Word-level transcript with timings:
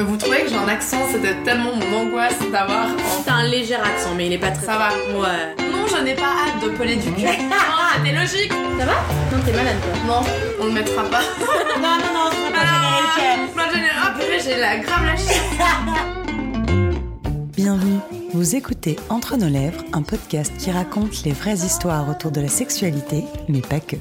Mais 0.00 0.06
vous 0.06 0.16
trouvez 0.16 0.44
que 0.44 0.48
j'ai 0.48 0.56
un 0.56 0.66
accent 0.66 0.96
C'était 1.12 1.34
tellement 1.44 1.72
mon 1.76 1.98
angoisse 1.98 2.38
d'avoir. 2.50 2.86
T'as 3.26 3.34
un 3.34 3.48
léger 3.48 3.74
accent, 3.74 4.14
mais 4.16 4.28
il 4.28 4.32
est 4.32 4.38
pas 4.38 4.50
très. 4.50 4.64
Ça 4.64 4.78
va. 4.78 4.88
Ouais. 4.88 5.54
Non, 5.70 5.86
je 5.94 6.02
n'ai 6.02 6.14
pas 6.14 6.22
hâte 6.22 6.64
de 6.64 6.70
peler 6.70 6.96
du 6.96 7.12
cul. 7.12 7.20
non, 7.26 7.56
c'était 7.96 8.16
logique. 8.16 8.50
Ça 8.78 8.86
va? 8.86 8.94
Non, 9.30 9.44
t'es 9.44 9.52
malade 9.52 9.76
toi. 9.82 9.92
Non, 10.06 10.22
on 10.58 10.64
ne 10.68 10.72
mettra 10.72 11.02
pas. 11.02 11.20
non, 11.76 11.98
non, 11.98 12.14
non, 12.14 12.30
c'est 12.30 12.50
pas 12.50 12.64
générique. 12.64 13.54
Pas 13.54 13.68
générique. 13.74 13.92
Ah, 14.02 14.14
purée, 14.18 14.40
j'ai 14.42 14.56
la 14.58 14.78
grave 14.78 15.04
la 15.04 15.16
chienne. 15.16 15.58
Bienvenue. 17.54 17.98
Vous 18.32 18.56
écoutez 18.56 18.96
Entre 19.10 19.36
nos 19.36 19.50
lèvres, 19.50 19.84
un 19.92 20.00
podcast 20.00 20.50
qui 20.56 20.70
raconte 20.70 21.24
les 21.24 21.32
vraies 21.32 21.58
histoires 21.58 22.08
autour 22.08 22.30
de 22.30 22.40
la 22.40 22.48
sexualité, 22.48 23.24
mais 23.50 23.60
pas 23.60 23.80
que. 23.80 23.96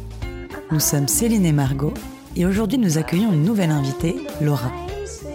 Nous 0.72 0.80
sommes 0.80 1.10
Céline 1.10 1.46
et 1.46 1.52
Margot, 1.52 1.94
et 2.38 2.46
aujourd'hui 2.46 2.78
nous 2.78 2.98
accueillons 2.98 3.34
une 3.34 3.44
nouvelle 3.44 3.72
invitée, 3.72 4.16
Laura. 4.40 4.72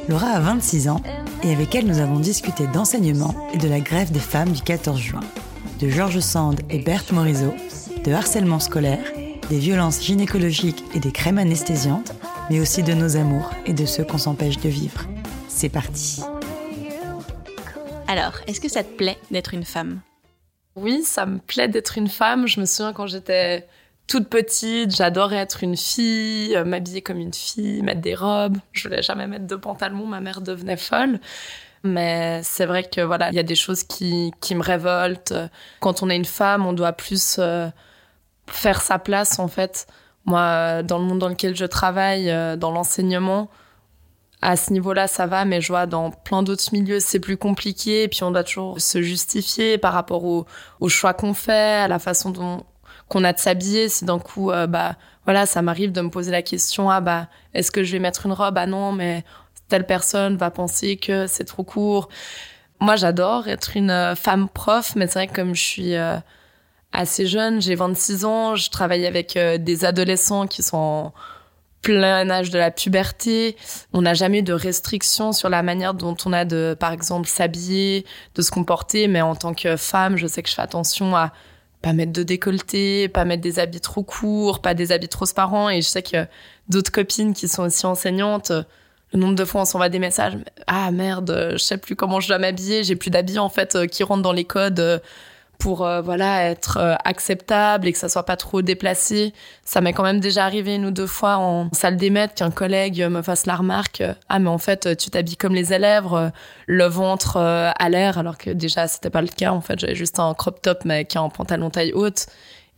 Laura 0.07 0.29
a 0.29 0.41
26 0.41 0.89
ans, 0.89 1.01
et 1.43 1.53
avec 1.53 1.75
elle 1.75 1.87
nous 1.87 1.99
avons 1.99 2.19
discuté 2.19 2.67
d'enseignement 2.67 3.35
et 3.55 3.59
de 3.59 3.69
la 3.69 3.81
grève 3.81 4.13
des 4.13 4.21
femmes 4.21 4.53
du 4.53 4.61
14 4.61 5.01
juin, 5.01 5.21
de 5.81 5.89
Georges 5.89 6.21
Sand 6.21 6.61
et 6.69 6.79
Berthe 6.79 7.13
Morisot, 7.13 7.55
de 8.05 8.13
harcèlement 8.13 8.61
scolaire, 8.61 9.05
des 9.49 9.59
violences 9.59 10.03
gynécologiques 10.03 10.85
et 10.95 11.01
des 11.01 11.11
crèmes 11.11 11.39
anesthésiantes, 11.39 12.13
mais 12.51 12.61
aussi 12.61 12.83
de 12.83 12.93
nos 12.93 13.17
amours 13.17 13.51
et 13.65 13.73
de 13.73 13.87
ceux 13.87 14.05
qu'on 14.05 14.19
s'empêche 14.19 14.59
de 14.59 14.69
vivre. 14.69 15.07
C'est 15.49 15.71
parti. 15.71 16.21
Alors, 18.07 18.35
est-ce 18.47 18.61
que 18.61 18.69
ça 18.69 18.85
te 18.85 18.95
plaît 18.95 19.19
d'être 19.31 19.55
une 19.55 19.65
femme? 19.65 20.01
Oui, 20.77 21.03
ça 21.03 21.25
me 21.25 21.39
plaît 21.39 21.69
d'être 21.69 21.97
une 21.97 22.09
femme. 22.09 22.47
Je 22.47 22.61
me 22.61 22.67
souviens 22.67 22.93
quand 22.93 23.07
j'étais 23.07 23.67
toute 24.07 24.29
petite, 24.29 24.95
j'adorais 24.95 25.37
être 25.37 25.63
une 25.63 25.77
fille, 25.77 26.55
euh, 26.57 26.65
m'habiller 26.65 27.03
comme 27.03 27.19
une 27.19 27.33
fille, 27.33 27.83
mettre 27.83 28.01
des 28.01 28.15
robes. 28.15 28.59
Je 28.73 28.89
voulais 28.89 29.03
jamais 29.03 29.27
mettre 29.27 29.47
de 29.47 29.57
pantalon, 29.57 30.07
ma 30.07 30.21
mère 30.21 30.41
devenait 30.41 30.77
folle. 30.77 31.21
Mais 31.83 32.41
c'est 32.43 32.65
vrai 32.67 32.85
que 32.85 33.01
voilà, 33.03 33.29
il 33.31 33.35
y 33.35 33.39
a 33.39 33.45
des 33.45 33.55
choses 33.55 33.83
qui, 33.83 34.33
qui 34.41 34.55
me 34.55 34.63
révoltent. 34.63 35.35
Quand 35.81 36.03
on 36.03 36.09
est 36.11 36.17
une 36.17 36.25
femme, 36.25 36.65
on 36.67 36.73
doit 36.73 36.93
plus 36.93 37.37
euh, 37.39 37.69
faire 38.47 38.81
sa 38.81 38.99
place 38.99 39.39
en 39.39 39.49
fait. 39.49 39.87
Moi, 40.25 40.83
dans 40.83 40.99
le 40.99 41.05
monde 41.05 41.19
dans 41.19 41.29
lequel 41.29 41.55
je 41.55 41.67
travaille, 41.67 42.31
euh, 42.31 42.57
dans 42.57 42.71
l'enseignement, 42.71 43.51
à 44.41 44.57
ce 44.57 44.73
niveau-là, 44.73 45.07
ça 45.07 45.27
va, 45.27 45.45
mais 45.45 45.61
je 45.61 45.69
vois 45.69 45.87
dans 45.87 46.11
plein 46.11 46.43
d'autres 46.43 46.65
milieux, 46.73 47.01
c'est 47.01 47.21
plus 47.21 47.37
compliqué. 47.37 48.05
Et 48.05 48.09
puis 48.09 48.23
on 48.23 48.31
doit 48.31 48.45
toujours 48.45 48.81
se 48.81 49.03
justifier 49.03 49.77
par 49.79 49.93
rapport 49.93 50.25
au, 50.25 50.47
au 50.81 50.89
choix 50.89 51.15
qu'on 51.15 51.35
fait, 51.35 51.83
à 51.83 51.89
la 51.89 51.99
façon 51.99 52.31
dont 52.31 52.65
qu'on 53.09 53.25
a 53.25 53.33
de 53.33 53.39
s'habiller. 53.39 53.89
Si 53.89 54.05
d'un 54.05 54.19
coup, 54.19 54.51
euh, 54.51 54.67
bah 54.67 54.97
voilà, 55.25 55.47
ça 55.47 55.63
m'arrive 55.63 55.93
de 55.93 56.01
me 56.01 56.11
poser 56.11 56.31
la 56.31 56.43
question, 56.43 56.91
ah 56.91 57.01
bah 57.01 57.29
est-ce 57.55 57.71
que 57.71 57.83
je 57.85 57.93
vais 57.93 57.99
mettre 57.99 58.27
une 58.27 58.33
robe? 58.33 58.57
Ah 58.59 58.67
non, 58.67 58.93
mais 58.93 59.25
telle 59.69 59.87
personne 59.87 60.37
va 60.37 60.51
penser 60.51 60.97
que 60.97 61.27
c'est 61.27 61.45
trop 61.45 61.65
court. 61.65 62.09
Moi, 62.81 62.97
j'adore 62.97 63.49
être 63.49 63.77
une 63.77 63.91
euh, 63.91 64.15
femme 64.15 64.49
prof, 64.49 64.95
mais 64.97 65.07
c'est 65.07 65.21
vrai 65.21 65.27
que 65.29 65.35
comme 65.35 65.55
je 65.55 65.63
suis 65.63 65.95
euh, 65.95 66.17
assez 66.93 67.27
jeune, 67.27 67.63
j'ai 67.63 67.75
26 67.75 68.25
ans, 68.25 68.57
je 68.57 68.71
travaille 68.71 69.07
avec 69.07 69.39
des 69.39 69.85
adolescents 69.85 70.47
qui 70.47 70.63
sont 70.63 70.77
en 70.77 71.15
plein 71.85 72.31
âge 72.31 72.51
de 72.51 72.59
la 72.59 72.71
puberté. 72.71 73.57
On 73.93 74.03
n'a 74.03 74.15
jamais 74.15 74.41
eu 74.41 74.43
de 74.43 74.55
restrictions 74.55 75.33
sur 75.33 75.51
la 75.51 75.63
manière 75.63 75.95
dont 75.95 76.17
on 76.25 76.33
a 76.33 76.45
de, 76.45 76.75
par 76.79 76.93
exemple, 76.93 77.29
s'habiller, 77.29 78.07
de 78.35 78.43
se 78.43 78.51
comporter. 78.51 79.07
Mais 79.07 79.21
en 79.21 79.37
tant 79.37 79.55
que 79.55 79.77
femme, 79.77 80.17
je 80.17 80.27
sais 80.27 80.43
que 80.43 80.49
je 80.49 80.55
fais 80.55 80.63
attention 80.63 81.15
à 81.15 81.33
pas 81.85 81.93
mettre 81.93 82.15
de 82.15 82.23
décolleté, 82.23 83.09
pas 83.11 83.27
mettre 83.27 83.43
des 83.43 83.59
habits 83.59 83.83
trop 83.83 84.03
courts, 84.03 84.63
pas 84.63 84.73
des 84.73 84.91
habits 84.91 85.09
transparents. 85.09 85.69
Et 85.69 85.83
je 85.83 85.87
sais 85.87 86.03
que 86.03 86.27
d'autres 86.71 86.91
copines 86.91 87.35
qui 87.35 87.47
sont 87.47 87.65
aussi 87.65 87.85
enseignantes, 87.85 88.53
le 89.13 89.19
nombre 89.21 89.35
de 89.35 89.45
fois 89.45 89.61
on 89.61 89.65
s'envoie 89.67 89.91
des 89.91 89.99
messages, 89.99 90.33
ah 90.67 90.91
merde, 90.91 91.51
je 91.53 91.59
sais 91.59 91.77
plus 91.77 91.95
comment 91.95 92.21
je 92.21 92.29
dois 92.29 92.39
m'habiller, 92.39 92.85
j'ai 92.85 92.97
plus 92.97 93.11
d'habits 93.11 93.39
en 93.39 93.51
fait 93.51 93.77
euh, 93.77 93.87
qui 93.87 94.03
rentrent 94.03 94.23
dans 94.23 94.33
les 94.33 94.47
codes 94.47 95.03
pour 95.59 95.85
euh, 95.85 96.01
voilà 96.01 96.45
être 96.51 96.79
euh, 96.79 96.95
acceptable 97.05 97.87
et 97.87 97.93
que 97.93 97.99
ça 97.99 98.09
soit 98.09 98.25
pas 98.25 98.37
trop 98.37 98.63
déplacé. 98.63 99.33
Ça 99.65 99.81
m'est 99.81 99.93
quand 99.93 100.03
même 100.03 100.21
déjà 100.21 100.45
arrivé 100.45 100.75
une 100.75 100.87
ou 100.87 100.91
deux 100.91 101.07
fois 101.07 101.37
en 101.37 101.69
salle 101.73 101.97
des 101.97 102.11
maîtres 102.11 102.35
qu'un 102.35 102.51
collègue 102.51 103.03
me 103.03 103.23
fasse 103.23 103.47
la 103.47 103.57
remarque 103.57 104.03
ah 104.29 104.39
mais 104.39 104.51
en 104.51 104.59
fait 104.59 104.97
tu 104.97 105.11
t'habilles 105.11 105.37
comme 105.37 105.55
les 105.55 105.73
élèves, 105.73 106.13
euh, 106.13 106.31
le 106.67 106.85
ventre 106.87 107.37
à 107.37 107.89
l'air 107.89 108.19
alors 108.19 108.39
que 108.39 108.51
déjà 108.51 108.87
c'était 108.87 109.11
pas 109.11 109.23
le 109.23 109.29
cas 109.29 109.53
en 109.53 109.61
fait 109.61 109.79
j'avais 109.79 109.95
juste 109.95 110.19
un 110.19 110.35
crop 110.35 110.61
top 110.63 110.85
mais 110.85 111.05
qui 111.05 111.19
en 111.19 111.29
pantalon 111.31 111.71
taille 111.71 111.93
haute 111.93 112.27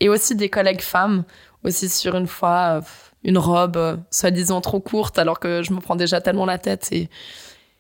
et 0.00 0.08
aussi 0.08 0.34
des 0.34 0.48
collègues 0.48 0.82
femmes 0.82 1.24
aussi 1.64 1.88
sur 1.88 2.16
une 2.16 2.26
fois 2.26 2.80
une 3.24 3.38
robe 3.38 4.00
soi-disant 4.10 4.60
trop 4.60 4.80
courte 4.80 5.18
alors 5.18 5.40
que 5.40 5.62
je 5.62 5.72
me 5.72 5.80
prends 5.80 5.96
déjà 5.96 6.20
tellement 6.20 6.46
la 6.46 6.58
tête 6.58 6.88
et 6.92 7.08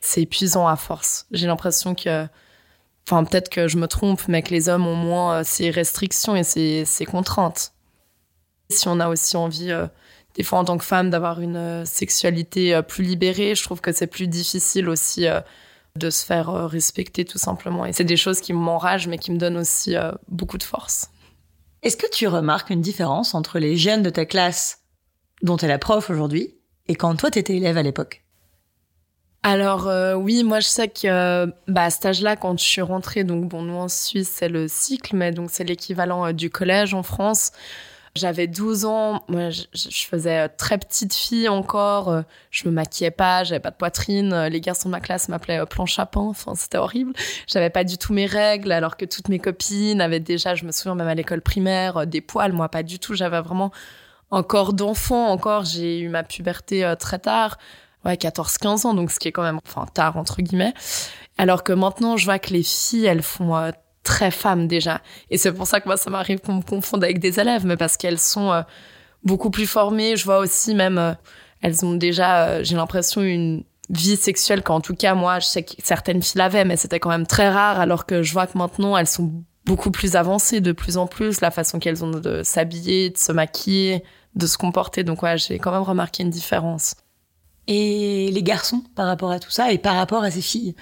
c'est 0.00 0.22
épuisant 0.22 0.66
à 0.66 0.76
force. 0.76 1.26
J'ai 1.32 1.46
l'impression 1.46 1.94
que 1.94 2.26
Enfin, 3.08 3.22
peut-être 3.24 3.48
que 3.48 3.68
je 3.68 3.76
me 3.76 3.86
trompe, 3.86 4.26
mais 4.26 4.42
que 4.42 4.50
les 4.50 4.68
hommes 4.68 4.86
ont 4.86 4.96
moins 4.96 5.40
euh, 5.40 5.42
ces 5.44 5.70
restrictions 5.70 6.34
et 6.34 6.42
ces, 6.42 6.84
ces, 6.84 7.04
contraintes. 7.04 7.72
Si 8.68 8.88
on 8.88 8.98
a 8.98 9.08
aussi 9.08 9.36
envie, 9.36 9.70
euh, 9.70 9.86
des 10.34 10.42
fois 10.42 10.58
en 10.58 10.64
tant 10.64 10.76
que 10.76 10.84
femme, 10.84 11.10
d'avoir 11.10 11.40
une 11.40 11.56
euh, 11.56 11.84
sexualité 11.84 12.80
plus 12.82 13.04
libérée, 13.04 13.54
je 13.54 13.62
trouve 13.62 13.80
que 13.80 13.92
c'est 13.92 14.08
plus 14.08 14.26
difficile 14.26 14.88
aussi 14.88 15.26
de 15.94 16.10
se 16.10 16.26
faire 16.26 16.48
respecter 16.68 17.24
tout 17.24 17.38
simplement. 17.38 17.86
Et 17.86 17.92
c'est 17.92 18.04
des 18.04 18.16
choses 18.16 18.40
qui 18.40 18.52
m'enragent, 18.52 19.06
mais 19.06 19.18
qui 19.18 19.30
me 19.30 19.38
donnent 19.38 19.56
aussi 19.56 19.94
beaucoup 20.28 20.58
de 20.58 20.64
force. 20.64 21.10
Est-ce 21.82 21.96
que 21.96 22.10
tu 22.10 22.26
remarques 22.26 22.70
une 22.70 22.80
différence 22.80 23.34
entre 23.34 23.58
les 23.60 23.76
jeunes 23.76 24.02
de 24.02 24.10
ta 24.10 24.26
classe, 24.26 24.82
dont 25.42 25.56
tu 25.56 25.64
es 25.64 25.68
la 25.68 25.78
prof 25.78 26.10
aujourd'hui, 26.10 26.56
et 26.88 26.96
quand 26.96 27.14
toi 27.14 27.30
t'étais 27.30 27.56
élève 27.56 27.78
à 27.78 27.82
l'époque? 27.82 28.25
Alors 29.46 29.86
euh, 29.86 30.14
oui, 30.14 30.42
moi 30.42 30.58
je 30.58 30.66
sais 30.66 30.88
que 30.88 31.06
euh, 31.06 31.46
bah, 31.68 31.84
à 31.84 31.90
cet 31.90 32.04
âge-là, 32.04 32.34
quand 32.34 32.58
je 32.58 32.64
suis 32.64 32.82
rentrée, 32.82 33.22
donc 33.22 33.44
bon, 33.44 33.62
nous 33.62 33.76
en 33.76 33.86
Suisse 33.86 34.28
c'est 34.28 34.48
le 34.48 34.66
cycle, 34.66 35.14
mais 35.14 35.30
donc 35.30 35.50
c'est 35.52 35.62
l'équivalent 35.62 36.26
euh, 36.26 36.32
du 36.32 36.50
collège 36.50 36.94
en 36.94 37.04
France. 37.04 37.52
J'avais 38.16 38.48
12 38.48 38.86
ans, 38.86 39.22
moi 39.28 39.50
je, 39.50 39.66
faisais 40.10 40.48
très 40.48 40.78
petite 40.78 41.14
fille 41.14 41.48
encore, 41.48 42.24
je 42.50 42.66
me 42.66 42.72
maquillais 42.72 43.12
pas, 43.12 43.44
j'avais 43.44 43.60
pas 43.60 43.70
de 43.70 43.76
poitrine, 43.76 44.46
les 44.46 44.60
garçons 44.60 44.88
de 44.88 44.92
ma 44.92 45.00
classe 45.00 45.28
m'appelaient 45.28 45.64
plan 45.66 45.86
chapin, 45.86 46.22
enfin 46.22 46.54
c'était 46.56 46.78
horrible. 46.78 47.12
J'avais 47.46 47.70
pas 47.70 47.84
du 47.84 47.98
tout 47.98 48.14
mes 48.14 48.26
règles, 48.26 48.72
alors 48.72 48.96
que 48.96 49.04
toutes 49.04 49.28
mes 49.28 49.38
copines 49.38 50.00
avaient 50.00 50.18
déjà, 50.18 50.56
je 50.56 50.64
me 50.64 50.72
souviens 50.72 50.94
même 50.96 51.08
à 51.08 51.14
l'école 51.14 51.42
primaire, 51.42 52.06
des 52.06 52.22
poils, 52.22 52.52
moi 52.52 52.70
pas 52.70 52.82
du 52.82 52.98
tout, 52.98 53.14
j'avais 53.14 53.42
vraiment 53.42 53.70
un 54.32 54.42
corps 54.42 54.72
d'enfant 54.72 55.28
encore, 55.28 55.66
j'ai 55.66 56.00
eu 56.00 56.08
ma 56.08 56.24
puberté 56.24 56.94
très 56.98 57.18
tard 57.18 57.58
ouais, 58.06 58.14
14-15 58.14 58.86
ans, 58.86 58.94
donc 58.94 59.10
ce 59.10 59.18
qui 59.18 59.28
est 59.28 59.32
quand 59.32 59.42
même, 59.42 59.60
enfin, 59.66 59.86
tard, 59.92 60.16
entre 60.16 60.40
guillemets. 60.40 60.74
Alors 61.38 61.64
que 61.64 61.72
maintenant, 61.72 62.16
je 62.16 62.24
vois 62.24 62.38
que 62.38 62.50
les 62.50 62.62
filles, 62.62 63.06
elles 63.06 63.22
font 63.22 63.56
euh, 63.56 63.70
très 64.02 64.30
femmes 64.30 64.68
déjà. 64.68 65.00
Et 65.30 65.38
c'est 65.38 65.52
pour 65.52 65.66
ça 65.66 65.80
que 65.80 65.88
moi, 65.88 65.96
ça 65.96 66.10
m'arrive 66.10 66.40
qu'on 66.40 66.54
me 66.54 66.62
confonde 66.62 67.04
avec 67.04 67.18
des 67.18 67.38
élèves, 67.40 67.66
mais 67.66 67.76
parce 67.76 67.96
qu'elles 67.96 68.18
sont 68.18 68.52
euh, 68.52 68.62
beaucoup 69.24 69.50
plus 69.50 69.66
formées. 69.66 70.16
Je 70.16 70.24
vois 70.24 70.38
aussi 70.38 70.74
même, 70.74 70.98
euh, 70.98 71.12
elles 71.60 71.84
ont 71.84 71.94
déjà, 71.94 72.62
j'ai 72.62 72.76
l'impression, 72.76 73.22
une 73.22 73.64
vie 73.90 74.16
sexuelle 74.16 74.62
qu'en 74.62 74.80
tout 74.80 74.94
cas, 74.94 75.14
moi, 75.14 75.38
je 75.38 75.46
sais 75.46 75.62
que 75.62 75.74
certaines 75.82 76.22
filles 76.22 76.38
l'avaient, 76.38 76.64
mais 76.64 76.76
c'était 76.76 77.00
quand 77.00 77.10
même 77.10 77.26
très 77.26 77.50
rare, 77.50 77.78
alors 77.78 78.06
que 78.06 78.22
je 78.22 78.32
vois 78.32 78.46
que 78.46 78.56
maintenant, 78.56 78.96
elles 78.96 79.06
sont 79.06 79.44
beaucoup 79.64 79.90
plus 79.90 80.16
avancées 80.16 80.60
de 80.60 80.72
plus 80.72 80.96
en 80.96 81.06
plus, 81.06 81.40
la 81.40 81.50
façon 81.50 81.78
qu'elles 81.78 82.04
ont 82.04 82.10
de 82.10 82.42
s'habiller, 82.42 83.10
de 83.10 83.18
se 83.18 83.32
maquiller, 83.32 84.02
de 84.36 84.46
se 84.46 84.56
comporter. 84.56 85.04
Donc 85.04 85.22
ouais, 85.22 85.36
j'ai 85.38 85.58
quand 85.58 85.72
même 85.72 85.82
remarqué 85.82 86.22
une 86.22 86.30
différence 86.30 86.94
et 87.66 88.30
les 88.32 88.42
garçons 88.42 88.82
par 88.94 89.06
rapport 89.06 89.30
à 89.30 89.38
tout 89.38 89.50
ça 89.50 89.72
et 89.72 89.78
par 89.78 89.94
rapport 89.94 90.22
à 90.22 90.30
ces 90.30 90.42
filles 90.42 90.74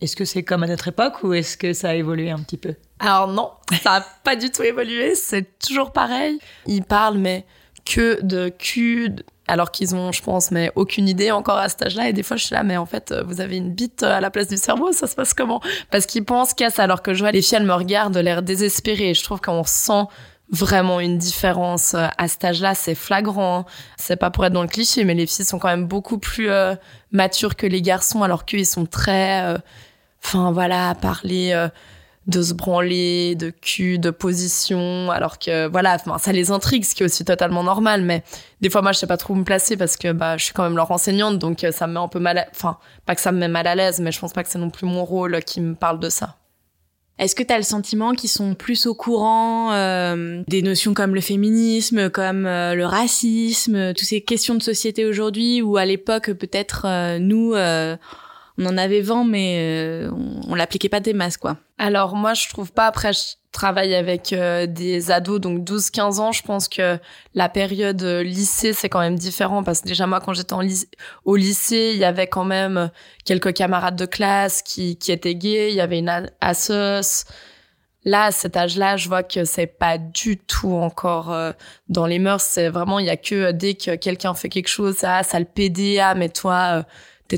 Est-ce 0.00 0.16
que 0.16 0.24
c'est 0.24 0.42
comme 0.42 0.62
à 0.62 0.66
notre 0.66 0.88
époque 0.88 1.22
ou 1.22 1.32
est-ce 1.32 1.56
que 1.56 1.72
ça 1.72 1.90
a 1.90 1.94
évolué 1.94 2.30
un 2.30 2.40
petit 2.40 2.56
peu? 2.56 2.74
Alors 2.98 3.28
non, 3.28 3.50
ça 3.82 3.98
n'a 3.98 4.06
pas 4.24 4.36
du 4.36 4.50
tout 4.50 4.62
évolué, 4.62 5.14
c'est 5.14 5.58
toujours 5.58 5.92
pareil. 5.92 6.38
Ils 6.66 6.82
parlent 6.84 7.18
mais 7.18 7.46
que 7.84 8.22
de 8.22 8.48
cul, 8.48 9.10
alors 9.48 9.70
qu'ils 9.70 9.94
ont, 9.94 10.12
je 10.12 10.22
pense, 10.22 10.50
mais 10.50 10.70
aucune 10.76 11.08
idée 11.08 11.30
encore 11.30 11.58
à 11.58 11.68
cet 11.68 11.82
âge-là. 11.82 12.08
Et 12.08 12.12
des 12.12 12.22
fois, 12.22 12.36
je 12.36 12.44
suis 12.44 12.54
là, 12.54 12.62
mais 12.62 12.76
en 12.76 12.86
fait, 12.86 13.12
vous 13.26 13.40
avez 13.40 13.56
une 13.56 13.72
bite 13.72 14.02
à 14.02 14.20
la 14.20 14.30
place 14.30 14.48
du 14.48 14.56
cerveau, 14.56 14.92
ça 14.92 15.06
se 15.06 15.16
passe 15.16 15.34
comment? 15.34 15.60
Parce 15.90 16.06
qu'ils 16.06 16.24
pensent 16.24 16.54
qu'à 16.54 16.70
ça, 16.70 16.84
alors 16.84 17.02
que 17.02 17.12
je 17.12 17.20
vois 17.20 17.32
les 17.32 17.42
filles, 17.42 17.58
elles 17.58 17.66
me 17.66 17.74
regardent, 17.74 18.16
l'air 18.16 18.42
désespérées. 18.42 19.14
Je 19.14 19.22
trouve 19.24 19.40
qu'on 19.40 19.64
sent 19.64 20.04
vraiment 20.52 21.00
une 21.00 21.18
différence 21.18 21.94
euh, 21.94 22.06
à 22.18 22.28
cet 22.28 22.44
âge-là, 22.44 22.74
c'est 22.74 22.94
flagrant. 22.94 23.64
C'est 23.96 24.16
pas 24.16 24.30
pour 24.30 24.44
être 24.44 24.52
dans 24.52 24.62
le 24.62 24.68
cliché, 24.68 25.04
mais 25.04 25.14
les 25.14 25.26
filles 25.26 25.46
sont 25.46 25.58
quand 25.58 25.68
même 25.68 25.86
beaucoup 25.86 26.18
plus 26.18 26.50
euh, 26.50 26.74
matures 27.10 27.56
que 27.56 27.66
les 27.66 27.82
garçons, 27.82 28.22
alors 28.22 28.44
qu'ils 28.44 28.66
sont 28.66 28.86
très, 28.86 29.44
euh, 29.44 29.58
enfin 30.22 30.52
voilà, 30.52 30.90
à 30.90 30.94
parler 30.94 31.52
euh, 31.54 31.68
de 32.26 32.42
se 32.42 32.52
branler, 32.52 33.34
de 33.34 33.48
cul, 33.50 33.98
de 33.98 34.10
position, 34.10 35.10
alors 35.10 35.38
que 35.38 35.66
voilà, 35.68 35.96
ça 36.18 36.32
les 36.32 36.50
intrigue, 36.50 36.84
ce 36.84 36.94
qui 36.94 37.02
est 37.02 37.06
aussi 37.06 37.24
totalement 37.24 37.64
normal. 37.64 38.02
Mais 38.02 38.22
des 38.60 38.68
fois, 38.68 38.82
moi, 38.82 38.92
je 38.92 38.98
sais 38.98 39.06
pas 39.06 39.16
trop 39.16 39.32
où 39.32 39.36
me 39.36 39.44
placer 39.44 39.78
parce 39.78 39.96
que 39.96 40.12
bah, 40.12 40.36
je 40.36 40.44
suis 40.44 40.52
quand 40.52 40.64
même 40.64 40.76
leur 40.76 40.90
enseignante, 40.90 41.38
donc 41.38 41.66
ça 41.72 41.86
me 41.86 41.94
met 41.94 42.00
un 42.00 42.08
peu 42.08 42.20
mal, 42.20 42.46
enfin 42.52 42.78
pas 43.06 43.14
que 43.14 43.22
ça 43.22 43.32
me 43.32 43.38
met 43.38 43.48
mal 43.48 43.66
à 43.66 43.74
l'aise, 43.74 44.00
mais 44.00 44.12
je 44.12 44.20
pense 44.20 44.34
pas 44.34 44.44
que 44.44 44.50
c'est 44.50 44.58
non 44.58 44.70
plus 44.70 44.86
mon 44.86 45.04
rôle 45.04 45.42
qui 45.42 45.62
me 45.62 45.74
parle 45.74 45.98
de 45.98 46.10
ça. 46.10 46.36
Est-ce 47.22 47.36
que 47.36 47.44
tu 47.44 47.54
as 47.54 47.56
le 47.56 47.62
sentiment 47.62 48.14
qu'ils 48.14 48.30
sont 48.30 48.56
plus 48.56 48.86
au 48.86 48.96
courant 48.96 49.72
euh, 49.72 50.42
des 50.48 50.60
notions 50.60 50.92
comme 50.92 51.14
le 51.14 51.20
féminisme, 51.20 52.10
comme 52.10 52.46
euh, 52.46 52.74
le 52.74 52.84
racisme, 52.84 53.94
toutes 53.94 54.08
ces 54.08 54.22
questions 54.22 54.56
de 54.56 54.62
société 54.62 55.04
aujourd'hui, 55.04 55.62
ou 55.62 55.76
à 55.76 55.84
l'époque 55.84 56.32
peut-être 56.32 56.84
euh, 56.84 57.20
nous, 57.20 57.54
on 57.54 58.66
en 58.66 58.76
avait 58.76 59.02
vent, 59.02 59.22
mais 59.22 60.04
on, 60.10 60.40
on 60.50 60.54
l'appliquait 60.56 60.88
pas 60.88 60.98
des 60.98 61.12
masses, 61.12 61.36
quoi? 61.36 61.58
Alors 61.78 62.16
moi, 62.16 62.34
je 62.34 62.48
trouve 62.48 62.72
pas. 62.72 62.86
Après, 62.86 63.12
travaille 63.52 63.94
avec 63.94 64.34
des 64.34 65.10
ados, 65.10 65.40
donc 65.40 65.60
12-15 65.60 66.20
ans. 66.20 66.32
Je 66.32 66.42
pense 66.42 66.68
que 66.68 66.98
la 67.34 67.48
période 67.48 68.02
lycée, 68.02 68.72
c'est 68.72 68.88
quand 68.88 69.00
même 69.00 69.18
différent 69.18 69.62
parce 69.62 69.82
que 69.82 69.88
déjà 69.88 70.06
moi, 70.06 70.20
quand 70.20 70.32
j'étais 70.32 70.54
au 71.24 71.36
lycée, 71.36 71.92
il 71.94 71.98
y 71.98 72.04
avait 72.04 72.26
quand 72.26 72.44
même 72.44 72.90
quelques 73.24 73.52
camarades 73.52 73.96
de 73.96 74.06
classe 74.06 74.62
qui, 74.62 74.96
qui 74.96 75.12
étaient 75.12 75.34
gays. 75.34 75.70
Il 75.70 75.76
y 75.76 75.80
avait 75.80 75.98
une 75.98 76.30
assos. 76.40 77.24
Là, 78.04 78.24
à 78.24 78.30
cet 78.32 78.56
âge-là, 78.56 78.96
je 78.96 79.08
vois 79.08 79.22
que 79.22 79.44
c'est 79.44 79.68
pas 79.68 79.96
du 79.96 80.36
tout 80.36 80.72
encore 80.72 81.32
euh, 81.32 81.52
dans 81.88 82.06
les 82.06 82.18
mœurs. 82.18 82.42
C'est 82.42 82.68
vraiment, 82.68 82.98
il 82.98 83.06
y 83.06 83.10
a 83.10 83.16
que 83.16 83.34
euh, 83.34 83.52
dès 83.52 83.74
que 83.74 83.94
quelqu'un 83.94 84.34
fait 84.34 84.48
quelque 84.48 84.68
chose, 84.68 84.98
ah, 85.02 85.22
ça 85.22 85.38
le 85.38 85.44
PD, 85.44 86.00
ah, 86.00 86.14
mais 86.16 86.28
toi, 86.28 86.78
euh, 86.78 86.82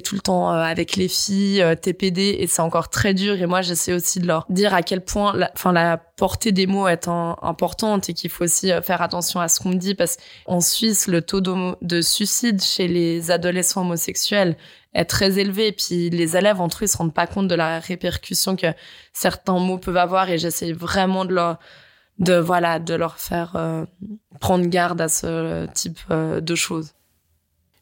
tout 0.01 0.15
le 0.15 0.21
temps 0.21 0.51
avec 0.51 0.97
les 0.97 1.09
filles, 1.09 1.65
t'es 1.81 1.93
PD, 1.93 2.37
et 2.39 2.47
c'est 2.47 2.63
encore 2.63 2.89
très 2.89 3.15
dur. 3.15 3.41
Et 3.41 3.47
moi, 3.47 3.63
j'essaie 3.63 3.93
aussi 3.93 4.21
de 4.21 4.27
leur 4.27 4.47
dire 4.49 4.75
à 4.75 4.83
quel 4.83 5.03
point, 5.03 5.39
enfin, 5.55 5.73
la, 5.73 5.97
portée 6.17 6.53
des 6.53 6.67
mots 6.67 6.87
est 6.87 7.09
importante 7.09 8.09
et 8.09 8.15
qu'il 8.15 8.31
faut 8.31 8.45
aussi 8.45 8.71
faire 8.83 9.03
attention 9.03 9.41
à 9.41 9.49
ce 9.49 9.59
qu'on 9.59 9.73
dit 9.73 9.97
parce 9.97 10.17
qu'en 10.47 10.61
Suisse, 10.61 11.09
le 11.09 11.23
taux 11.23 11.41
de 11.41 12.01
suicide 12.01 12.63
chez 12.63 12.87
les 12.87 13.33
adolescents 13.33 13.81
homosexuels 13.81 14.57
est 14.95 15.05
très 15.05 15.39
élevé. 15.39 15.69
Et 15.69 15.73
puis 15.73 16.11
les 16.11 16.37
élèves 16.37 16.61
entre 16.61 16.83
eux, 16.83 16.87
ils 16.87 16.89
se 16.89 16.97
rendent 16.97 17.15
pas 17.15 17.27
compte 17.27 17.49
de 17.49 17.55
la 17.55 17.81
répercussion 17.81 18.57
que 18.57 18.69
certains 19.13 19.59
mots 19.59 19.79
peuvent 19.79 19.97
avoir. 19.97 20.31
Et 20.31 20.39
j'essaie 20.39 20.73
vraiment 20.73 21.25
de 21.25 21.35
leur, 21.35 21.59
de 22.19 22.35
voilà, 22.35 22.79
de 22.79 22.95
leur 22.95 23.19
faire 23.19 23.57
euh, 23.57 23.85
prendre 24.41 24.67
garde 24.67 25.01
à 25.01 25.09
ce 25.09 25.67
type 25.75 25.99
euh, 26.11 26.41
de 26.41 26.55
choses. 26.55 26.93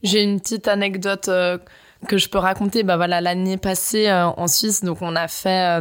J'ai 0.02 0.22
une 0.22 0.40
petite 0.40 0.66
anecdote 0.66 1.28
euh, 1.28 1.58
que 2.08 2.18
je 2.18 2.28
peux 2.28 2.38
raconter. 2.38 2.82
Bah 2.82 2.96
voilà, 2.96 3.20
l'année 3.20 3.56
passée 3.56 4.12
en 4.12 4.48
Suisse, 4.48 4.82
donc 4.82 5.02
on 5.02 5.16
a 5.16 5.28
fait 5.28 5.80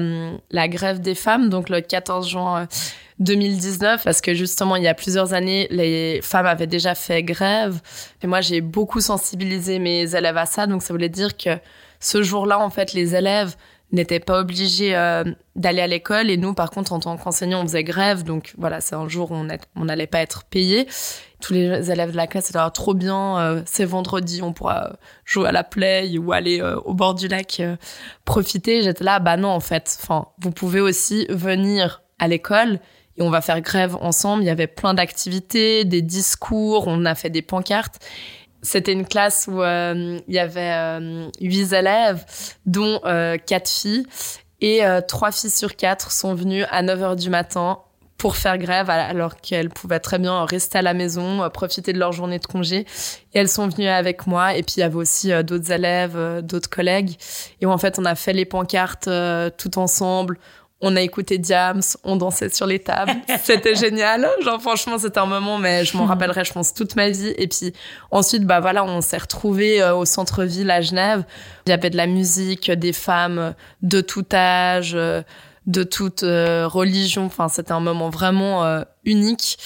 la 0.51 0.67
grève 0.67 0.99
des 0.99 1.15
femmes, 1.15 1.49
donc 1.49 1.69
le 1.69 1.81
14 1.81 2.29
juin 2.29 2.67
2019 3.21 4.03
parce 4.03 4.19
que 4.19 4.33
justement 4.33 4.75
il 4.75 4.83
y 4.83 4.87
a 4.87 4.95
plusieurs 4.95 5.33
années 5.33 5.67
les 5.69 6.21
femmes 6.23 6.47
avaient 6.47 6.67
déjà 6.67 6.95
fait 6.95 7.21
grève 7.23 7.79
et 8.21 8.27
moi 8.27 8.41
j'ai 8.41 8.61
beaucoup 8.61 8.99
sensibilisé 8.99 9.77
mes 9.77 10.15
élèves 10.15 10.37
à 10.37 10.47
ça 10.47 10.65
donc 10.65 10.81
ça 10.81 10.91
voulait 10.91 11.09
dire 11.09 11.37
que 11.37 11.51
ce 11.99 12.23
jour-là 12.23 12.59
en 12.59 12.71
fait 12.71 12.93
les 12.93 13.15
élèves 13.15 13.55
n'étaient 13.91 14.19
pas 14.19 14.39
obligés 14.39 14.95
euh, 14.95 15.23
d'aller 15.55 15.81
à 15.81 15.87
l'école. 15.87 16.29
Et 16.29 16.37
nous 16.37 16.53
par 16.53 16.69
contre 16.69 16.93
en 16.93 16.99
tant 16.99 17.17
qu'enseignants 17.17 17.61
on 17.61 17.63
faisait 17.63 17.83
grève. 17.83 18.23
Donc 18.23 18.53
voilà 18.57 18.81
c'est 18.81 18.95
un 18.95 19.07
jour 19.07 19.31
où 19.31 19.35
on 19.35 19.85
n'allait 19.85 20.07
pas 20.07 20.19
être 20.19 20.43
payé 20.45 20.87
tous 21.41 21.53
les 21.53 21.91
élèves 21.91 22.11
de 22.11 22.15
la 22.15 22.27
classe 22.27 22.49
étaient 22.49 22.59
ah, 22.59 22.69
trop 22.69 22.93
bien 22.93 23.39
euh, 23.39 23.61
c'est 23.65 23.83
vendredi 23.83 24.41
on 24.43 24.53
pourra 24.53 24.93
jouer 25.25 25.49
à 25.49 25.51
la 25.51 25.63
play 25.63 26.17
ou 26.19 26.31
aller 26.31 26.61
euh, 26.61 26.79
au 26.81 26.93
bord 26.93 27.15
du 27.15 27.27
lac 27.27 27.61
profiter. 28.25 28.81
J'étais 28.81 29.03
là 29.03 29.19
bah 29.19 29.37
non 29.37 29.49
en 29.49 29.59
fait. 29.59 29.97
Enfin 30.01 30.27
vous 30.39 30.51
pouvez 30.51 30.79
aussi 30.79 31.25
venir 31.29 32.03
à 32.19 32.27
l'école 32.27 32.79
et 33.17 33.21
on 33.21 33.29
va 33.29 33.41
faire 33.41 33.59
grève 33.61 33.95
ensemble. 33.97 34.43
Il 34.43 34.45
y 34.45 34.49
avait 34.51 34.67
plein 34.67 34.93
d'activités, 34.93 35.83
des 35.83 36.01
discours, 36.01 36.85
on 36.87 37.05
a 37.05 37.15
fait 37.15 37.29
des 37.29 37.41
pancartes. 37.41 37.99
C'était 38.61 38.93
une 38.93 39.07
classe 39.07 39.47
où 39.51 39.61
euh, 39.61 40.19
il 40.27 40.33
y 40.33 40.39
avait 40.39 40.71
euh, 40.71 41.27
huit 41.39 41.73
élèves, 41.73 42.25
dont 42.65 42.99
euh, 43.05 43.37
quatre 43.37 43.69
filles. 43.69 44.05
Et 44.63 44.81
trois 45.07 45.31
filles 45.31 45.49
sur 45.49 45.75
quatre 45.75 46.11
sont 46.11 46.35
venues 46.35 46.63
à 46.69 46.83
9 46.83 46.99
h 46.99 47.15
du 47.15 47.31
matin 47.31 47.79
pour 48.19 48.35
faire 48.35 48.59
grève 48.59 48.91
alors 48.91 49.37
qu'elles 49.37 49.71
pouvaient 49.71 49.99
très 49.99 50.19
bien 50.19 50.45
rester 50.45 50.77
à 50.77 50.83
la 50.83 50.93
maison, 50.93 51.49
profiter 51.49 51.93
de 51.93 51.97
leur 51.97 52.11
journée 52.11 52.37
de 52.37 52.45
congé. 52.45 52.85
Et 53.33 53.39
elles 53.39 53.49
sont 53.49 53.67
venues 53.67 53.87
avec 53.87 54.27
moi. 54.27 54.53
Et 54.53 54.61
puis 54.61 54.75
il 54.77 54.81
y 54.81 54.83
avait 54.83 54.97
aussi 54.97 55.31
d'autres 55.43 55.71
élèves, 55.71 56.41
d'autres 56.43 56.69
collègues. 56.69 57.17
Et 57.59 57.65
en 57.65 57.79
fait, 57.79 57.97
on 57.97 58.05
a 58.05 58.13
fait 58.13 58.33
les 58.33 58.45
pancartes 58.45 59.09
tout 59.57 59.79
ensemble 59.79 60.37
on 60.81 60.95
a 60.95 61.01
écouté 61.01 61.37
Diams, 61.37 61.81
on 62.03 62.15
dansait 62.15 62.49
sur 62.49 62.65
les 62.65 62.79
tables. 62.79 63.13
C'était 63.43 63.75
génial. 63.75 64.27
Genre, 64.43 64.61
franchement, 64.61 64.97
c'était 64.97 65.19
un 65.19 65.25
moment, 65.25 65.57
mais 65.57 65.85
je 65.85 65.95
m'en 65.95 66.05
rappellerai, 66.05 66.43
je 66.43 66.53
pense, 66.53 66.73
toute 66.73 66.95
ma 66.95 67.09
vie. 67.09 67.33
Et 67.37 67.47
puis, 67.47 67.73
ensuite, 68.09 68.45
bah 68.45 68.59
voilà, 68.59 68.83
on 68.83 69.01
s'est 69.01 69.17
retrouvés 69.17 69.81
euh, 69.81 69.95
au 69.95 70.05
centre-ville 70.05 70.71
à 70.71 70.81
Genève. 70.81 71.23
Il 71.65 71.69
y 71.69 71.73
avait 71.73 71.89
de 71.89 71.97
la 71.97 72.07
musique, 72.07 72.71
des 72.71 72.93
femmes 72.93 73.53
de 73.81 74.01
tout 74.01 74.25
âge, 74.33 74.93
euh, 74.95 75.21
de 75.67 75.83
toute 75.83 76.23
euh, 76.23 76.67
religion. 76.67 77.25
Enfin, 77.25 77.47
c'était 77.49 77.71
un 77.71 77.79
moment 77.79 78.09
vraiment 78.09 78.83
unique. 79.05 79.57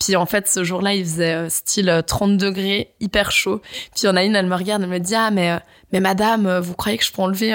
Puis 0.00 0.16
en 0.16 0.26
fait, 0.26 0.48
ce 0.48 0.64
jour-là, 0.64 0.94
il 0.94 1.04
faisait 1.04 1.48
style 1.50 2.02
30 2.06 2.36
degrés, 2.36 2.94
hyper 3.00 3.30
chaud. 3.30 3.60
Puis 3.94 4.02
il 4.04 4.08
en 4.08 4.16
a 4.16 4.24
une, 4.24 4.36
elle 4.36 4.46
me 4.46 4.56
regarde, 4.56 4.82
elle 4.82 4.88
me 4.88 4.98
dit 4.98 5.14
ah 5.14 5.30
mais 5.30 5.58
mais 5.92 6.00
madame, 6.00 6.58
vous 6.58 6.74
croyez 6.74 6.98
que 6.98 7.04
je 7.04 7.12
peux 7.12 7.22
enlever 7.22 7.52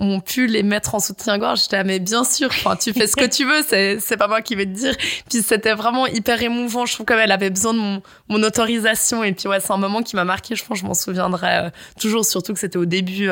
on 0.00 0.20
pu 0.20 0.46
les 0.46 0.62
mettre 0.62 0.94
en 0.94 0.98
soutien-gorge? 0.98 1.62
J'étais, 1.62 1.76
ah, 1.76 1.84
mais 1.84 1.98
bien 1.98 2.24
sûr, 2.24 2.48
enfin, 2.48 2.74
tu 2.74 2.92
fais 2.92 3.06
ce 3.06 3.14
que 3.14 3.26
tu 3.26 3.44
veux, 3.44 3.62
c'est, 3.66 4.00
c'est 4.00 4.16
pas 4.16 4.28
moi 4.28 4.40
qui 4.40 4.54
vais 4.54 4.64
te 4.64 4.70
dire. 4.70 4.96
Puis 5.28 5.42
c'était 5.42 5.74
vraiment 5.74 6.06
hyper 6.06 6.42
émouvant. 6.42 6.86
Je 6.86 6.94
trouve 6.94 7.06
qu'elle 7.06 7.30
avait 7.30 7.50
besoin 7.50 7.74
de 7.74 7.78
mon, 7.78 8.02
mon 8.28 8.42
autorisation. 8.42 9.22
Et 9.22 9.32
puis 9.32 9.46
ouais, 9.46 9.60
c'est 9.60 9.72
un 9.72 9.76
moment 9.76 10.02
qui 10.02 10.16
m'a 10.16 10.24
marqué. 10.24 10.56
Je 10.56 10.64
pense 10.64 10.78
je 10.78 10.86
m'en 10.86 10.94
souviendrai 10.94 11.66
euh, 11.66 11.70
toujours, 12.00 12.24
surtout 12.24 12.54
que 12.54 12.58
c'était 12.58 12.78
au 12.78 12.86
début. 12.86 13.28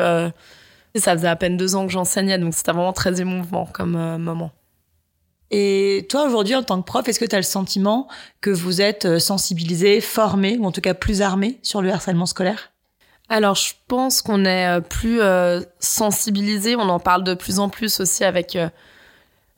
Euh, 0.95 0.99
ça 0.99 1.13
faisait 1.13 1.27
à 1.27 1.35
peine 1.35 1.57
deux 1.57 1.75
ans 1.75 1.85
que 1.85 1.91
j'enseignais, 1.91 2.37
donc 2.37 2.53
c'était 2.53 2.71
vraiment 2.71 2.93
très 2.93 3.21
émouvant 3.21 3.65
comme 3.65 3.95
euh, 3.95 4.17
moment. 4.17 4.51
Et 5.51 6.05
toi, 6.09 6.25
aujourd'hui, 6.25 6.55
en 6.55 6.63
tant 6.63 6.79
que 6.79 6.85
prof, 6.85 7.07
est-ce 7.07 7.19
que 7.19 7.25
tu 7.25 7.35
as 7.35 7.39
le 7.39 7.43
sentiment 7.43 8.07
que 8.39 8.51
vous 8.51 8.81
êtes 8.81 9.17
sensibilisé, 9.17 9.99
formé, 9.99 10.57
ou 10.59 10.65
en 10.65 10.71
tout 10.71 10.81
cas 10.81 10.93
plus 10.93 11.21
armé 11.21 11.59
sur 11.63 11.81
le 11.81 11.91
harcèlement 11.91 12.27
scolaire? 12.27 12.71
Alors, 13.29 13.53
je 13.53 13.73
pense 13.87 14.23
qu'on 14.23 14.43
est 14.43 14.67
euh, 14.67 14.81
plus 14.81 15.21
euh, 15.21 15.61
sensibilisé. 15.79 16.75
On 16.75 16.89
en 16.89 16.99
parle 16.99 17.23
de 17.23 17.35
plus 17.35 17.59
en 17.59 17.69
plus 17.69 17.99
aussi 17.99 18.23
avec, 18.23 18.55
euh, 18.55 18.69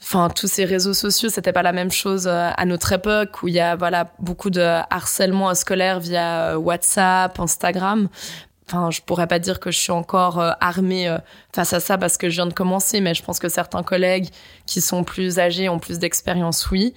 enfin, 0.01 0.29
tous 0.29 0.47
ces 0.47 0.65
réseaux 0.65 0.93
sociaux. 0.93 1.29
C'était 1.29 1.53
pas 1.53 1.63
la 1.63 1.71
même 1.71 1.91
chose 1.91 2.27
à 2.27 2.65
notre 2.65 2.91
époque 2.91 3.41
où 3.41 3.47
il 3.47 3.53
y 3.53 3.61
a 3.61 3.77
voilà 3.77 4.11
beaucoup 4.19 4.49
de 4.49 4.61
harcèlement 4.61 5.55
scolaire 5.55 6.01
via 6.01 6.59
WhatsApp, 6.59 7.39
Instagram. 7.39 8.09
Enfin, 8.73 8.89
je 8.89 9.01
pourrais 9.01 9.27
pas 9.27 9.39
dire 9.39 9.59
que 9.59 9.69
je 9.69 9.77
suis 9.77 9.91
encore 9.91 10.41
armée 10.61 11.13
face 11.53 11.73
à 11.73 11.81
ça 11.81 11.97
parce 11.97 12.17
que 12.17 12.29
je 12.29 12.35
viens 12.35 12.45
de 12.45 12.53
commencer, 12.53 13.01
mais 13.01 13.13
je 13.13 13.21
pense 13.21 13.37
que 13.37 13.49
certains 13.49 13.83
collègues 13.83 14.29
qui 14.65 14.79
sont 14.79 15.03
plus 15.03 15.39
âgés 15.39 15.67
ont 15.67 15.79
plus 15.79 15.99
d'expérience, 15.99 16.71
oui. 16.71 16.93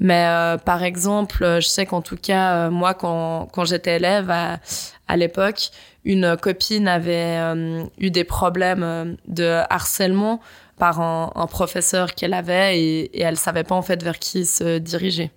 Mais 0.00 0.56
par 0.64 0.82
exemple, 0.82 1.44
je 1.60 1.68
sais 1.68 1.86
qu'en 1.86 2.02
tout 2.02 2.16
cas, 2.16 2.70
moi, 2.70 2.94
quand, 2.94 3.64
j'étais 3.64 3.96
élève 3.96 4.32
à, 4.32 5.16
l'époque, 5.16 5.70
une 6.04 6.36
copine 6.36 6.88
avait 6.88 7.38
euh, 7.38 7.84
eu 7.98 8.10
des 8.10 8.24
problèmes 8.24 8.82
euh, 8.82 9.14
de 9.28 9.60
harcèlement 9.70 10.40
par 10.78 11.00
un, 11.00 11.46
professeur 11.46 12.14
qu'elle 12.14 12.34
avait 12.34 12.78
et, 12.78 13.18
et, 13.18 13.22
elle 13.22 13.36
savait 13.36 13.62
pas 13.62 13.74
en 13.74 13.82
fait 13.82 14.02
vers 14.02 14.18
qui 14.18 14.46
se 14.46 14.78
diriger. 14.78 15.30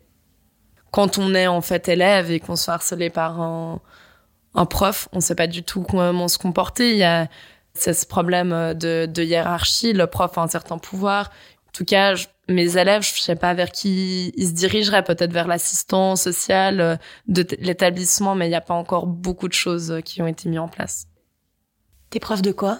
Quand 0.91 1.17
on 1.17 1.35
est 1.35 1.47
en 1.47 1.61
fait 1.61 1.87
élève 1.87 2.31
et 2.31 2.39
qu'on 2.39 2.55
se 2.55 2.65
fait 2.65 2.71
harceler 2.71 3.09
par 3.09 3.39
un, 3.39 3.79
un 4.55 4.65
prof, 4.65 5.09
on 5.11 5.19
sait 5.19 5.35
pas 5.35 5.47
du 5.47 5.63
tout 5.63 5.81
comment 5.81 6.27
se 6.27 6.37
comporter. 6.37 6.91
Il 6.91 6.97
y 6.97 7.03
a 7.03 7.27
ce 7.75 8.05
problème 8.05 8.73
de, 8.73 9.05
de 9.05 9.23
hiérarchie. 9.23 9.93
Le 9.93 10.07
prof 10.07 10.37
a 10.37 10.41
un 10.41 10.47
certain 10.47 10.77
pouvoir. 10.77 11.31
En 11.67 11.71
tout 11.73 11.85
cas, 11.85 12.15
mes 12.47 12.77
élèves, 12.77 13.03
je 13.03 13.21
sais 13.21 13.35
pas 13.35 13.53
vers 13.53 13.71
qui 13.71 14.31
ils 14.35 14.47
se 14.47 14.53
dirigeraient, 14.53 15.03
peut-être 15.03 15.33
vers 15.33 15.47
l'assistant 15.47 16.15
social 16.15 16.79
euh, 16.79 16.95
de 17.27 17.45
l'établissement, 17.59 18.35
mais 18.35 18.45
il 18.45 18.49
n'y 18.49 18.55
a 18.55 18.61
pas 18.61 18.73
encore 18.73 19.07
beaucoup 19.07 19.47
de 19.47 19.53
choses 19.53 19.91
euh, 19.91 20.01
qui 20.01 20.21
ont 20.21 20.27
été 20.27 20.47
mises 20.47 20.59
en 20.59 20.67
place. 20.67 21.07
T'es 22.09 22.19
prof 22.19 22.41
de 22.41 22.51
quoi? 22.51 22.79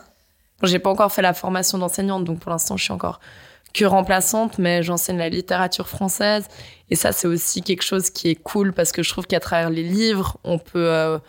J'ai 0.64 0.80
pas 0.80 0.90
encore 0.90 1.12
fait 1.12 1.22
la 1.22 1.34
formation 1.34 1.78
d'enseignante, 1.78 2.24
donc 2.24 2.40
pour 2.40 2.52
l'instant, 2.52 2.78
je 2.78 2.84
suis 2.84 2.94
encore 2.94 3.20
que 3.74 3.84
remplaçante, 3.84 4.58
mais 4.58 4.84
j'enseigne 4.84 5.18
la 5.18 5.28
littérature 5.28 5.90
française. 5.90 6.48
Et 6.90 6.96
ça, 6.96 7.12
c'est 7.12 7.28
aussi 7.28 7.62
quelque 7.62 7.82
chose 7.82 8.10
qui 8.10 8.30
est 8.30 8.36
cool 8.36 8.72
parce 8.72 8.94
que 8.94 9.04
je 9.04 9.10
trouve 9.10 9.28
qu'à 9.28 9.42
travers 9.42 9.70
les 9.70 9.84
livres, 9.84 10.38
on 10.46 10.58
peut 10.58 10.90
euh, 10.90 11.20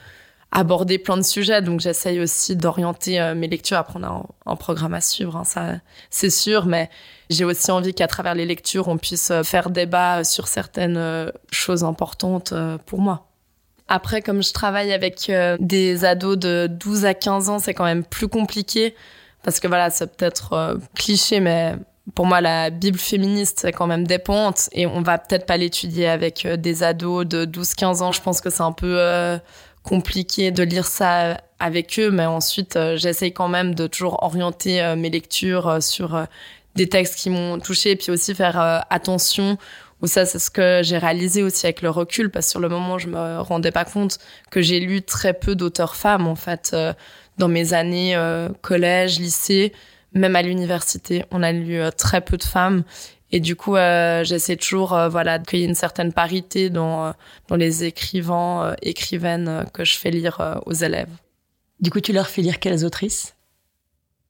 aborder 0.57 0.99
plein 0.99 1.19
de 1.19 1.23
sujets. 1.23 1.61
Donc 1.61 1.81
j'essaye 1.81 2.19
aussi 2.19 2.57
d'orienter 2.57 3.21
euh, 3.21 3.35
mes 3.35 3.47
lectures. 3.47 3.77
Après, 3.77 3.99
on 4.01 4.03
a 4.03 4.25
un, 4.47 4.57
programme 4.57 4.95
à 4.95 5.03
suivre, 5.03 5.37
hein, 5.37 5.45
ça 5.45 5.75
c'est 6.09 6.31
sûr, 6.31 6.65
mais 6.65 6.89
j'ai 7.29 7.45
aussi 7.45 7.71
envie 7.71 7.93
qu'à 7.93 8.07
travers 8.07 8.35
les 8.35 8.47
lectures, 8.47 8.89
on 8.89 8.97
puisse 8.97 9.31
euh, 9.31 9.43
faire 9.43 9.69
débat 9.69 10.25
sur 10.25 10.49
certaines 10.49 10.97
euh, 10.97 11.31
choses 11.53 11.85
importantes 11.85 12.55
pour 12.87 13.01
moi. 13.01 13.29
Après, 13.89 14.23
comme 14.23 14.43
je 14.43 14.53
travaille 14.53 14.93
avec 14.93 15.31
des 15.61 16.05
ados 16.05 16.39
de 16.39 16.67
12 16.69 17.05
à 17.05 17.15
15 17.15 17.51
ans, 17.51 17.59
c'est 17.61 17.73
quand 17.73 17.85
même 17.85 18.03
plus 18.03 18.27
compliqué 18.27 18.97
parce 19.45 19.61
que 19.61 19.69
voilà, 19.69 19.91
c'est 19.91 20.17
peut-être 20.17 20.77
cliché, 20.97 21.39
mais 21.39 21.77
pour 22.17 22.27
moi, 22.27 22.41
la 22.41 22.71
Bible 22.71 22.99
féministe, 22.99 23.61
c'est 23.61 23.71
quand 23.71 23.87
même 23.87 24.05
des 24.05 24.19
pentes 24.19 24.69
et 24.73 24.89
on 24.89 25.03
va 25.03 25.19
peut-être 25.19 25.47
pas 25.47 25.57
l'étudier 25.57 26.09
avec 26.09 26.49
des 26.49 26.83
ados 26.83 27.25
de 27.27 27.45
12-15 27.45 28.03
ans. 28.03 28.11
Je 28.11 28.21
pense 28.21 28.41
que 28.41 28.51
c'est 28.51 28.65
un 28.65 28.73
peu 28.73 28.99
compliqué 29.87 30.51
de 30.51 30.65
lire 30.65 30.87
ça 30.87 31.41
avec 31.61 31.99
eux, 31.99 32.11
mais 32.11 32.27
ensuite 32.27 32.77
euh, 32.77 32.97
j'essaye 32.97 33.33
quand 33.33 33.49
même 33.49 33.75
de 33.75 33.87
toujours 33.87 34.23
orienter 34.23 34.83
euh, 34.83 34.97
mes 34.97 35.11
lectures 35.11 35.69
euh, 35.69 35.81
sur 35.81 36.27
des 36.75 36.89
textes 36.89 37.15
qui 37.15 37.31
m'ont 37.31 37.59
touché 37.59 37.93
et 37.93 37.97
puis 37.97 38.11
aussi 38.11 38.35
faire 38.35 38.85
attention 38.91 39.57
ou 40.03 40.07
ça 40.07 40.27
c'est 40.27 40.39
ce 40.39 40.51
que 40.51 40.83
j'ai 40.83 40.99
réalisé 40.99 41.43
aussi 41.43 41.65
avec 41.65 41.81
le 41.81 41.89
recul 41.89 42.31
parce 42.31 42.47
que 42.47 42.51
sur 42.51 42.61
le 42.61 42.69
moment 42.69 42.99
je 42.99 43.09
me 43.09 43.41
rendais 43.41 43.71
pas 43.71 43.87
compte 43.87 44.19
que 44.51 44.61
j'ai 44.61 44.79
lu 44.79 45.01
très 45.01 45.33
peu 45.33 45.55
d'auteurs 45.55 45.97
femmes 45.97 46.27
en 46.27 46.35
fait 46.35 46.77
dans 47.39 47.49
mes 47.49 47.73
années 47.73 48.15
collège, 48.61 49.21
lycée, 49.21 49.73
même 50.13 50.37
à 50.37 50.43
l'université, 50.43 51.25
on 51.31 51.43
a 51.43 51.51
lu 51.51 51.81
très 51.97 52.21
peu 52.21 52.37
de 52.37 52.45
femmes. 52.45 52.85
Et 53.33 53.41
du 53.41 53.57
coup, 53.57 53.75
j'essaie 53.75 54.57
toujours, 54.57 54.97
voilà, 55.11 55.39
qu'il 55.39 55.59
y 55.59 55.63
ait 55.63 55.67
une 55.67 55.75
certaine 55.75 56.13
parité 56.13 56.71
dans 56.71 57.13
dans 57.49 57.57
les 57.57 57.85
écrivains, 57.85 58.75
écrivaines 58.83 59.67
que 59.73 59.85
je 59.85 59.97
fais 59.97 60.11
lire 60.11 60.61
aux 60.67 60.73
élèves. 60.73 61.11
Du 61.81 61.91
coup, 61.91 62.01
tu 62.01 62.13
leur 62.13 62.29
fais 62.29 62.43
lire 62.43 62.61
quelles 62.61 62.85
autrices? 62.85 63.37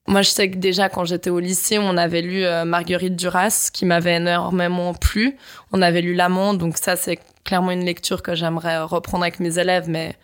Moi, 0.09 0.23
je 0.23 0.31
sais 0.31 0.51
que 0.51 0.57
déjà 0.57 0.89
quand 0.89 1.05
j'étais 1.05 1.31
au 1.31 1.41
lycée, 1.41 1.79
on 1.79 1.97
avait 1.97 2.23
lu 2.23 2.45
euh, 2.45 2.65
Marguerite 2.65 3.17
Duras, 3.17 3.71
qui 3.73 3.85
m'avait 3.85 4.17
énormément 4.17 4.95
plu. 4.95 5.37
On 5.73 5.83
avait 5.83 6.01
lu 6.01 6.15
L'Amant, 6.15 6.55
donc 6.55 6.77
ça, 6.79 6.95
c'est 6.95 7.19
clairement 7.45 7.73
une 7.73 7.85
lecture 7.85 8.23
que 8.23 8.35
j'aimerais 8.35 8.81
reprendre 8.83 9.25
avec 9.25 9.41
mes 9.41 9.59
élèves, 9.59 9.89
mais 9.89 10.15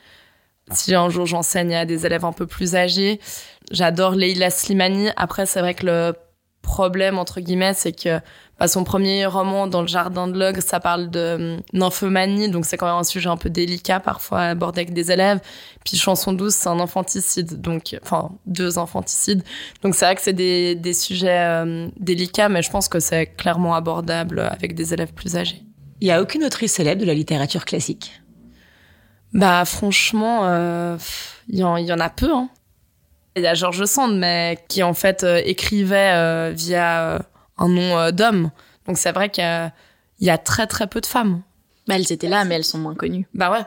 si 0.70 0.94
un 0.94 1.08
jour 1.10 1.26
j'enseigne 1.26 1.74
à 1.74 1.84
des 1.84 2.06
élèves 2.06 2.24
un 2.24 2.32
peu 2.32 2.46
plus 2.46 2.76
âgés. 2.76 3.20
J'adore 3.72 4.12
Leila 4.12 4.50
Slimani. 4.50 5.10
Après, 5.16 5.46
c'est 5.46 5.60
vrai 5.60 5.74
que 5.74 5.86
le 5.86 6.14
problème, 6.72 7.18
entre 7.18 7.40
guillemets, 7.40 7.74
c'est 7.74 7.92
que 7.92 8.18
bah, 8.58 8.66
son 8.66 8.82
premier 8.82 9.26
roman, 9.26 9.66
Dans 9.66 9.82
le 9.82 9.88
jardin 9.88 10.26
de 10.26 10.38
l'ogre, 10.38 10.62
ça 10.62 10.80
parle 10.80 11.10
de 11.10 11.56
hum, 11.56 11.60
nymphomanie, 11.74 12.48
donc 12.48 12.64
c'est 12.64 12.78
quand 12.78 12.86
même 12.86 12.96
un 12.96 13.04
sujet 13.04 13.28
un 13.28 13.36
peu 13.36 13.50
délicat 13.50 14.00
parfois 14.00 14.40
à 14.40 14.48
aborder 14.50 14.80
avec 14.80 14.94
des 14.94 15.10
élèves. 15.12 15.40
Puis 15.84 15.98
Chanson 15.98 16.32
douce, 16.32 16.54
c'est 16.54 16.70
un 16.70 16.80
infanticide, 16.80 17.60
donc 17.60 17.98
enfin 18.02 18.30
deux 18.46 18.78
infanticides. 18.78 19.42
Donc 19.82 19.94
c'est 19.94 20.06
vrai 20.06 20.14
que 20.14 20.22
c'est 20.22 20.32
des, 20.32 20.74
des 20.74 20.94
sujets 20.94 21.44
hum, 21.62 21.90
délicats, 22.00 22.48
mais 22.48 22.62
je 22.62 22.70
pense 22.70 22.88
que 22.88 23.00
c'est 23.00 23.26
clairement 23.26 23.74
abordable 23.74 24.40
avec 24.40 24.74
des 24.74 24.94
élèves 24.94 25.12
plus 25.12 25.36
âgés. 25.36 25.62
Il 26.00 26.06
y 26.06 26.10
a 26.10 26.22
aucune 26.22 26.42
autrice 26.44 26.72
célèbre 26.72 27.02
de 27.02 27.06
la 27.06 27.14
littérature 27.14 27.64
classique? 27.66 28.22
Bah 29.34 29.64
franchement, 29.64 30.40
euh, 30.44 30.96
il 31.48 31.58
y, 31.58 31.64
en, 31.64 31.76
y 31.76 31.92
en 31.92 32.00
a 32.00 32.10
peu. 32.10 32.30
Hein. 32.32 32.48
Il 33.36 33.42
y 33.42 33.46
a 33.46 33.54
George 33.54 33.84
Sand, 33.84 34.18
mais 34.18 34.58
qui 34.68 34.82
en 34.82 34.94
fait 34.94 35.24
euh, 35.24 35.40
écrivait 35.44 36.12
euh, 36.12 36.52
via 36.54 37.20
un 37.58 37.68
nom 37.68 37.98
euh, 37.98 38.10
d'homme. 38.10 38.50
Donc 38.86 38.98
c'est 38.98 39.12
vrai 39.12 39.30
qu'il 39.30 39.72
y, 40.20 40.30
a 40.30 40.38
très 40.38 40.66
très 40.66 40.86
peu 40.86 41.00
de 41.00 41.06
femmes. 41.06 41.42
Bah, 41.86 41.94
elles 41.96 42.12
étaient 42.12 42.28
là, 42.28 42.44
mais 42.44 42.56
elles 42.56 42.64
sont 42.64 42.78
moins 42.78 42.94
connues. 42.94 43.26
Bah 43.34 43.50
ouais. 43.50 43.64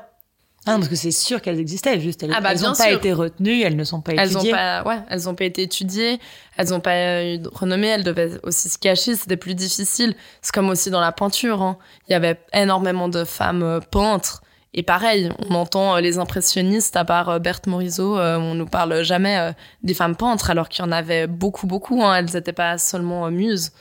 Ah, 0.67 0.77
parce 0.77 0.88
que 0.88 0.95
c'est 0.95 1.12
sûr 1.12 1.43
qu'elles 1.43 1.60
existaient, 1.60 2.00
juste 2.00 2.24
elles, 2.24 2.31
ah 2.36 2.41
bah, 2.41 2.55
n'ont 2.55 2.74
pas 2.74 2.89
été 2.89 3.13
retenues, 3.13 3.62
elles 3.62 3.75
ne 3.75 3.84
sont 3.84 4.01
pas 4.01 4.13
elles 4.13 4.31
étudiées. 4.31 4.51
Ont 4.51 4.55
pas, 4.55 4.84
ouais, 4.84 4.98
elles 5.12 5.25
n'ont 5.25 5.36
pas 5.36 5.43
été 5.43 5.62
étudiées, 5.62 6.19
elles 6.57 6.69
n'ont 6.69 6.79
pas 6.79 7.24
eu 7.24 7.38
de 7.38 7.48
renommée, 7.50 7.88
elles 7.88 8.03
devaient 8.03 8.39
aussi 8.41 8.69
se 8.69 8.79
cacher, 8.79 9.15
c'était 9.15 9.38
plus 9.38 9.53
difficile. 9.53 10.15
C'est 10.41 10.51
comme 10.51 10.69
aussi 10.69 10.89
dans 10.89 11.01
la 11.01 11.12
peinture, 11.12 11.62
hein. 11.62 11.77
il 12.10 12.13
y 12.13 12.15
avait 12.15 12.39
énormément 12.51 13.10
de 13.10 13.25
femmes 13.25 13.62
euh, 13.62 13.79
peintres. 13.79 14.41
Et 14.75 14.84
pareil, 14.84 15.32
on 15.50 15.55
entend 15.55 15.96
euh, 15.96 16.01
les 16.01 16.20
impressionnistes, 16.20 16.96
à 16.96 17.05
part 17.05 17.39
Berthe 17.39 17.65
Morisot, 17.65 18.20
on 18.20 18.53
nous 18.53 18.67
parle 18.67 19.03
jamais 19.03 19.53
des 19.82 19.94
femmes 19.94 20.15
peintres, 20.15 20.51
alors 20.51 20.70
qu'il 20.70 20.86
y 20.86 20.88
en 20.88 20.91
avait 20.91 21.25
beaucoup, 21.27 21.65
beaucoup. 21.65 22.03
Hein. 22.03 22.15
Elles 22.15 22.34
n'étaient 22.34 22.53
pas 22.53 22.77
seulement 22.77 23.32
muses. 23.32 23.72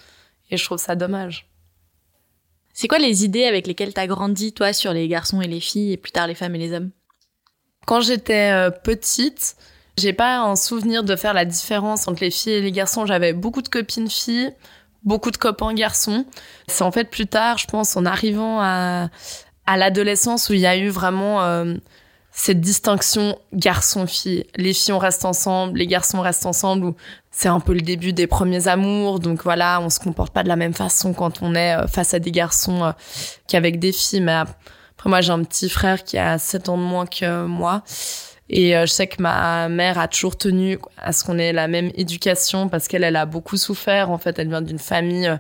Et 0.51 0.57
je 0.57 0.65
trouve 0.65 0.79
ça 0.79 0.95
dommage. 0.95 1.49
C'est 2.73 2.89
quoi 2.89 2.99
les 2.99 3.25
idées 3.25 3.45
avec 3.45 3.69
lesquelles 3.69 3.95
t'as 3.95 4.09
grandi, 4.09 4.53
toi, 4.53 4.73
sur 4.73 4.93
les 4.93 5.07
garçons 5.07 5.41
et 5.41 5.47
les 5.47 5.61
filles, 5.61 5.93
et 5.93 5.97
plus 5.97 6.11
tard 6.11 6.27
les 6.27 6.35
femmes 6.35 6.57
et 6.57 6.59
les 6.59 6.73
hommes? 6.73 6.91
Quand 7.87 8.01
j'étais 8.01 8.51
euh, 8.53 8.71
petite, 8.71 9.57
j'ai 9.97 10.13
pas 10.13 10.39
un 10.41 10.57
souvenir 10.57 11.05
de 11.05 11.15
faire 11.15 11.35
la 11.35 11.45
différence 11.45 12.09
entre 12.09 12.23
les 12.23 12.33
filles 12.33 12.55
et 12.55 12.61
les 12.61 12.73
garçons. 12.73 13.07
J'avais 13.07 13.33
beaucoup 13.33 13.63
de 13.63 13.69
copines 13.69 14.11
filles, 14.11 14.53
beaucoup 15.05 15.31
de 15.31 15.37
copains 15.37 15.73
garçons. 15.73 16.25
C'est 16.67 16.83
en 16.83 16.91
fait 16.91 17.11
plus 17.11 17.27
tard, 17.27 17.59
je 17.59 17.67
pense, 17.67 17.97
en 17.97 18.05
arrivant 18.07 18.61
à, 18.61 19.09
à 19.67 19.77
l'adolescence 19.77 20.49
où 20.49 20.53
il 20.53 20.61
y 20.61 20.67
a 20.67 20.77
eu 20.77 20.89
vraiment 20.89 21.43
euh, 21.43 21.75
cette 22.37 22.61
distinction 22.61 23.39
garçon-fille. 23.53 24.45
Les 24.57 24.75
filles 24.75 24.93
on 24.93 24.99
reste 24.99 25.25
ensemble, 25.25 25.79
les 25.79 25.87
garçons 25.87 26.21
restent 26.21 26.47
ensemble, 26.47 26.87
ou 26.87 26.97
c'est 27.31 27.49
un 27.49 27.61
peu 27.61 27.73
le 27.73 27.81
début 27.81 28.13
des 28.13 28.27
premiers 28.27 28.67
amours. 28.67 29.21
Donc 29.21 29.45
voilà, 29.45 29.81
on 29.81 29.89
se 29.89 30.01
comporte 30.01 30.33
pas 30.33 30.43
de 30.43 30.49
la 30.49 30.57
même 30.57 30.75
façon 30.75 31.15
quand 31.15 31.43
on 31.43 31.55
est 31.55 31.77
euh, 31.77 31.87
face 31.87 32.13
à 32.13 32.19
des 32.19 32.33
garçons 32.33 32.85
euh, 32.85 32.93
qu'avec 33.47 33.79
des 33.79 33.93
filles. 33.93 34.21
Mais 34.21 34.33
après, 34.33 35.09
moi, 35.09 35.21
j'ai 35.21 35.31
un 35.31 35.45
petit 35.45 35.69
frère 35.71 36.03
qui 36.03 36.19
a 36.19 36.39
7 36.39 36.69
ans 36.69 36.77
de 36.77 36.83
moins 36.83 37.07
que 37.07 37.47
moi. 37.47 37.85
Et 38.51 38.77
euh, 38.77 38.85
je 38.85 38.93
sais 38.93 39.07
que 39.07 39.23
ma 39.23 39.69
mère 39.69 39.99
a 39.99 40.09
toujours 40.09 40.37
tenu 40.37 40.79
à 40.99 41.13
ce 41.13 41.25
qu'on 41.25 41.39
ait 41.39 41.53
la 41.53 41.69
même 41.69 41.93
éducation 41.95 42.69
parce 42.69 42.89
qu'elle, 42.89 43.05
elle 43.05 43.17
a 43.17 43.27
beaucoup 43.27 43.57
souffert. 43.57 44.11
En 44.11 44.19
fait, 44.19 44.39
elle 44.41 44.49
vient 44.49 44.61
d'une 44.61 44.81
famille 44.81 45.33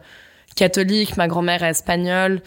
catholique, 0.54 1.16
ma 1.16 1.28
grand-mère 1.28 1.62
est 1.62 1.70
espagnole. 1.70 2.42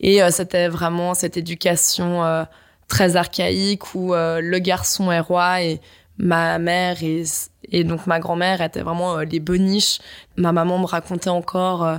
Et 0.00 0.20
c'était 0.30 0.68
vraiment 0.68 1.14
cette 1.14 1.36
éducation 1.36 2.46
très 2.90 3.16
archaïque 3.16 3.94
où 3.94 4.12
euh, 4.12 4.42
le 4.42 4.58
garçon 4.58 5.10
est 5.10 5.20
roi 5.20 5.62
et 5.62 5.80
ma 6.18 6.58
mère 6.58 7.02
et, 7.02 7.22
et 7.70 7.84
donc 7.84 8.06
ma 8.06 8.18
grand-mère 8.18 8.60
étaient 8.60 8.82
vraiment 8.82 9.16
euh, 9.16 9.24
les 9.24 9.40
boniches. 9.40 10.00
Ma 10.36 10.52
maman 10.52 10.78
me 10.78 10.84
racontait 10.84 11.30
encore, 11.30 11.86
euh, 11.86 11.96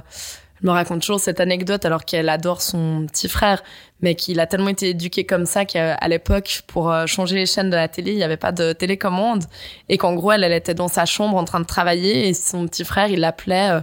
me 0.62 0.70
raconte 0.70 1.02
toujours 1.02 1.20
cette 1.20 1.40
anecdote 1.40 1.86
alors 1.86 2.06
qu'elle 2.06 2.30
adore 2.30 2.62
son 2.62 3.08
petit 3.08 3.30
frère, 3.30 3.64
mais 4.02 4.14
qu'il 4.14 4.40
a 4.40 4.46
tellement 4.46 4.70
été 4.70 4.90
éduqué 4.90 5.24
comme 5.24 5.46
ça 5.48 5.66
qu'à 5.66 6.08
l'époque, 6.08 6.62
pour 6.68 6.94
changer 7.08 7.36
les 7.38 7.48
chaînes 7.48 7.72
de 7.72 7.76
la 7.76 7.88
télé, 7.88 8.12
il 8.12 8.18
n'y 8.18 8.24
avait 8.24 8.38
pas 8.38 8.52
de 8.52 8.74
télécommande 8.74 9.46
et 9.90 9.98
qu'en 9.98 10.14
gros, 10.14 10.34
elle, 10.34 10.44
elle 10.44 10.52
était 10.52 10.76
dans 10.76 10.90
sa 10.90 11.06
chambre 11.06 11.38
en 11.38 11.46
train 11.46 11.62
de 11.62 11.66
travailler 11.66 12.28
et 12.28 12.36
son 12.36 12.68
petit 12.68 12.84
frère, 12.84 13.08
il 13.08 13.22
l'appelait 13.22 13.82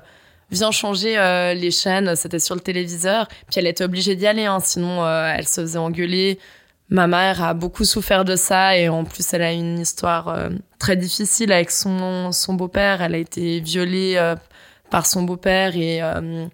viens 0.51 0.71
changer 0.71 1.15
les 1.57 1.71
chaînes, 1.71 2.17
c'était 2.17 2.39
sur 2.39 2.55
le 2.55 2.61
téléviseur. 2.61 3.29
Puis 3.51 3.59
elle 3.59 3.67
était 3.67 3.85
obligée 3.85 4.17
d'y 4.17 4.27
aller, 4.27 4.47
hein, 4.47 4.61
sinon 4.61 5.07
elle 5.07 5.47
se 5.47 5.61
faisait 5.61 5.79
engueuler. 5.79 6.39
Ma 6.91 7.07
mère 7.07 7.43
a 7.43 7.53
beaucoup 7.53 7.85
souffert 7.85 8.25
de 8.25 8.35
ça 8.35 8.77
et 8.79 8.89
en 8.89 9.05
plus 9.05 9.35
elle 9.35 9.43
a 9.43 9.53
une 9.53 9.79
histoire 9.79 10.29
euh, 10.29 10.49
très 10.79 10.97
difficile 10.97 11.53
avec 11.53 11.71
son, 11.71 12.33
son 12.33 12.55
beau-père. 12.55 13.03
Elle 13.03 13.15
a 13.15 13.19
été 13.19 13.61
violée 13.61 14.15
euh, 14.17 14.37
par 14.89 15.05
son 15.05 15.23
beau-père 15.23 15.77
et, 15.77 16.03
euh, 16.03 16.47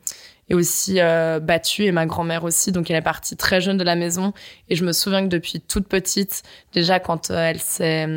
et 0.49 0.55
aussi 0.55 0.99
battue 1.41 1.85
et 1.85 1.93
ma 1.93 2.05
grand-mère 2.07 2.43
aussi. 2.43 2.73
Donc 2.73 2.91
elle 2.91 2.97
est 2.97 3.03
partie 3.03 3.37
très 3.37 3.61
jeune 3.61 3.79
de 3.79 3.85
la 3.85 3.95
maison 3.95 4.33
et 4.69 4.75
je 4.75 4.85
me 4.85 4.93
souviens 4.93 5.23
que 5.23 5.29
depuis 5.29 5.61
toute 5.61 5.87
petite, 5.87 6.43
déjà 6.73 6.99
quand 6.99 7.31
elle 7.31 7.61
s'est, 7.61 8.09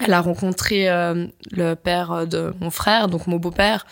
elle 0.00 0.12
a 0.12 0.20
rencontré 0.20 0.86
le 1.50 1.74
père 1.74 2.26
de 2.26 2.54
mon 2.60 2.70
frère, 2.70 3.08
donc 3.08 3.26
mon 3.26 3.36
beau-père, 3.36 3.86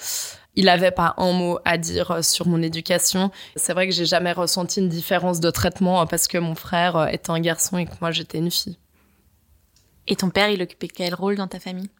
il 0.56 0.68
avait 0.68 0.90
pas 0.90 1.14
un 1.16 1.32
mot 1.32 1.58
à 1.64 1.78
dire 1.78 2.10
euh, 2.10 2.22
sur 2.22 2.46
mon 2.46 2.62
éducation. 2.62 3.30
C'est 3.56 3.72
vrai 3.72 3.88
que 3.88 3.94
j'ai 3.94 4.04
jamais 4.04 4.32
ressenti 4.32 4.80
une 4.80 4.88
différence 4.88 5.40
de 5.40 5.50
traitement 5.50 6.02
euh, 6.02 6.06
parce 6.06 6.28
que 6.28 6.38
mon 6.38 6.54
frère 6.54 6.96
euh, 6.96 7.06
était 7.06 7.30
un 7.30 7.40
garçon 7.40 7.78
et 7.78 7.86
que 7.86 7.92
moi 8.00 8.10
j'étais 8.10 8.38
une 8.38 8.50
fille. 8.50 8.76
Et 10.06 10.16
ton 10.16 10.30
père, 10.30 10.48
il 10.48 10.60
occupait 10.62 10.88
quel 10.88 11.14
rôle 11.14 11.36
dans 11.36 11.46
ta 11.46 11.60
famille? 11.60 11.90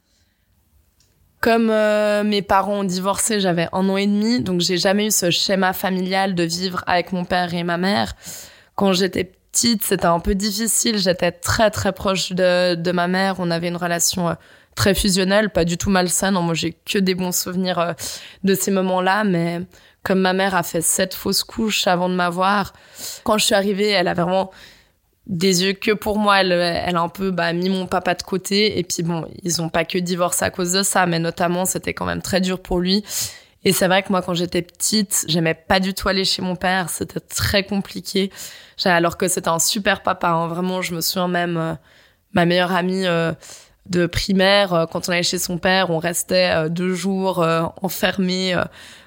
Comme 1.41 1.73
mes 2.29 2.43
parents 2.43 2.81
ont 2.81 2.85
divorcé, 2.85 3.41
j'avais 3.41 3.67
un 3.73 3.89
an 3.89 3.97
et 3.97 4.07
demi, 4.07 4.43
donc 4.43 4.61
j'ai 4.61 4.77
jamais 4.77 5.07
eu 5.07 5.11
ce 5.11 5.31
schéma 5.31 5.73
familial 5.73 6.35
de 6.35 6.43
vivre 6.43 6.85
avec 6.87 7.13
mon 7.13 7.25
père 7.25 7.55
et 7.55 7.63
ma 7.63 7.79
mère. 7.79 8.15
Quand 8.75 8.93
j'étais 8.93 9.25
petite, 9.25 9.83
c'était 9.83 10.05
un 10.05 10.21
peu 10.21 10.35
difficile. 10.35 10.99
J'étais 10.99 11.33
très 11.33 11.71
très 11.71 11.93
proche 11.93 12.33
de, 12.33 12.75
de 12.75 12.93
ma 12.93 13.09
mère. 13.09 13.37
On 13.39 13.51
avait 13.51 13.69
une 13.69 13.79
relation 13.79 14.37
très 14.81 14.95
fusionnel, 14.95 15.51
pas 15.51 15.67
du 15.67 15.77
tout 15.77 15.91
malsaine. 15.91 16.33
Moi, 16.33 16.55
j'ai 16.55 16.73
que 16.73 16.99
des 16.99 17.15
bons 17.15 17.37
souvenirs 17.37 17.79
euh, 17.79 17.93
de 18.45 18.55
ces 18.55 18.71
moments-là, 18.71 19.25
mais 19.25 19.61
comme 20.03 20.21
ma 20.21 20.33
mère 20.33 20.55
a 20.55 20.63
fait 20.63 20.81
sept 20.81 21.13
fausses 21.13 21.45
couches 21.45 21.87
avant 21.87 22.09
de 22.09 22.15
m'avoir, 22.15 22.73
quand 23.23 23.37
je 23.37 23.45
suis 23.45 23.55
arrivée, 23.55 23.91
elle 23.91 24.09
a 24.09 24.15
vraiment 24.15 24.51
des 25.27 25.65
yeux 25.65 25.75
que 25.75 25.93
pour 25.93 26.19
moi. 26.19 26.41
Elle, 26.41 26.53
elle 26.53 26.97
a 26.97 27.01
un 27.03 27.11
peu 27.11 27.31
bah, 27.31 27.53
mis 27.53 27.69
mon 27.69 27.87
papa 27.87 28.15
de 28.15 28.23
côté. 28.23 28.79
Et 28.79 28.83
puis 28.83 29.03
bon, 29.03 29.29
ils 29.43 29.61
ont 29.61 29.69
pas 29.69 29.85
que 29.85 29.99
divorcé 29.99 30.47
à 30.47 30.51
cause 30.51 30.73
de 30.73 30.83
ça, 30.83 31.05
mais 31.05 31.19
notamment, 31.19 31.67
c'était 31.67 31.93
quand 31.93 32.07
même 32.07 32.23
très 32.23 32.41
dur 32.41 32.59
pour 32.59 32.81
lui. 32.81 33.05
Et 33.65 33.75
c'est 33.75 33.87
vrai 33.87 34.03
que 34.03 34.09
moi, 34.09 34.23
quand 34.23 34.33
j'étais 34.33 34.63
petite, 34.63 35.27
j'aimais 35.29 35.53
pas 35.53 35.79
du 35.79 35.93
tout 35.93 36.09
aller 36.09 36.25
chez 36.25 36.41
mon 36.41 36.57
père. 36.57 36.89
C'était 36.89 37.21
très 37.21 37.65
compliqué. 37.65 38.31
Alors 38.87 39.19
que 39.19 39.29
c'était 39.29 39.51
un 39.51 39.59
super 39.59 40.03
papa. 40.03 40.31
Hein. 40.31 40.49
Vraiment, 40.49 40.81
je 40.81 40.95
me 40.95 41.03
souviens 41.03 41.29
même, 41.29 41.59
euh, 41.59 41.75
ma 42.33 42.47
meilleure 42.47 42.73
amie, 42.73 43.07
euh, 43.07 43.33
de 43.89 44.07
primaire, 44.07 44.73
euh, 44.75 44.87
quand 44.87 45.09
on 45.09 45.13
allait 45.13 45.23
chez 45.23 45.39
son 45.39 45.59
père, 45.59 45.91
on 45.91 45.99
restait 45.99 46.51
euh, 46.55 46.69
deux 46.69 46.95
jours 46.95 47.43
euh, 47.43 47.63
enfermés 47.83 48.55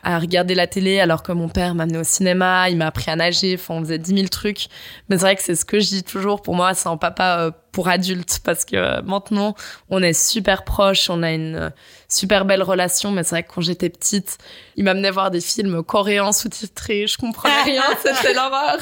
à 0.03 0.19
regarder 0.19 0.55
la 0.55 0.67
télé 0.67 0.99
alors 0.99 1.23
que 1.23 1.31
mon 1.31 1.47
père 1.47 1.75
m'amenait 1.75 1.99
au 1.99 2.03
cinéma, 2.03 2.69
il 2.69 2.77
m'a 2.77 2.87
appris 2.87 3.09
à 3.09 3.15
nager, 3.15 3.55
enfin 3.55 3.75
on 3.75 3.79
faisait 3.81 3.99
dix 3.99 4.13
mille 4.13 4.29
trucs. 4.29 4.67
Mais 5.09 5.17
c'est 5.17 5.23
vrai 5.23 5.35
que 5.35 5.43
c'est 5.43 5.55
ce 5.55 5.65
que 5.65 5.79
je 5.79 5.87
dis 5.87 6.03
toujours, 6.03 6.41
pour 6.41 6.55
moi 6.55 6.73
c'est 6.73 6.89
un 6.89 6.97
papa 6.97 7.51
pour 7.73 7.89
adultes 7.89 8.39
parce 8.45 8.63
que 8.63 9.01
maintenant 9.01 9.55
on 9.89 10.01
est 10.01 10.13
super 10.13 10.63
proches, 10.63 11.09
on 11.09 11.23
a 11.23 11.31
une 11.31 11.73
super 12.07 12.45
belle 12.45 12.63
relation, 12.63 13.11
mais 13.11 13.23
c'est 13.23 13.31
vrai 13.31 13.43
que 13.43 13.51
quand 13.53 13.61
j'étais 13.61 13.89
petite, 13.89 14.37
il 14.75 14.83
m'amenait 14.83 15.11
voir 15.11 15.31
des 15.31 15.41
films 15.41 15.83
coréens 15.83 16.31
sous-titrés, 16.31 17.07
je 17.07 17.17
comprenais 17.17 17.61
rien, 17.63 17.83
c'était 18.01 18.33
l'horreur. 18.33 18.77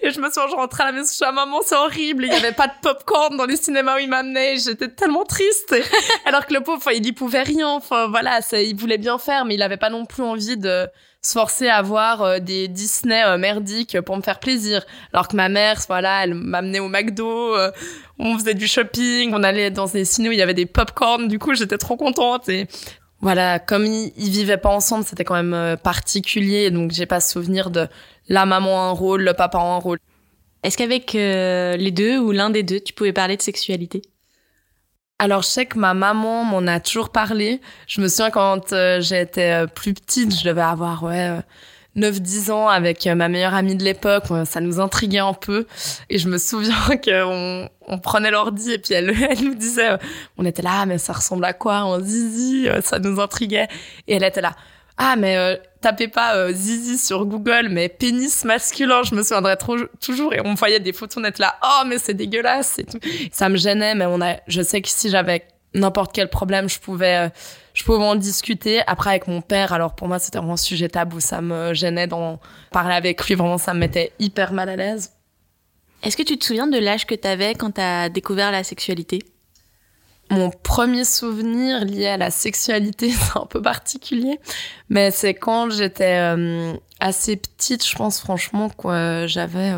Et 0.00 0.10
je 0.10 0.20
me 0.20 0.30
suis 0.30 0.40
je 0.48 0.54
rentrais 0.54 0.84
à 0.84 0.86
la 0.86 0.92
maison, 0.92 1.08
je 1.10 1.16
suis 1.16 1.24
à 1.24 1.32
maman, 1.32 1.58
c'est 1.64 1.74
horrible, 1.74 2.24
il 2.24 2.32
y 2.32 2.36
avait 2.36 2.52
pas 2.52 2.68
de 2.68 2.74
popcorn 2.80 3.36
dans 3.36 3.46
les 3.46 3.56
cinémas 3.56 3.96
où 3.96 3.98
il 3.98 4.08
m'amenait, 4.08 4.56
j'étais 4.58 4.88
tellement 4.88 5.24
triste. 5.24 5.74
Alors 6.24 6.46
que 6.46 6.54
le 6.54 6.60
pauvre, 6.60 6.80
il 6.94 7.04
y 7.04 7.12
pouvait 7.12 7.42
rien, 7.42 7.68
enfin 7.68 8.06
voilà, 8.06 8.40
il 8.52 8.76
voulait 8.76 8.98
bien 8.98 9.18
faire, 9.18 9.44
mais 9.44 9.54
il 9.54 9.62
avait 9.62 9.76
pas 9.76 9.90
non 9.90 10.06
plus 10.06 10.22
envie 10.22 10.56
de 10.56 10.86
se 11.26 11.32
forcer 11.32 11.68
à 11.68 11.82
voir 11.82 12.22
euh, 12.22 12.38
des 12.38 12.68
Disney 12.68 13.22
euh, 13.24 13.36
merdiques 13.36 14.00
pour 14.02 14.16
me 14.16 14.22
faire 14.22 14.38
plaisir. 14.38 14.86
Alors 15.12 15.26
que 15.26 15.34
ma 15.34 15.48
mère, 15.48 15.80
voilà, 15.88 16.22
elle 16.22 16.34
m'amenait 16.34 16.78
au 16.78 16.88
McDo, 16.88 17.56
euh, 17.56 17.72
on 18.18 18.38
faisait 18.38 18.54
du 18.54 18.68
shopping, 18.68 19.32
on 19.34 19.42
allait 19.42 19.70
dans 19.70 19.86
des 19.86 20.04
ciné 20.04 20.28
où 20.28 20.32
il 20.32 20.38
y 20.38 20.42
avait 20.42 20.54
des 20.54 20.66
pop-corn. 20.66 21.26
Du 21.26 21.38
coup, 21.38 21.54
j'étais 21.54 21.78
trop 21.78 21.96
contente. 21.96 22.48
Et 22.48 22.68
voilà, 23.20 23.58
comme 23.58 23.84
ils, 23.84 24.12
ils 24.16 24.30
vivaient 24.30 24.56
pas 24.56 24.68
ensemble, 24.68 25.04
c'était 25.04 25.24
quand 25.24 25.42
même 25.42 25.76
particulier. 25.78 26.70
Donc, 26.70 26.92
j'ai 26.92 27.06
pas 27.06 27.20
souvenir 27.20 27.70
de 27.70 27.88
la 28.28 28.46
maman 28.46 28.80
a 28.80 28.84
un 28.86 28.92
rôle, 28.92 29.22
le 29.22 29.34
papa 29.34 29.58
a 29.58 29.62
un 29.62 29.78
rôle. 29.78 29.98
Est-ce 30.62 30.78
qu'avec 30.78 31.12
les 31.12 31.90
deux 31.90 32.18
ou 32.18 32.30
l'un 32.30 32.50
des 32.50 32.62
deux, 32.62 32.80
tu 32.80 32.92
pouvais 32.92 33.12
parler 33.12 33.36
de 33.36 33.42
sexualité? 33.42 34.02
Alors, 35.18 35.42
je 35.42 35.48
sais 35.48 35.66
que 35.66 35.78
ma 35.78 35.94
maman 35.94 36.44
m'en 36.44 36.66
a 36.66 36.78
toujours 36.78 37.08
parlé. 37.08 37.60
Je 37.86 38.02
me 38.02 38.08
souviens 38.08 38.30
quand 38.30 38.72
euh, 38.72 39.00
j'étais 39.00 39.64
euh, 39.64 39.66
plus 39.66 39.94
petite, 39.94 40.38
je 40.38 40.44
devais 40.44 40.60
avoir, 40.60 41.04
ouais, 41.04 41.40
9-10 41.96 42.50
euh, 42.50 42.52
ans 42.52 42.68
avec 42.68 43.06
ma 43.06 43.28
meilleure 43.28 43.54
amie 43.54 43.76
de 43.76 43.82
l'époque. 43.82 44.24
Ça 44.44 44.60
nous 44.60 44.78
intriguait 44.78 45.20
un 45.20 45.32
peu. 45.32 45.66
Et 46.10 46.18
je 46.18 46.28
me 46.28 46.36
souviens 46.36 46.74
qu'on 47.04 47.66
on 47.86 47.98
prenait 47.98 48.30
l'ordi 48.30 48.72
et 48.72 48.78
puis 48.78 48.92
elle, 48.92 49.10
elle 49.30 49.42
nous 49.42 49.54
disait, 49.54 49.96
on 50.36 50.44
était 50.44 50.62
là, 50.62 50.84
mais 50.84 50.98
ça 50.98 51.14
ressemble 51.14 51.46
à 51.46 51.54
quoi 51.54 51.84
en 51.84 51.98
zizi 51.98 52.68
Ça 52.82 52.98
nous 52.98 53.18
intriguait. 53.18 53.68
Et 54.08 54.16
elle 54.16 54.24
était 54.24 54.42
là, 54.42 54.52
ah 54.98 55.16
mais 55.16 55.58
tapez 55.86 56.08
pas 56.08 56.34
euh, 56.34 56.52
zizi 56.52 56.98
sur 56.98 57.26
Google 57.26 57.68
mais 57.70 57.88
pénis 57.88 58.44
masculin 58.44 59.02
je 59.04 59.14
me 59.14 59.22
souviendrai 59.22 59.56
toujours 60.00 60.34
et 60.34 60.40
on 60.44 60.54
voyait 60.54 60.80
des 60.80 60.92
photos 60.92 61.22
net 61.22 61.38
là. 61.38 61.54
Oh 61.62 61.84
mais 61.86 61.98
c'est 61.98 62.14
dégueulasse 62.14 62.80
tout. 62.90 62.98
Ça 63.30 63.48
me 63.48 63.56
gênait 63.56 63.94
mais 63.94 64.06
on 64.06 64.20
a 64.20 64.38
je 64.48 64.62
sais 64.62 64.80
que 64.82 64.88
si 64.88 65.10
j'avais 65.10 65.46
n'importe 65.74 66.12
quel 66.12 66.28
problème 66.28 66.68
je 66.68 66.80
pouvais 66.80 67.26
euh, 67.26 67.28
je 67.72 67.84
pouvais 67.84 68.02
en 68.02 68.16
discuter. 68.16 68.82
Après 68.88 69.10
avec 69.10 69.28
mon 69.28 69.42
père 69.42 69.72
alors 69.72 69.94
pour 69.94 70.08
moi 70.08 70.18
c'était 70.18 70.38
vraiment 70.38 70.54
un 70.54 70.56
sujet 70.56 70.88
tabou. 70.88 71.20
Ça 71.20 71.40
me 71.40 71.72
gênait 71.72 72.08
d'en 72.08 72.40
parler 72.72 72.94
avec 72.96 73.24
lui. 73.24 73.36
Vraiment 73.36 73.58
ça 73.58 73.72
me 73.72 73.78
mettait 73.78 74.10
hyper 74.18 74.52
mal 74.52 74.68
à 74.68 74.74
l'aise. 74.74 75.12
Est-ce 76.02 76.16
que 76.16 76.24
tu 76.24 76.36
te 76.36 76.44
souviens 76.44 76.66
de 76.66 76.78
l'âge 76.78 77.06
que 77.06 77.14
tu 77.14 77.28
avais 77.28 77.54
quand 77.54 77.72
tu 77.72 77.80
as 77.80 78.08
découvert 78.08 78.50
la 78.50 78.64
sexualité? 78.64 79.20
Mon 80.30 80.50
premier 80.50 81.04
souvenir 81.04 81.84
lié 81.84 82.06
à 82.08 82.16
la 82.16 82.30
sexualité, 82.30 83.10
c'est 83.12 83.38
un 83.38 83.46
peu 83.46 83.62
particulier, 83.62 84.40
mais 84.88 85.10
c'est 85.10 85.34
quand 85.34 85.70
j'étais 85.70 86.18
euh, 86.18 86.74
assez 87.00 87.36
petite, 87.36 87.86
je 87.86 87.94
pense 87.94 88.20
franchement 88.20 88.68
quoi, 88.68 89.26
j'avais 89.26 89.74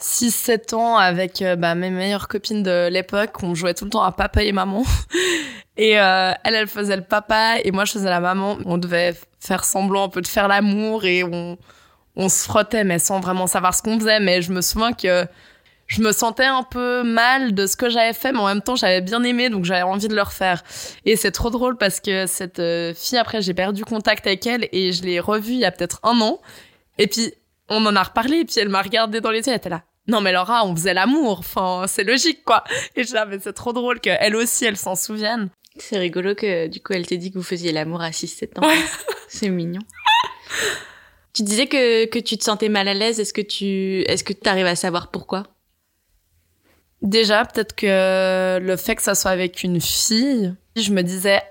6-7 0.00 0.74
ans 0.74 0.96
avec 0.96 1.42
euh, 1.42 1.56
bah, 1.56 1.74
mes 1.74 1.90
meilleures 1.90 2.28
copines 2.28 2.62
de 2.62 2.88
l'époque, 2.88 3.42
on 3.42 3.54
jouait 3.54 3.74
tout 3.74 3.84
le 3.84 3.90
temps 3.90 4.02
à 4.02 4.12
papa 4.12 4.42
et 4.42 4.52
maman. 4.52 4.84
Et 5.76 5.98
euh, 5.98 6.32
elle, 6.44 6.54
elle 6.54 6.66
faisait 6.66 6.96
le 6.96 7.04
papa 7.04 7.54
et 7.64 7.70
moi 7.70 7.86
je 7.86 7.92
faisais 7.92 8.10
la 8.10 8.20
maman. 8.20 8.58
On 8.66 8.76
devait 8.76 9.14
faire 9.38 9.64
semblant 9.64 10.04
un 10.04 10.08
peu 10.10 10.20
de 10.20 10.26
faire 10.26 10.46
l'amour 10.46 11.06
et 11.06 11.24
on, 11.24 11.56
on 12.16 12.28
se 12.28 12.44
frottait 12.44 12.84
mais 12.84 12.98
sans 12.98 13.20
vraiment 13.20 13.46
savoir 13.46 13.74
ce 13.74 13.80
qu'on 13.80 13.98
faisait. 13.98 14.20
Mais 14.20 14.42
je 14.42 14.52
me 14.52 14.60
souviens 14.60 14.92
que 14.92 15.24
je 15.90 16.02
me 16.02 16.12
sentais 16.12 16.44
un 16.44 16.62
peu 16.62 17.02
mal 17.02 17.52
de 17.52 17.66
ce 17.66 17.76
que 17.76 17.90
j'avais 17.90 18.12
fait, 18.12 18.30
mais 18.30 18.38
en 18.38 18.46
même 18.46 18.62
temps, 18.62 18.76
j'avais 18.76 19.00
bien 19.00 19.24
aimé, 19.24 19.50
donc 19.50 19.64
j'avais 19.64 19.82
envie 19.82 20.06
de 20.06 20.14
le 20.14 20.22
refaire. 20.22 20.62
Et 21.04 21.16
c'est 21.16 21.32
trop 21.32 21.50
drôle 21.50 21.76
parce 21.76 21.98
que 21.98 22.26
cette 22.26 22.60
euh, 22.60 22.94
fille, 22.94 23.18
après, 23.18 23.42
j'ai 23.42 23.54
perdu 23.54 23.84
contact 23.84 24.24
avec 24.28 24.46
elle 24.46 24.68
et 24.70 24.92
je 24.92 25.02
l'ai 25.02 25.18
revue 25.18 25.54
il 25.54 25.58
y 25.58 25.64
a 25.64 25.72
peut-être 25.72 25.98
un 26.04 26.20
an. 26.20 26.40
Et 26.98 27.08
puis, 27.08 27.34
on 27.68 27.84
en 27.86 27.96
a 27.96 28.04
reparlé, 28.04 28.38
et 28.38 28.44
puis 28.44 28.54
elle 28.60 28.68
m'a 28.68 28.82
regardé 28.82 29.20
dans 29.20 29.32
les 29.32 29.40
yeux, 29.40 29.48
elle 29.48 29.56
était 29.56 29.68
là. 29.68 29.82
Non, 30.06 30.20
mais 30.20 30.30
Laura, 30.30 30.64
on 30.64 30.76
faisait 30.76 30.94
l'amour. 30.94 31.40
Enfin, 31.40 31.86
c'est 31.88 32.04
logique, 32.04 32.44
quoi. 32.44 32.62
Et 32.94 33.02
je 33.02 33.12
mais 33.28 33.38
c'est 33.40 33.52
trop 33.52 33.72
drôle 33.72 33.98
qu'elle 33.98 34.36
aussi, 34.36 34.66
elle 34.66 34.76
s'en 34.76 34.94
souvienne. 34.94 35.50
C'est 35.76 35.98
rigolo 35.98 36.36
que, 36.36 36.68
du 36.68 36.80
coup, 36.80 36.92
elle 36.92 37.06
t'ait 37.06 37.16
dit 37.16 37.32
que 37.32 37.38
vous 37.38 37.44
faisiez 37.44 37.72
l'amour 37.72 38.00
à 38.00 38.10
6-7 38.10 38.60
ans. 38.60 38.68
c'est 39.28 39.48
mignon. 39.48 39.82
Tu 41.32 41.42
disais 41.42 41.66
que, 41.66 42.06
que 42.06 42.18
tu 42.20 42.38
te 42.38 42.44
sentais 42.44 42.68
mal 42.68 42.86
à 42.86 42.94
l'aise. 42.94 43.18
Est-ce 43.18 43.32
que 43.32 43.40
tu, 43.40 44.02
est-ce 44.02 44.22
que 44.22 44.32
tu 44.32 44.48
arrives 44.48 44.66
à 44.66 44.76
savoir 44.76 45.10
pourquoi? 45.10 45.44
Déjà, 47.02 47.44
peut-être 47.44 47.74
que 47.74 48.58
le 48.60 48.76
fait 48.76 48.94
que 48.94 49.02
ça 49.02 49.14
soit 49.14 49.30
avec 49.30 49.62
une 49.62 49.80
fille, 49.80 50.54
je 50.76 50.92
me 50.92 51.02
disais 51.02 51.42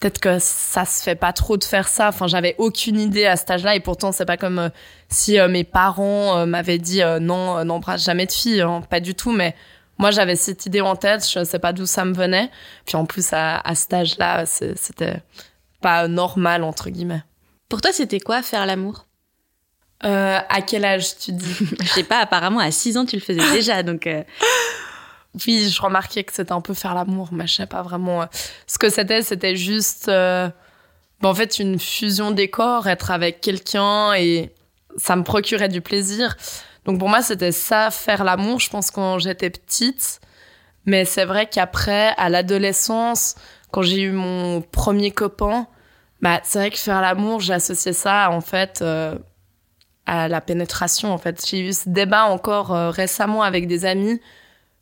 peut-être 0.00 0.18
que 0.18 0.38
ça 0.38 0.84
se 0.84 1.02
fait 1.02 1.14
pas 1.14 1.32
trop 1.32 1.56
de 1.56 1.64
faire 1.64 1.88
ça. 1.88 2.08
Enfin, 2.08 2.26
j'avais 2.26 2.54
aucune 2.58 2.98
idée 2.98 3.26
à 3.26 3.36
cet 3.36 3.50
âge-là 3.50 3.76
et 3.76 3.80
pourtant 3.80 4.12
c'est 4.12 4.24
pas 4.24 4.36
comme 4.36 4.58
euh, 4.58 4.68
si 5.08 5.38
euh, 5.38 5.48
mes 5.48 5.64
parents 5.64 6.38
euh, 6.38 6.46
m'avaient 6.46 6.78
dit 6.78 7.02
non, 7.20 7.64
n'embrasse 7.64 8.04
jamais 8.04 8.26
de 8.26 8.32
fille, 8.32 8.60
hein. 8.60 8.82
pas 8.88 9.00
du 9.00 9.14
tout. 9.14 9.32
Mais 9.32 9.54
moi, 9.98 10.10
j'avais 10.10 10.36
cette 10.36 10.66
idée 10.66 10.80
en 10.80 10.96
tête. 10.96 11.26
Je 11.28 11.44
sais 11.44 11.58
pas 11.58 11.72
d'où 11.72 11.86
ça 11.86 12.04
me 12.04 12.14
venait. 12.14 12.50
Puis 12.84 12.96
en 12.96 13.06
plus, 13.06 13.32
à, 13.32 13.58
à 13.58 13.74
cet 13.74 13.92
âge-là, 13.94 14.44
c'était 14.46 15.22
pas 15.80 16.08
normal 16.08 16.62
entre 16.62 16.90
guillemets. 16.90 17.22
Pour 17.68 17.80
toi, 17.80 17.92
c'était 17.92 18.20
quoi 18.20 18.42
faire 18.42 18.66
l'amour? 18.66 19.05
À 20.00 20.62
quel 20.66 20.84
âge 20.84 21.18
tu 21.18 21.32
dis 21.32 21.56
Je 21.80 21.88
sais 21.88 22.04
pas. 22.04 22.18
Apparemment, 22.18 22.60
à 22.60 22.70
6 22.70 22.96
ans, 22.96 23.06
tu 23.06 23.16
le 23.16 23.22
faisais 23.22 23.50
déjà, 23.52 23.82
donc. 23.82 24.08
oui, 25.46 25.68
je 25.68 25.82
remarquais 25.82 26.24
que 26.24 26.32
c'était 26.32 26.52
un 26.52 26.60
peu 26.60 26.74
faire 26.74 26.94
l'amour, 26.94 27.28
mais 27.32 27.46
je 27.46 27.54
sais 27.54 27.66
pas 27.66 27.82
vraiment 27.82 28.22
euh, 28.22 28.26
ce 28.66 28.78
que 28.78 28.88
c'était. 28.88 29.22
C'était 29.22 29.56
juste, 29.56 30.08
euh, 30.08 30.48
en 31.22 31.34
fait, 31.34 31.58
une 31.58 31.78
fusion 31.78 32.30
des 32.30 32.48
corps, 32.48 32.88
être 32.88 33.10
avec 33.10 33.40
quelqu'un 33.40 34.14
et 34.14 34.52
ça 34.96 35.16
me 35.16 35.22
procurait 35.22 35.68
du 35.68 35.80
plaisir. 35.80 36.36
Donc 36.84 36.98
pour 36.98 37.08
moi, 37.08 37.22
c'était 37.22 37.52
ça, 37.52 37.90
faire 37.90 38.24
l'amour. 38.24 38.60
Je 38.60 38.70
pense 38.70 38.90
quand 38.90 39.18
j'étais 39.18 39.50
petite, 39.50 40.20
mais 40.86 41.04
c'est 41.04 41.24
vrai 41.24 41.46
qu'après, 41.46 42.14
à 42.16 42.28
l'adolescence, 42.28 43.34
quand 43.72 43.82
j'ai 43.82 44.02
eu 44.02 44.12
mon 44.12 44.62
premier 44.62 45.10
copain, 45.10 45.66
bah 46.22 46.40
c'est 46.44 46.58
vrai 46.60 46.70
que 46.70 46.78
faire 46.78 47.02
l'amour, 47.02 47.40
j'ai 47.40 47.54
associé 47.54 47.92
ça 47.92 48.30
en 48.30 48.40
fait. 48.40 48.82
Euh, 50.08 50.12
à 50.12 50.28
la 50.28 50.40
pénétration 50.40 51.12
en 51.12 51.18
fait. 51.18 51.44
J'ai 51.48 51.60
eu 51.60 51.72
ce 51.72 51.88
débat 51.88 52.26
encore 52.26 52.70
récemment 52.70 53.42
avec 53.42 53.66
des 53.66 53.84
amis. 53.84 54.20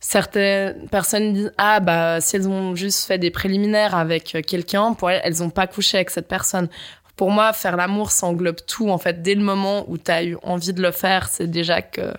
Certaines 0.01 0.87
personnes 0.89 1.33
disent 1.33 1.53
ah 1.57 1.81
bah 1.81 2.21
si 2.21 2.37
elles 2.37 2.47
ont 2.47 2.75
juste 2.75 3.07
fait 3.07 3.17
des 3.17 3.31
préliminaires 3.31 3.95
avec 3.95 4.37
quelqu'un 4.47 4.93
pour 4.93 5.11
elles 5.11 5.23
elles 5.25 5.43
ont 5.43 5.49
pas 5.49 5.67
couché 5.67 5.97
avec 5.97 6.11
cette 6.11 6.29
personne 6.29 6.69
pour 7.17 7.31
moi 7.31 7.55
faire 7.55 7.77
l'amour 7.77 8.11
ça 8.11 8.27
englobe 8.27 8.59
tout 8.67 8.91
en 8.91 8.99
fait. 8.99 9.23
Dès 9.23 9.35
le 9.35 9.41
moment 9.43 9.87
où 9.89 9.97
tu 9.97 10.11
as 10.11 10.25
eu 10.25 10.37
envie 10.43 10.75
de 10.75 10.83
le 10.83 10.91
faire 10.91 11.29
c'est 11.29 11.47
déjà 11.51 11.81
que 11.81 12.13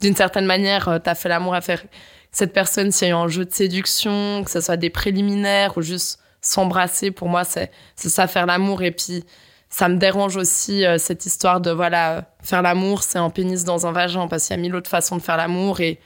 d'une 0.00 0.14
certaine 0.14 0.44
manière 0.44 0.88
euh, 0.88 0.98
tu 0.98 1.08
as 1.08 1.14
fait 1.14 1.30
l'amour 1.30 1.54
à 1.54 1.62
faire 1.62 1.82
cette 2.30 2.52
personne. 2.52 2.92
S'il 2.92 3.08
y 3.08 3.10
a 3.10 3.14
eu 3.14 3.16
un 3.16 3.28
jeu 3.28 3.46
de 3.46 3.52
séduction 3.52 4.44
que 4.44 4.50
ce 4.50 4.60
soit 4.60 4.76
des 4.76 4.90
préliminaires 4.90 5.78
ou 5.78 5.82
juste 5.82 6.20
s'embrasser 6.42 7.10
pour 7.10 7.30
moi 7.30 7.44
c'est 7.44 7.70
ça 7.96 8.26
faire 8.26 8.44
l'amour. 8.44 8.82
Et 8.82 8.90
puis 8.90 9.24
ça 9.70 9.88
me 9.88 9.96
dérange 9.96 10.36
aussi 10.36 10.84
euh, 10.84 10.98
cette 10.98 11.24
histoire 11.24 11.60
de 11.60 11.70
voilà 11.70 12.24
faire 12.42 12.60
l'amour 12.60 13.02
c'est 13.02 13.18
un 13.18 13.30
pénis 13.30 13.64
dans 13.64 13.86
un 13.86 13.92
vagin 13.92 14.28
parce 14.28 14.46
qu'il 14.46 14.56
y 14.56 14.58
a 14.58 14.62
mille 14.62 14.74
autres 14.74 14.90
façons 14.90 15.16
de 15.16 15.22
faire 15.22 15.36
l'amour 15.36 15.80
et 15.80 16.00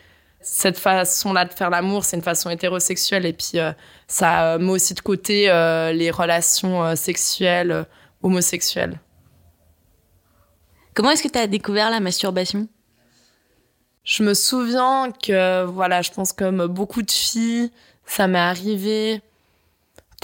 cette 0.44 0.78
façon-là 0.78 1.46
de 1.46 1.52
faire 1.54 1.70
l'amour, 1.70 2.04
c'est 2.04 2.16
une 2.16 2.22
façon 2.22 2.50
hétérosexuelle 2.50 3.24
et 3.24 3.32
puis 3.32 3.58
euh, 3.58 3.72
ça 4.06 4.58
met 4.58 4.70
aussi 4.70 4.92
de 4.92 5.00
côté 5.00 5.50
euh, 5.50 5.90
les 5.92 6.10
relations 6.10 6.84
euh, 6.84 6.94
sexuelles 6.94 7.86
homosexuelles. 8.22 9.00
Comment 10.92 11.10
est-ce 11.10 11.22
que 11.22 11.28
tu 11.28 11.38
as 11.38 11.46
découvert 11.46 11.90
la 11.90 11.98
masturbation? 11.98 12.68
Je 14.04 14.22
me 14.22 14.34
souviens 14.34 15.10
que 15.12 15.64
voilà, 15.64 16.02
je 16.02 16.10
pense 16.10 16.34
comme 16.34 16.66
beaucoup 16.66 17.02
de 17.02 17.10
filles, 17.10 17.70
ça 18.04 18.28
m'est 18.28 18.38
arrivé 18.38 19.22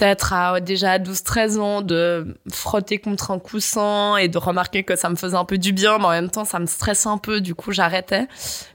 peut-être 0.01 0.33
à 0.33 0.59
déjà 0.59 0.97
12-13 0.97 1.59
ans 1.59 1.81
de 1.83 2.35
frotter 2.51 2.97
contre 2.97 3.29
un 3.29 3.37
coussin 3.37 4.17
et 4.17 4.29
de 4.29 4.37
remarquer 4.39 4.83
que 4.83 4.95
ça 4.95 5.09
me 5.09 5.15
faisait 5.15 5.37
un 5.37 5.45
peu 5.45 5.59
du 5.59 5.73
bien, 5.73 5.99
mais 5.99 6.05
en 6.05 6.09
même 6.09 6.31
temps 6.31 6.43
ça 6.43 6.57
me 6.57 6.65
stresse 6.65 7.05
un 7.05 7.19
peu, 7.19 7.39
du 7.39 7.53
coup 7.53 7.71
j'arrêtais. 7.71 8.27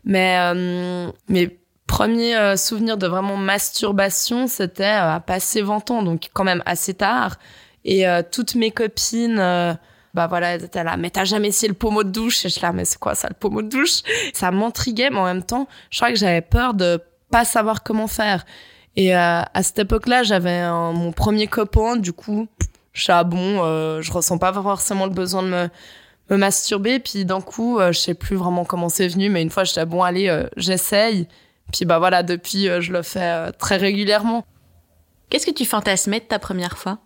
Mais 0.04 0.38
euh, 0.38 1.10
mes 1.28 1.58
premiers 1.88 2.36
euh, 2.36 2.56
souvenirs 2.56 2.96
de 2.96 3.08
vraiment 3.08 3.36
masturbation, 3.36 4.46
c'était 4.46 4.84
euh, 4.84 5.14
à 5.14 5.20
passer 5.20 5.62
20 5.62 5.90
ans, 5.90 6.02
donc 6.04 6.28
quand 6.32 6.44
même 6.44 6.62
assez 6.64 6.94
tard. 6.94 7.38
Et 7.84 8.04
toutes 8.32 8.56
mes 8.56 8.72
copines 8.72 9.36
bah 10.14 10.26
voilà, 10.26 10.54
elles 10.54 10.64
étaient 10.64 10.82
là, 10.82 10.96
mais 10.96 11.10
t'as 11.10 11.24
jamais 11.24 11.48
essayé 11.48 11.68
le 11.68 11.74
pommeau 11.74 12.02
de 12.02 12.10
douche? 12.10 12.44
Et 12.44 12.48
je 12.48 12.58
là, 12.60 12.72
mais 12.72 12.84
c'est 12.84 12.98
quoi 12.98 13.14
ça, 13.14 13.28
le 13.28 13.34
pommeau 13.34 13.62
de 13.62 13.68
douche? 13.68 14.00
Ça 14.32 14.50
m'intriguait, 14.50 15.10
mais 15.10 15.18
en 15.18 15.24
même 15.24 15.44
temps, 15.44 15.68
je 15.90 15.98
crois 15.98 16.10
que 16.10 16.16
j'avais 16.18 16.40
peur 16.40 16.74
de 16.74 17.00
pas 17.30 17.44
savoir 17.44 17.84
comment 17.84 18.08
faire. 18.08 18.44
Et 18.96 19.14
euh, 19.14 19.42
à 19.42 19.62
cette 19.62 19.78
époque-là, 19.78 20.22
j'avais 20.22 20.66
mon 20.68 21.12
premier 21.12 21.46
copain, 21.46 21.96
du 21.96 22.12
coup, 22.12 22.48
je 22.96 23.02
suis 23.02 23.12
ah 23.12 23.24
bon, 23.24 23.62
euh, 23.62 24.00
je 24.00 24.10
ressens 24.10 24.38
pas 24.38 24.54
forcément 24.54 25.04
le 25.04 25.12
besoin 25.12 25.42
de 25.42 25.48
me, 25.48 25.68
me 26.30 26.36
masturber. 26.38 26.98
Puis 26.98 27.26
d'un 27.26 27.42
coup, 27.42 27.78
euh, 27.78 27.92
je 27.92 27.98
sais 27.98 28.14
plus 28.14 28.36
vraiment 28.36 28.64
comment 28.64 28.88
c'est 28.88 29.06
venu, 29.06 29.28
mais 29.28 29.42
une 29.42 29.50
fois, 29.50 29.64
j'étais 29.64 29.84
bon, 29.84 30.02
allez, 30.02 30.28
euh, 30.28 30.48
j'essaye. 30.56 31.28
Puis 31.74 31.84
bah 31.84 31.98
voilà, 31.98 32.22
depuis, 32.22 32.68
je 32.80 32.92
le 32.92 33.02
fais 33.02 33.52
très 33.52 33.76
régulièrement. 33.76 34.46
Qu'est-ce 35.28 35.46
que 35.46 35.50
tu 35.52 35.66
fantasmais 35.66 36.20
de 36.20 36.24
ta 36.24 36.38
première 36.38 36.78
fois? 36.78 36.98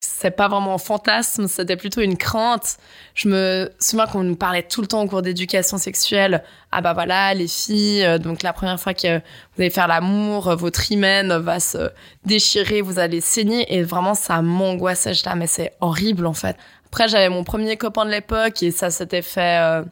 C'est 0.00 0.30
pas 0.30 0.48
vraiment 0.48 0.74
un 0.74 0.78
fantasme, 0.78 1.46
c'était 1.46 1.76
plutôt 1.76 2.00
une 2.00 2.16
crainte. 2.16 2.78
Je 3.14 3.28
me 3.28 3.70
souviens 3.78 4.06
qu'on 4.06 4.22
nous 4.22 4.36
parlait 4.36 4.62
tout 4.62 4.80
le 4.80 4.86
temps 4.86 5.02
au 5.02 5.06
cours 5.06 5.22
d'éducation 5.22 5.78
sexuelle. 5.78 6.42
Ah 6.72 6.80
bah 6.80 6.94
voilà, 6.94 7.34
les 7.34 7.48
filles, 7.48 8.04
euh, 8.04 8.18
donc 8.18 8.42
la 8.42 8.52
première 8.52 8.80
fois 8.80 8.94
que 8.94 9.18
vous 9.18 9.60
allez 9.60 9.70
faire 9.70 9.88
l'amour, 9.88 10.48
euh, 10.48 10.56
votre 10.56 10.90
hymen 10.90 11.36
va 11.36 11.60
se 11.60 11.90
déchirer, 12.24 12.80
vous 12.82 12.98
allez 12.98 13.20
saigner. 13.20 13.72
Et 13.74 13.82
vraiment, 13.82 14.14
ça 14.14 14.42
m'angoissait. 14.42 15.14
Je 15.14 15.24
là, 15.24 15.34
mais 15.34 15.46
c'est 15.46 15.74
horrible 15.80 16.26
en 16.26 16.34
fait. 16.34 16.56
Après, 16.86 17.08
j'avais 17.08 17.28
mon 17.28 17.44
premier 17.44 17.76
copain 17.76 18.04
de 18.04 18.10
l'époque 18.10 18.62
et 18.62 18.70
ça 18.70 18.90
s'était 18.90 19.22
fait 19.22 19.60
euh, 19.60 19.82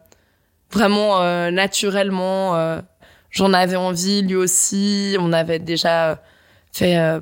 vraiment 0.71 1.21
naturellement. 1.51 2.81
J'en 3.31 3.53
avais 3.53 3.77
envie, 3.77 4.23
lui 4.23 4.37
aussi. 4.37 5.17
On 5.21 5.33
avait 5.33 5.59
déjà 5.59 6.21
fait 6.73 7.21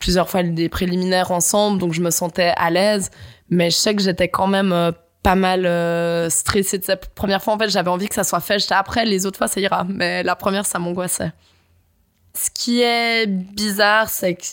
plusieurs 0.00 0.28
fois 0.28 0.42
des 0.42 0.68
préliminaires 0.68 1.30
ensemble, 1.30 1.78
donc 1.78 1.92
je 1.92 2.00
me 2.00 2.10
sentais 2.10 2.52
à 2.56 2.70
l'aise. 2.70 3.10
Mais 3.50 3.70
je 3.70 3.76
sais 3.76 3.94
que 3.94 4.02
j'étais 4.02 4.28
quand 4.28 4.46
même 4.46 4.72
euh, 4.72 4.92
pas 5.22 5.34
mal 5.34 5.66
euh, 5.66 6.30
stressée 6.30 6.78
de 6.78 6.84
cette 6.84 7.14
première 7.14 7.42
fois. 7.42 7.54
En 7.54 7.58
fait, 7.58 7.68
j'avais 7.68 7.90
envie 7.90 8.08
que 8.08 8.14
ça 8.14 8.24
soit 8.24 8.40
fait. 8.40 8.58
J'étais 8.58 8.74
après, 8.74 9.04
les 9.04 9.26
autres 9.26 9.38
fois, 9.38 9.48
ça 9.48 9.60
ira. 9.60 9.84
Mais 9.88 10.22
la 10.22 10.36
première, 10.36 10.66
ça 10.66 10.78
m'angoissait. 10.78 11.32
Ce 12.34 12.50
qui 12.50 12.80
est 12.80 13.26
bizarre, 13.26 14.08
c'est 14.08 14.34
que 14.34 14.44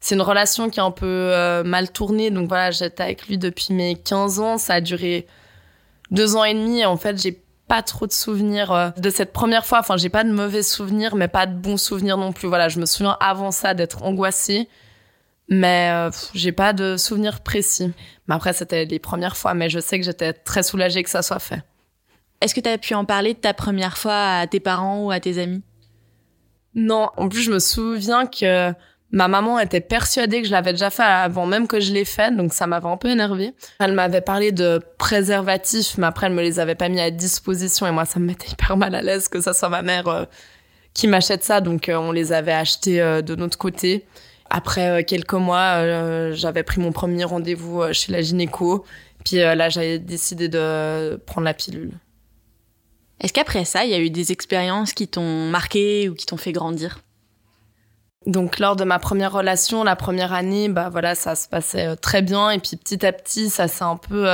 c'est 0.00 0.14
une 0.14 0.22
relation 0.22 0.68
qui 0.68 0.80
est 0.80 0.82
un 0.82 0.90
peu 0.90 1.06
euh, 1.06 1.62
mal 1.62 1.90
tournée. 1.90 2.30
Donc 2.30 2.48
voilà, 2.48 2.70
j'étais 2.70 3.02
avec 3.02 3.28
lui 3.28 3.38
depuis 3.38 3.72
mes 3.72 3.94
15 3.94 4.40
ans. 4.40 4.58
Ça 4.58 4.74
a 4.74 4.80
duré 4.80 5.26
deux 6.10 6.36
ans 6.36 6.44
et 6.44 6.54
demi. 6.54 6.84
en 6.84 6.96
fait, 6.96 7.20
j'ai 7.20 7.40
pas 7.70 7.82
trop 7.82 8.08
de 8.08 8.12
souvenirs 8.12 8.92
de 8.96 9.10
cette 9.10 9.32
première 9.32 9.64
fois. 9.64 9.78
Enfin, 9.78 9.96
j'ai 9.96 10.08
pas 10.08 10.24
de 10.24 10.32
mauvais 10.32 10.64
souvenirs, 10.64 11.14
mais 11.14 11.28
pas 11.28 11.46
de 11.46 11.54
bons 11.54 11.76
souvenirs 11.76 12.16
non 12.16 12.32
plus. 12.32 12.48
Voilà, 12.48 12.68
je 12.68 12.80
me 12.80 12.84
souviens 12.84 13.16
avant 13.20 13.52
ça 13.52 13.74
d'être 13.74 14.02
angoissée. 14.02 14.68
Mais 15.48 15.90
euh, 15.92 16.10
j'ai 16.34 16.50
pas 16.50 16.72
de 16.72 16.96
souvenirs 16.96 17.42
précis. 17.42 17.92
Mais 18.26 18.34
après, 18.34 18.52
c'était 18.52 18.86
les 18.86 18.98
premières 18.98 19.36
fois, 19.36 19.54
mais 19.54 19.70
je 19.70 19.78
sais 19.78 20.00
que 20.00 20.04
j'étais 20.04 20.32
très 20.32 20.64
soulagée 20.64 21.04
que 21.04 21.10
ça 21.10 21.22
soit 21.22 21.38
fait. 21.38 21.62
Est-ce 22.40 22.56
que 22.56 22.60
tu 22.60 22.68
as 22.68 22.76
pu 22.76 22.94
en 22.94 23.04
parler 23.04 23.34
de 23.34 23.38
ta 23.38 23.54
première 23.54 23.96
fois 23.96 24.38
à 24.40 24.46
tes 24.48 24.58
parents 24.58 25.04
ou 25.04 25.12
à 25.12 25.20
tes 25.20 25.38
amis? 25.38 25.62
Non, 26.74 27.10
en 27.16 27.28
plus, 27.28 27.42
je 27.42 27.52
me 27.52 27.60
souviens 27.60 28.26
que 28.26 28.72
ma 29.12 29.28
maman 29.28 29.58
était 29.58 29.80
persuadée 29.80 30.42
que 30.42 30.46
je 30.46 30.52
l'avais 30.52 30.72
déjà 30.72 30.90
fait 30.90 31.02
avant 31.02 31.46
même 31.46 31.66
que 31.66 31.80
je 31.80 31.92
l'ai 31.92 32.04
fait, 32.04 32.34
donc 32.34 32.52
ça 32.52 32.66
m'avait 32.66 32.88
un 32.88 32.96
peu 32.96 33.08
énervée. 33.08 33.52
Elle 33.78 33.92
m'avait 33.92 34.20
parlé 34.20 34.52
de 34.52 34.80
préservatifs, 34.98 35.98
mais 35.98 36.06
après, 36.06 36.26
elle 36.26 36.34
me 36.34 36.42
les 36.42 36.60
avait 36.60 36.74
pas 36.74 36.88
mis 36.88 37.00
à 37.00 37.10
disposition 37.10 37.86
et 37.86 37.90
moi, 37.90 38.04
ça 38.04 38.20
me 38.20 38.26
mettait 38.26 38.50
hyper 38.50 38.76
mal 38.76 38.94
à 38.94 39.02
l'aise 39.02 39.28
que 39.28 39.40
ça 39.40 39.52
soit 39.52 39.68
ma 39.68 39.82
mère 39.82 40.08
euh, 40.08 40.24
qui 40.94 41.06
m'achète 41.06 41.44
ça, 41.44 41.60
donc 41.60 41.88
euh, 41.88 41.96
on 41.96 42.12
les 42.12 42.32
avait 42.32 42.52
achetés 42.52 42.98
de 43.00 43.34
notre 43.34 43.58
côté. 43.58 44.06
Après 44.50 44.88
euh, 44.88 45.02
quelques 45.04 45.32
mois, 45.34 45.76
euh, 45.78 46.32
j'avais 46.34 46.64
pris 46.64 46.80
mon 46.80 46.90
premier 46.90 47.24
rendez-vous 47.24 47.82
euh, 47.82 47.92
chez 47.92 48.10
la 48.10 48.20
gynéco. 48.20 48.84
Puis 49.24 49.36
là, 49.36 49.68
j'avais 49.68 49.98
décidé 49.98 50.48
de 50.48 51.20
prendre 51.26 51.44
la 51.44 51.52
pilule. 51.52 51.92
Est-ce 53.20 53.34
qu'après 53.34 53.66
ça, 53.66 53.84
il 53.84 53.90
y 53.90 53.94
a 53.94 53.98
eu 53.98 54.08
des 54.08 54.32
expériences 54.32 54.94
qui 54.94 55.08
t'ont 55.08 55.50
marqué 55.50 56.08
ou 56.08 56.14
qui 56.14 56.24
t'ont 56.24 56.38
fait 56.38 56.52
grandir? 56.52 57.00
Donc 58.26 58.58
lors 58.58 58.76
de 58.76 58.84
ma 58.84 58.98
première 58.98 59.32
relation, 59.32 59.84
la 59.84 59.96
première 59.96 60.32
année, 60.32 60.68
bah 60.68 60.88
voilà, 60.90 61.14
ça 61.14 61.34
se 61.34 61.48
passait 61.48 61.96
très 61.96 62.22
bien 62.22 62.50
et 62.50 62.58
puis 62.58 62.76
petit 62.76 63.04
à 63.06 63.12
petit, 63.12 63.50
ça 63.50 63.66
s'est 63.68 63.84
un 63.84 63.96
peu 63.96 64.26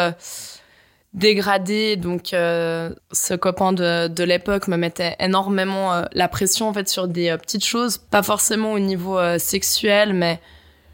dégradé. 1.16 1.96
Donc, 1.96 2.32
euh, 2.32 2.90
ce 3.10 3.34
copain 3.34 3.72
de, 3.72 4.06
de 4.06 4.24
l'époque 4.24 4.68
me 4.68 4.76
mettait 4.76 5.16
énormément 5.18 5.92
euh, 5.92 6.04
la 6.12 6.28
pression 6.28 6.68
en 6.68 6.72
fait 6.72 6.88
sur 6.88 7.08
des 7.08 7.30
euh, 7.30 7.38
petites 7.38 7.64
choses, 7.64 7.98
pas 7.98 8.22
forcément 8.22 8.72
au 8.72 8.78
niveau 8.78 9.18
sexuel, 9.38 10.12
mais 10.12 10.38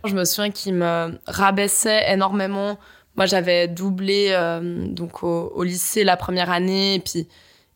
je 0.05 0.15
me 0.15 0.25
souviens 0.25 0.51
qu'il 0.51 0.75
me 0.75 1.19
rabaissait 1.27 2.11
énormément. 2.11 2.79
Moi, 3.17 3.27
j'avais 3.27 3.69
doublé 3.69 4.35
donc 4.63 5.23
au, 5.23 5.53
au, 5.55 5.63
lycée 5.63 6.03
la 6.03 6.17
première 6.17 6.51
année, 6.51 6.95
et 6.95 6.99
puis 6.99 7.29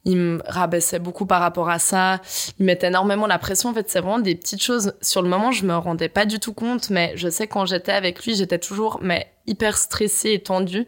il 0.06 0.16
me 0.16 0.40
rabaissait 0.46 1.00
beaucoup 1.00 1.26
par 1.26 1.40
rapport 1.40 1.68
à 1.68 1.80
ça. 1.80 2.20
Il 2.58 2.64
mettait 2.64 2.86
énormément 2.86 3.26
la 3.26 3.38
pression. 3.38 3.70
En 3.70 3.74
fait, 3.74 3.90
c'est 3.90 3.98
vraiment 3.98 4.20
des 4.20 4.36
petites 4.36 4.62
choses. 4.62 4.94
Sur 5.02 5.20
le 5.20 5.28
moment, 5.28 5.50
je 5.50 5.66
me 5.66 5.74
rendais 5.74 6.08
pas 6.08 6.24
du 6.24 6.38
tout 6.38 6.54
compte, 6.54 6.90
mais 6.90 7.12
je 7.16 7.28
sais 7.28 7.48
quand 7.48 7.66
j'étais 7.66 7.92
avec 7.92 8.24
lui, 8.24 8.36
j'étais 8.36 8.60
toujours 8.60 9.00
mais 9.02 9.32
hyper 9.48 9.76
stressée 9.76 10.30
et 10.30 10.38
tendue. 10.38 10.86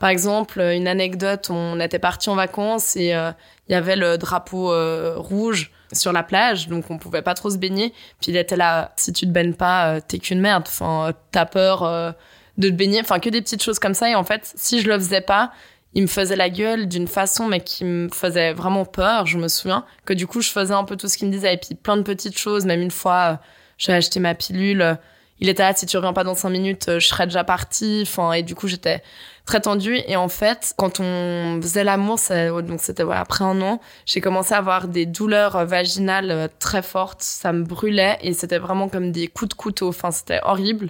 Par 0.00 0.08
exemple, 0.10 0.60
une 0.60 0.88
anecdote, 0.88 1.48
on 1.48 1.78
était 1.78 2.00
parti 2.00 2.28
en 2.28 2.34
vacances 2.34 2.96
et 2.96 3.14
euh, 3.14 3.30
il 3.68 3.72
y 3.72 3.76
avait 3.76 3.96
le 3.96 4.18
drapeau 4.18 4.72
euh, 4.72 5.14
rouge 5.16 5.70
sur 5.92 6.12
la 6.12 6.24
plage, 6.24 6.66
donc 6.66 6.90
on 6.90 6.98
pouvait 6.98 7.22
pas 7.22 7.34
trop 7.34 7.50
se 7.50 7.56
baigner. 7.56 7.94
Puis 8.20 8.32
il 8.32 8.36
était 8.36 8.56
là, 8.56 8.92
si 8.96 9.12
tu 9.12 9.26
te 9.26 9.30
baignes 9.30 9.54
pas, 9.54 9.94
euh, 9.94 10.00
t'es 10.06 10.18
qu'une 10.18 10.40
merde. 10.40 10.64
Enfin, 10.66 11.12
t'as 11.30 11.46
peur 11.46 12.14
de 12.58 12.68
te 12.68 12.74
baigner. 12.74 13.00
Enfin, 13.00 13.20
que 13.20 13.30
des 13.30 13.40
petites 13.40 13.62
choses 13.62 13.78
comme 13.78 13.94
ça. 13.94 14.10
Et 14.10 14.16
en 14.16 14.24
fait, 14.24 14.52
si 14.56 14.80
je 14.80 14.88
le 14.88 14.94
faisais 14.94 15.20
pas, 15.20 15.52
il 15.96 16.02
me 16.02 16.06
faisait 16.06 16.36
la 16.36 16.48
gueule 16.48 16.86
d'une 16.86 17.08
façon, 17.08 17.48
mais 17.48 17.60
qui 17.60 17.84
me 17.84 18.08
faisait 18.08 18.52
vraiment 18.52 18.84
peur. 18.84 19.26
Je 19.26 19.38
me 19.38 19.48
souviens 19.48 19.84
que 20.04 20.12
du 20.12 20.28
coup, 20.28 20.40
je 20.40 20.50
faisais 20.50 20.74
un 20.74 20.84
peu 20.84 20.96
tout 20.96 21.08
ce 21.08 21.18
qu'il 21.18 21.26
me 21.26 21.32
disait. 21.32 21.54
Et 21.54 21.56
puis 21.56 21.74
plein 21.74 21.96
de 21.96 22.02
petites 22.02 22.38
choses. 22.38 22.66
Même 22.66 22.82
une 22.82 22.90
fois, 22.90 23.40
j'ai 23.78 23.92
acheté 23.92 24.20
ma 24.20 24.34
pilule 24.34 24.98
il 25.38 25.48
était 25.48 25.62
là, 25.62 25.74
si 25.74 25.84
tu 25.84 25.96
reviens 25.96 26.14
pas 26.14 26.24
dans 26.24 26.34
cinq 26.34 26.50
minutes, 26.50 26.86
je 26.98 27.06
serais 27.06 27.26
déjà 27.26 27.44
partie. 27.44 28.00
Enfin, 28.06 28.32
et 28.32 28.42
du 28.42 28.54
coup, 28.54 28.68
j'étais 28.68 29.02
très 29.44 29.60
tendue. 29.60 29.98
Et 30.06 30.16
en 30.16 30.28
fait, 30.28 30.72
quand 30.78 30.98
on 31.00 31.60
faisait 31.60 31.84
l'amour, 31.84 32.18
donc 32.62 32.80
c'était 32.80 33.04
après 33.12 33.44
un 33.44 33.60
an, 33.60 33.80
j'ai 34.06 34.20
commencé 34.20 34.54
à 34.54 34.58
avoir 34.58 34.88
des 34.88 35.04
douleurs 35.04 35.66
vaginales 35.66 36.30
euh, 36.30 36.48
très 36.58 36.82
fortes. 36.82 37.22
Ça 37.22 37.52
me 37.52 37.64
brûlait 37.64 38.18
et 38.22 38.32
c'était 38.32 38.58
vraiment 38.58 38.88
comme 38.88 39.12
des 39.12 39.28
coups 39.28 39.50
de 39.50 39.54
couteau. 39.54 39.88
Enfin, 39.88 40.10
c'était 40.10 40.40
horrible. 40.42 40.88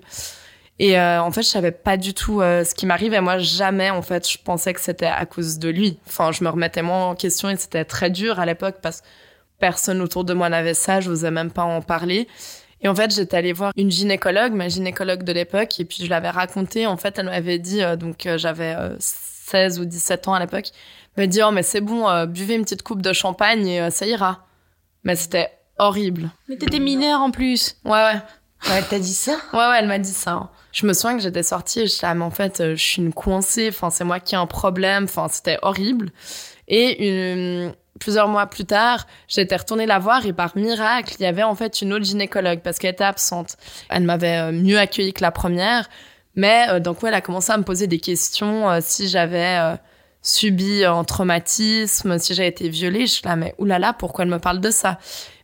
Et 0.78 0.98
euh, 0.98 1.22
en 1.22 1.30
fait, 1.30 1.42
je 1.42 1.48
savais 1.48 1.72
pas 1.72 1.96
du 1.96 2.12
tout 2.12 2.40
euh, 2.40 2.62
ce 2.64 2.74
qui 2.74 2.86
m'arrive. 2.86 3.14
Et 3.14 3.20
moi, 3.20 3.38
jamais, 3.38 3.90
en 3.90 4.02
fait, 4.02 4.30
je 4.30 4.38
pensais 4.38 4.74
que 4.74 4.80
c'était 4.80 5.06
à 5.06 5.24
cause 5.24 5.58
de 5.58 5.68
lui. 5.68 5.98
Enfin, 6.06 6.32
je 6.32 6.44
me 6.44 6.50
remettais 6.50 6.82
moins 6.82 7.06
en 7.06 7.14
question 7.14 7.48
et 7.48 7.56
c'était 7.56 7.84
très 7.84 8.10
dur 8.10 8.38
à 8.38 8.46
l'époque 8.46 8.76
parce 8.82 9.00
que 9.00 9.06
personne 9.58 10.02
autour 10.02 10.24
de 10.24 10.34
moi 10.34 10.48
n'avait 10.48 10.74
ça. 10.74 11.00
Je 11.00 11.08
n'osais 11.08 11.30
même 11.30 11.50
pas 11.50 11.64
en 11.64 11.80
parler. 11.80 12.28
Et 12.82 12.88
en 12.88 12.94
fait, 12.94 13.14
j'étais 13.14 13.38
allée 13.38 13.54
voir 13.54 13.72
une 13.76 13.90
gynécologue, 13.90 14.52
ma 14.52 14.68
gynécologue 14.68 15.22
de 15.22 15.32
l'époque, 15.32 15.80
et 15.80 15.86
puis 15.86 16.04
je 16.04 16.10
l'avais 16.10 16.28
raconté. 16.28 16.86
En 16.86 16.98
fait, 16.98 17.18
elle 17.18 17.26
m'avait 17.26 17.58
dit, 17.58 17.82
euh, 17.82 17.96
donc 17.96 18.28
j'avais 18.36 18.76
16 18.98 19.78
euh, 19.78 19.82
ou 19.82 19.84
17 19.86 20.28
ans 20.28 20.34
à 20.34 20.40
l'époque, 20.40 20.66
elle 21.16 21.22
m'a 21.22 21.26
dit, 21.26 21.40
oh 21.42 21.50
mais 21.52 21.62
c'est 21.62 21.80
bon, 21.80 22.26
buvez 22.26 22.54
une 22.54 22.64
petite 22.64 22.82
coupe 22.82 23.00
de 23.00 23.14
champagne 23.14 23.66
et 23.66 23.90
ça 23.90 24.06
ira. 24.06 24.46
Mais 25.04 25.16
c'était 25.16 25.48
horrible. 25.78 26.30
Mais 26.50 26.56
t'étais 26.56 26.78
mineure 26.80 27.22
en 27.22 27.30
plus. 27.30 27.76
Ouais, 27.86 27.92
ouais. 27.92 28.20
Ouais, 28.68 28.78
elle 28.78 28.86
t'a 28.86 28.98
dit 28.98 29.14
ça? 29.14 29.36
Ouais, 29.52 29.58
ouais, 29.58 29.76
elle 29.78 29.86
m'a 29.86 29.98
dit 29.98 30.12
ça. 30.12 30.50
Je 30.72 30.86
me 30.86 30.92
souviens 30.92 31.16
que 31.16 31.22
j'étais 31.22 31.44
sortie 31.44 31.80
et 31.80 31.86
je 31.86 31.92
disais, 31.92 32.06
ah, 32.06 32.14
mais 32.14 32.24
en 32.24 32.30
fait, 32.30 32.74
je 32.74 32.82
suis 32.82 33.00
une 33.00 33.12
coincée, 33.12 33.68
enfin, 33.68 33.90
c'est 33.90 34.04
moi 34.04 34.18
qui 34.18 34.34
ai 34.34 34.38
un 34.38 34.46
problème, 34.46 35.04
enfin, 35.04 35.28
c'était 35.30 35.58
horrible. 35.62 36.10
Et 36.68 37.08
une, 37.08 37.72
plusieurs 37.98 38.28
mois 38.28 38.46
plus 38.46 38.64
tard, 38.64 39.06
j'étais 39.28 39.56
retournée 39.56 39.86
la 39.86 39.98
voir 39.98 40.26
et 40.26 40.32
par 40.32 40.56
miracle, 40.56 41.14
il 41.18 41.22
y 41.22 41.26
avait 41.26 41.42
en 41.42 41.54
fait 41.54 41.80
une 41.80 41.92
autre 41.92 42.04
gynécologue 42.04 42.60
parce 42.60 42.78
qu'elle 42.78 42.92
était 42.92 43.04
absente. 43.04 43.56
Elle 43.88 44.02
m'avait 44.02 44.36
euh, 44.36 44.52
mieux 44.52 44.78
accueillie 44.78 45.12
que 45.12 45.22
la 45.22 45.30
première, 45.30 45.88
mais 46.34 46.66
euh, 46.68 46.80
donc 46.80 46.98
elle 47.04 47.14
a 47.14 47.20
commencé 47.20 47.52
à 47.52 47.58
me 47.58 47.64
poser 47.64 47.86
des 47.86 48.00
questions 48.00 48.68
euh, 48.68 48.80
si 48.82 49.08
j'avais 49.08 49.76
subi 50.22 50.84
un 50.84 51.04
traumatisme, 51.04 52.18
si 52.18 52.34
j'avais 52.34 52.48
été 52.48 52.68
violée. 52.68 53.06
Je 53.06 53.12
suis 53.12 53.24
là, 53.24 53.36
mais 53.36 53.54
oulala, 53.58 53.92
pourquoi 53.92 54.24
elle 54.24 54.30
me 54.30 54.40
parle 54.40 54.60
de 54.60 54.70
ça? 54.70 54.98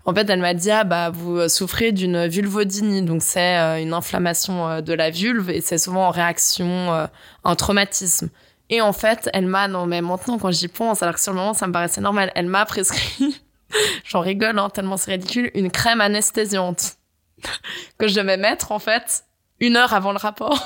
En 0.04 0.14
fait, 0.14 0.28
elle 0.28 0.40
m'a 0.40 0.54
dit, 0.54 0.70
ah 0.70 0.84
bah 0.84 1.10
vous 1.10 1.48
souffrez 1.48 1.92
d'une 1.92 2.26
vulvodynie, 2.26 3.02
donc 3.02 3.22
c'est 3.22 3.56
une 3.80 3.92
inflammation 3.92 4.80
de 4.80 4.92
la 4.92 5.10
vulve 5.10 5.50
et 5.50 5.60
c'est 5.60 5.78
souvent 5.78 6.08
en 6.08 6.10
réaction 6.10 6.92
à 6.92 7.10
un 7.44 7.54
traumatisme. 7.54 8.28
Et 8.72 8.80
en 8.80 8.94
fait, 8.94 9.28
elle 9.34 9.46
m'a, 9.46 9.68
non 9.68 9.84
mais 9.84 10.00
maintenant 10.00 10.38
quand 10.38 10.50
j'y 10.50 10.68
pense, 10.68 11.02
alors 11.02 11.16
que 11.16 11.20
sur 11.20 11.32
le 11.32 11.38
moment 11.38 11.52
ça 11.52 11.66
me 11.66 11.72
paraissait 11.72 12.00
normal, 12.00 12.32
elle 12.34 12.46
m'a 12.46 12.64
prescrit, 12.64 13.42
j'en 14.04 14.20
rigole 14.20 14.58
hein, 14.58 14.70
tellement 14.70 14.96
c'est 14.96 15.10
ridicule, 15.10 15.50
une 15.54 15.70
crème 15.70 16.00
anesthésiante 16.00 16.94
que 17.98 18.08
je 18.08 18.14
devais 18.14 18.38
mettre 18.38 18.72
en 18.72 18.78
fait 18.78 19.24
une 19.60 19.76
heure 19.76 19.92
avant 19.92 20.12
le 20.12 20.18
rapport 20.18 20.58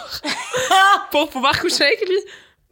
pour 1.10 1.28
pouvoir 1.30 1.58
coucher 1.60 1.82
avec 1.82 2.08
lui. 2.08 2.18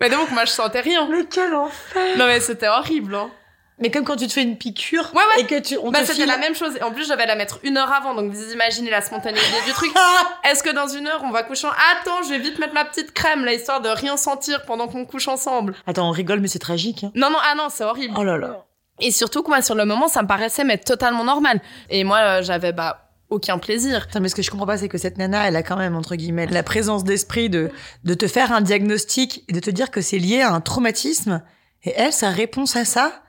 Mais 0.00 0.08
donc 0.08 0.30
moi 0.30 0.44
je 0.44 0.50
sentais 0.50 0.80
rien. 0.80 1.08
Mais 1.10 1.24
quel 1.28 1.52
enfer 1.54 2.16
Non 2.16 2.26
mais 2.26 2.38
c'était 2.38 2.68
horrible. 2.68 3.16
Hein. 3.16 3.30
Mais 3.78 3.90
comme 3.90 4.04
quand 4.04 4.16
tu 4.16 4.28
te 4.28 4.32
fais 4.32 4.42
une 4.42 4.56
piqûre 4.56 5.10
ouais, 5.14 5.22
ouais. 5.34 5.42
et 5.42 5.46
que 5.46 5.60
tu 5.60 5.76
on 5.82 5.90
bah, 5.90 6.04
c'était 6.04 6.26
la 6.26 6.36
même 6.38 6.54
chose. 6.54 6.78
En 6.82 6.92
plus, 6.92 7.04
je 7.04 7.10
devais 7.10 7.26
la 7.26 7.34
mettre 7.34 7.58
une 7.64 7.76
heure 7.76 7.92
avant, 7.92 8.14
donc 8.14 8.32
vous 8.32 8.52
imaginez 8.52 8.88
la 8.88 9.00
spontanéité 9.00 9.46
du 9.66 9.72
truc. 9.72 9.90
Est-ce 10.44 10.62
que 10.62 10.72
dans 10.72 10.86
une 10.86 11.08
heure, 11.08 11.22
on 11.24 11.30
va 11.30 11.42
coucher 11.42 11.66
en... 11.66 11.70
Attends, 11.70 12.22
je 12.22 12.30
vais 12.30 12.38
vite 12.38 12.58
mettre 12.60 12.74
ma 12.74 12.84
petite 12.84 13.12
crème, 13.12 13.44
là, 13.44 13.52
histoire 13.52 13.80
de 13.80 13.88
rien 13.88 14.16
sentir 14.16 14.64
pendant 14.64 14.86
qu'on 14.86 15.04
couche 15.04 15.26
ensemble. 15.26 15.74
Attends, 15.88 16.08
on 16.08 16.12
rigole, 16.12 16.38
mais 16.38 16.48
c'est 16.48 16.60
tragique. 16.60 17.02
Hein. 17.02 17.12
Non, 17.16 17.30
non, 17.30 17.38
ah 17.42 17.54
non, 17.56 17.66
c'est 17.68 17.84
horrible. 17.84 18.14
Oh 18.16 18.22
là 18.22 18.38
là. 18.38 18.64
Et 19.00 19.10
surtout 19.10 19.42
que 19.42 19.48
moi, 19.48 19.60
sur 19.60 19.74
le 19.74 19.84
moment, 19.84 20.06
ça 20.06 20.22
me 20.22 20.28
paraissait 20.28 20.62
mais 20.62 20.78
totalement 20.78 21.24
normal. 21.24 21.60
Et 21.90 22.04
moi, 22.04 22.18
euh, 22.18 22.42
j'avais 22.42 22.72
bah 22.72 23.10
aucun 23.28 23.58
plaisir. 23.58 24.06
Attends, 24.08 24.20
mais 24.20 24.28
ce 24.28 24.36
que 24.36 24.42
je 24.42 24.52
comprends 24.52 24.66
pas, 24.66 24.78
c'est 24.78 24.88
que 24.88 24.98
cette 24.98 25.18
nana, 25.18 25.48
elle 25.48 25.56
a 25.56 25.64
quand 25.64 25.76
même, 25.76 25.96
entre 25.96 26.14
guillemets, 26.14 26.46
la 26.46 26.62
présence 26.62 27.02
d'esprit 27.02 27.50
de, 27.50 27.70
de 28.04 28.14
te 28.14 28.28
faire 28.28 28.52
un 28.52 28.60
diagnostic 28.60 29.42
et 29.48 29.52
de 29.52 29.58
te 29.58 29.70
dire 29.70 29.90
que 29.90 30.00
c'est 30.00 30.18
lié 30.18 30.42
à 30.42 30.52
un 30.52 30.60
traumatisme. 30.60 31.42
Et 31.82 31.92
elle, 31.96 32.12
sa 32.12 32.30
réponse 32.30 32.76
à 32.76 32.84
ça, 32.84 33.23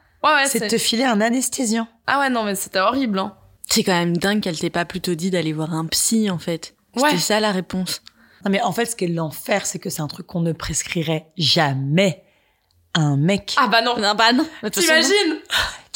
c'est 0.47 0.59
de 0.59 0.67
te 0.67 0.77
filer 0.77 1.03
un 1.03 1.21
anesthésiant. 1.21 1.87
Ah 2.07 2.19
ouais, 2.19 2.29
non, 2.29 2.43
mais 2.43 2.55
c'était 2.55 2.79
horrible. 2.79 3.19
Hein. 3.19 3.35
C'est 3.67 3.83
quand 3.83 3.93
même 3.93 4.17
dingue 4.17 4.41
qu'elle 4.41 4.57
t'ait 4.57 4.69
pas 4.69 4.85
plutôt 4.85 5.15
dit 5.15 5.31
d'aller 5.31 5.53
voir 5.53 5.73
un 5.73 5.85
psy, 5.85 6.29
en 6.29 6.37
fait. 6.37 6.75
C'était 6.95 7.17
ça 7.17 7.39
la 7.39 7.51
réponse. 7.51 8.01
Non, 8.45 8.51
mais 8.51 8.61
en 8.61 8.71
fait, 8.71 8.85
ce 8.85 8.95
qu'est 8.95 9.07
l'enfer, 9.07 9.65
c'est 9.65 9.79
que 9.79 9.89
c'est 9.89 10.01
un 10.01 10.07
truc 10.07 10.27
qu'on 10.27 10.41
ne 10.41 10.51
prescrirait 10.53 11.27
jamais 11.37 12.23
à 12.93 13.01
un 13.01 13.17
mec. 13.17 13.55
Ah 13.57 13.67
bah 13.67 13.81
non. 13.81 13.97
Non, 13.97 14.13
bah 14.15 14.33
non. 14.33 14.45
T'imagines? 14.71 15.39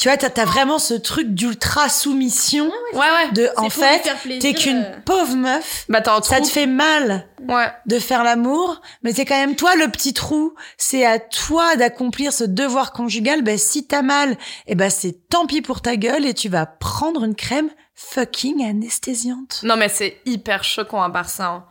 Tu 0.00 0.08
vois, 0.08 0.16
t'as, 0.16 0.30
t'as 0.30 0.46
vraiment 0.46 0.78
ce 0.78 0.94
truc 0.94 1.34
d'ultra 1.34 1.90
soumission 1.90 2.72
Ouais, 2.94 3.00
ouais. 3.00 3.32
de, 3.32 3.50
en 3.58 3.68
fait, 3.68 4.00
t'es 4.40 4.54
qu'une 4.54 4.78
euh. 4.78 4.96
pauvre 5.04 5.36
meuf. 5.36 5.84
Bah 5.90 6.00
t'as 6.00 6.16
un 6.16 6.22
Ça 6.22 6.40
te 6.40 6.46
fait 6.46 6.64
mal 6.64 7.28
Ouais. 7.46 7.66
de 7.84 7.98
faire 7.98 8.24
l'amour, 8.24 8.80
mais 9.02 9.12
c'est 9.12 9.26
quand 9.26 9.36
même 9.36 9.56
toi 9.56 9.76
le 9.76 9.88
petit 9.90 10.14
trou. 10.14 10.54
C'est 10.78 11.04
à 11.04 11.18
toi 11.18 11.76
d'accomplir 11.76 12.32
ce 12.32 12.44
devoir 12.44 12.92
conjugal. 12.92 13.42
Ben, 13.42 13.58
si 13.58 13.86
t'as 13.86 14.00
mal, 14.00 14.38
eh 14.66 14.74
ben, 14.74 14.88
c'est 14.88 15.28
tant 15.28 15.44
pis 15.46 15.60
pour 15.60 15.82
ta 15.82 15.96
gueule 15.96 16.24
et 16.24 16.32
tu 16.32 16.48
vas 16.48 16.64
prendre 16.64 17.22
une 17.22 17.34
crème 17.34 17.68
fucking 17.94 18.64
anesthésiante. 18.66 19.60
Non, 19.64 19.76
mais 19.76 19.90
c'est 19.90 20.16
hyper 20.24 20.64
choquant 20.64 21.02
à 21.02 21.10
part 21.10 21.28
ça. 21.28 21.46
hein. 21.48 21.64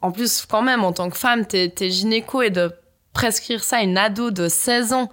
En 0.00 0.12
plus, 0.12 0.46
quand 0.46 0.62
même, 0.62 0.82
en 0.82 0.94
tant 0.94 1.10
que 1.10 1.18
femme, 1.18 1.44
t'es, 1.44 1.68
t'es 1.68 1.90
gynéco 1.90 2.40
et 2.40 2.48
de 2.48 2.72
prescrire 3.12 3.62
ça 3.62 3.76
à 3.76 3.82
une 3.82 3.98
ado 3.98 4.30
de 4.30 4.48
16 4.48 4.94
ans. 4.94 5.10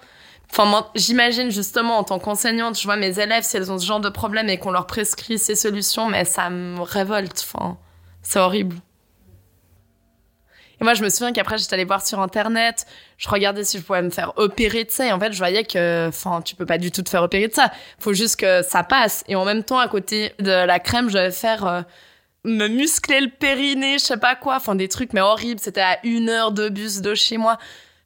Enfin, 0.52 0.88
j'imagine 0.96 1.52
justement 1.52 1.98
en 1.98 2.04
tant 2.04 2.20
qu'enseignante, 2.20 2.80
je 2.80 2.84
vois 2.84 2.96
mes 2.96 3.20
élèves, 3.20 3.44
si 3.44 3.58
elles 3.58 3.72
ont 3.72 3.78
ce 3.78 3.86
genre 3.86 4.00
de 4.00 4.10
problème 4.10 4.50
et 4.50 4.58
qu'on 4.58 4.72
leur 4.72 4.88
prescrit 4.88 5.38
ces 5.38 5.56
solutions, 5.56 6.08
mais 6.08 6.26
ça 6.26 6.50
me 6.50 6.82
révolte. 6.82 7.46
Enfin, 7.46 7.78
c'est 8.22 8.40
horrible. 8.40 8.76
Et 10.80 10.84
moi, 10.84 10.94
je 10.94 11.04
me 11.04 11.10
souviens 11.10 11.34
qu'après, 11.34 11.58
j'étais 11.58 11.74
allée 11.74 11.86
voir 11.86 12.06
sur 12.06 12.20
Internet, 12.20 12.86
je 13.18 13.28
regardais 13.30 13.64
si 13.64 13.80
je 13.80 13.84
pouvais 13.84 14.04
me 14.04 14.12
faire 14.12 14.34
opérer 14.38 14.84
de 14.84 14.92
ça, 14.92 15.08
et 15.08 15.12
en 15.12 15.20
fait, 15.20 15.34
je 15.34 15.38
voyais 15.38 15.64
que, 15.64 16.08
enfin, 16.08 16.42
tu 16.42 16.56
peux 16.56 16.68
pas 16.68 16.78
du 16.78 16.92
tout 16.92 17.02
te 17.02 17.10
faire 17.10 17.24
opérer 17.24 17.48
de 17.48 17.54
ça. 17.54 17.72
Faut 18.00 18.14
juste 18.14 18.40
que 18.40 18.62
ça 18.62 18.84
passe. 18.84 19.24
Et 19.28 19.36
en 19.36 19.44
même 19.44 19.64
temps, 19.64 19.80
à 19.80 19.88
côté 19.88 20.34
de 20.40 20.52
la 20.52 20.80
crème, 20.80 21.10
je 21.10 21.18
vais 21.18 21.32
faire 21.32 21.66
euh, 21.66 21.82
me 22.44 22.68
muscler 22.68 23.22
le 23.22 23.30
périnée, 23.30 23.98
je 23.98 24.04
sais 24.04 24.18
pas 24.18 24.36
quoi, 24.36 24.58
enfin, 24.58 24.76
des 24.76 24.88
trucs, 24.88 25.14
mais 25.14 25.22
horribles. 25.22 25.60
C'était 25.60 25.82
à 25.82 25.98
une 26.04 26.30
heure 26.30 26.52
de 26.52 26.70
bus 26.70 27.02
de 27.02 27.16
chez 27.16 27.38
moi. 27.38 27.58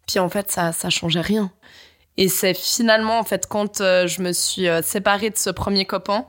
Puis 0.07 0.19
en 0.19 0.29
fait, 0.29 0.49
ça, 0.49 0.71
ça 0.71 0.89
changeait 0.89 1.21
rien. 1.21 1.51
Et 2.17 2.27
c'est 2.27 2.53
finalement, 2.53 3.19
en 3.19 3.23
fait, 3.23 3.47
quand 3.47 3.81
euh, 3.81 4.07
je 4.07 4.21
me 4.21 4.33
suis 4.33 4.67
euh, 4.67 4.81
séparée 4.81 5.29
de 5.29 5.37
ce 5.37 5.49
premier 5.49 5.85
copain, 5.85 6.25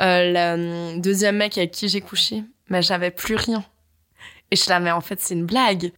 euh, 0.00 0.94
le 0.94 1.00
deuxième 1.00 1.36
mec 1.36 1.56
avec 1.56 1.70
qui 1.70 1.88
j'ai 1.88 2.00
couché, 2.00 2.44
mais 2.68 2.82
j'avais 2.82 3.10
plus 3.10 3.36
rien. 3.36 3.64
Et 4.50 4.56
je 4.56 4.68
là, 4.68 4.78
mais 4.78 4.90
en 4.92 5.00
fait, 5.00 5.20
c'est 5.20 5.34
une 5.34 5.46
blague. 5.46 5.92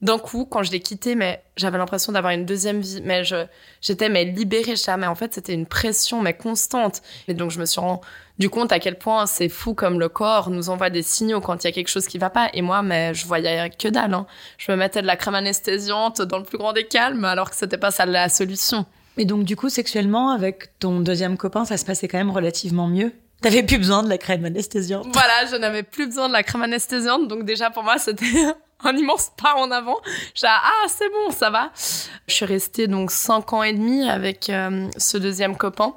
D'un 0.00 0.18
coup, 0.18 0.44
quand 0.44 0.62
je 0.62 0.70
l'ai 0.70 0.80
quitté, 0.80 1.16
mais 1.16 1.42
j'avais 1.56 1.76
l'impression 1.76 2.12
d'avoir 2.12 2.32
une 2.32 2.46
deuxième 2.46 2.80
vie. 2.80 3.00
Mais 3.02 3.24
je, 3.24 3.46
j'étais 3.80 4.08
mais 4.08 4.24
libérée. 4.24 4.74
Là, 4.86 4.96
mais 4.96 5.08
en 5.08 5.14
fait, 5.16 5.34
c'était 5.34 5.54
une 5.54 5.66
pression 5.66 6.22
mais 6.22 6.34
constante. 6.34 7.02
Et 7.26 7.34
donc, 7.34 7.50
je 7.50 7.58
me 7.58 7.66
suis 7.66 7.80
rendu 7.80 8.48
compte 8.48 8.70
à 8.70 8.78
quel 8.78 8.96
point 8.96 9.26
c'est 9.26 9.48
fou 9.48 9.74
comme 9.74 9.98
le 9.98 10.08
corps 10.08 10.50
nous 10.50 10.70
envoie 10.70 10.90
des 10.90 11.02
signaux 11.02 11.40
quand 11.40 11.64
il 11.64 11.66
y 11.66 11.70
a 11.70 11.72
quelque 11.72 11.88
chose 11.88 12.06
qui 12.06 12.18
va 12.18 12.30
pas. 12.30 12.48
Et 12.54 12.62
moi, 12.62 12.82
mais 12.82 13.12
je 13.12 13.26
voyais 13.26 13.70
que 13.70 13.88
dalle. 13.88 14.14
Hein. 14.14 14.26
Je 14.56 14.70
me 14.70 14.76
mettais 14.76 15.02
de 15.02 15.06
la 15.06 15.16
crème 15.16 15.34
anesthésiante 15.34 16.22
dans 16.22 16.38
le 16.38 16.44
plus 16.44 16.58
grand 16.58 16.72
des 16.72 16.86
calmes, 16.86 17.24
alors 17.24 17.50
que 17.50 17.56
c'était 17.56 17.78
pas 17.78 17.90
ça 17.90 18.06
la 18.06 18.28
solution. 18.28 18.86
Et 19.16 19.24
donc, 19.24 19.42
du 19.42 19.56
coup, 19.56 19.68
sexuellement, 19.68 20.30
avec 20.30 20.78
ton 20.78 21.00
deuxième 21.00 21.36
copain, 21.36 21.64
ça 21.64 21.76
se 21.76 21.84
passait 21.84 22.06
quand 22.06 22.18
même 22.18 22.30
relativement 22.30 22.86
mieux? 22.86 23.12
T'avais 23.40 23.62
plus 23.62 23.78
besoin 23.78 24.02
de 24.02 24.08
la 24.08 24.18
crème 24.18 24.44
anesthésiante? 24.44 25.06
Voilà, 25.12 25.46
je 25.50 25.56
n'avais 25.56 25.84
plus 25.84 26.06
besoin 26.06 26.28
de 26.28 26.32
la 26.32 26.42
crème 26.42 26.62
anesthésiante, 26.62 27.28
donc 27.28 27.44
déjà 27.44 27.70
pour 27.70 27.84
moi 27.84 27.98
c'était 27.98 28.24
un 28.84 28.96
immense 28.96 29.32
pas 29.36 29.54
en 29.56 29.70
avant. 29.70 29.96
J'ai 30.34 30.46
ah 30.46 30.86
c'est 30.88 31.08
bon, 31.10 31.32
ça 31.32 31.50
va. 31.50 31.70
Je 32.26 32.34
suis 32.34 32.44
restée 32.44 32.86
donc 32.86 33.10
cinq 33.10 33.52
ans 33.52 33.62
et 33.62 33.72
demi 33.72 34.08
avec 34.08 34.50
euh, 34.50 34.88
ce 34.96 35.18
deuxième 35.18 35.56
copain 35.56 35.94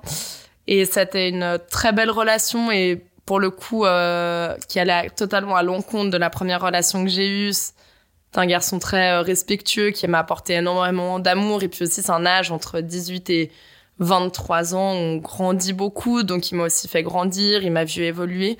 et 0.67 0.85
c'était 0.85 1.29
une 1.29 1.59
très 1.69 1.91
belle 1.91 2.11
relation 2.11 2.71
et 2.71 3.03
pour 3.25 3.39
le 3.39 3.49
coup 3.49 3.85
euh, 3.85 4.55
qui 4.67 4.79
allait 4.79 5.09
totalement 5.11 5.55
à 5.55 5.63
l'encontre 5.63 6.09
de 6.09 6.17
la 6.17 6.29
première 6.29 6.61
relation 6.61 7.03
que 7.03 7.09
j'ai 7.09 7.29
eue. 7.29 7.53
C'est 7.53 8.39
un 8.39 8.45
garçon 8.45 8.79
très 8.79 9.11
euh, 9.11 9.21
respectueux 9.21 9.91
qui 9.91 10.07
m'a 10.07 10.19
apporté 10.19 10.53
énormément 10.53 11.19
d'amour 11.19 11.63
et 11.63 11.67
puis 11.67 11.83
aussi 11.83 12.01
c'est 12.01 12.11
un 12.11 12.25
âge 12.25 12.51
entre 12.51 12.79
18 12.81 13.29
et 13.29 13.51
23 13.99 14.73
ans, 14.73 14.93
on 14.93 15.17
grandit 15.17 15.73
beaucoup, 15.73 16.23
donc 16.23 16.49
il 16.49 16.55
m'a 16.55 16.63
aussi 16.63 16.87
fait 16.87 17.03
grandir, 17.03 17.61
il 17.61 17.71
m'a 17.71 17.83
vu 17.83 18.01
évoluer. 18.01 18.57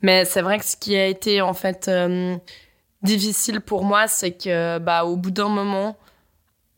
Mais 0.00 0.24
c'est 0.24 0.40
vrai 0.40 0.58
que 0.58 0.64
ce 0.64 0.76
qui 0.76 0.96
a 0.96 1.06
été 1.06 1.42
en 1.42 1.52
fait 1.52 1.90
difficile 3.02 3.60
pour 3.60 3.84
moi, 3.84 4.08
c'est 4.08 4.32
que 4.32 4.78
bah 4.78 5.04
au 5.04 5.16
bout 5.16 5.30
d'un 5.30 5.48
moment, 5.48 5.96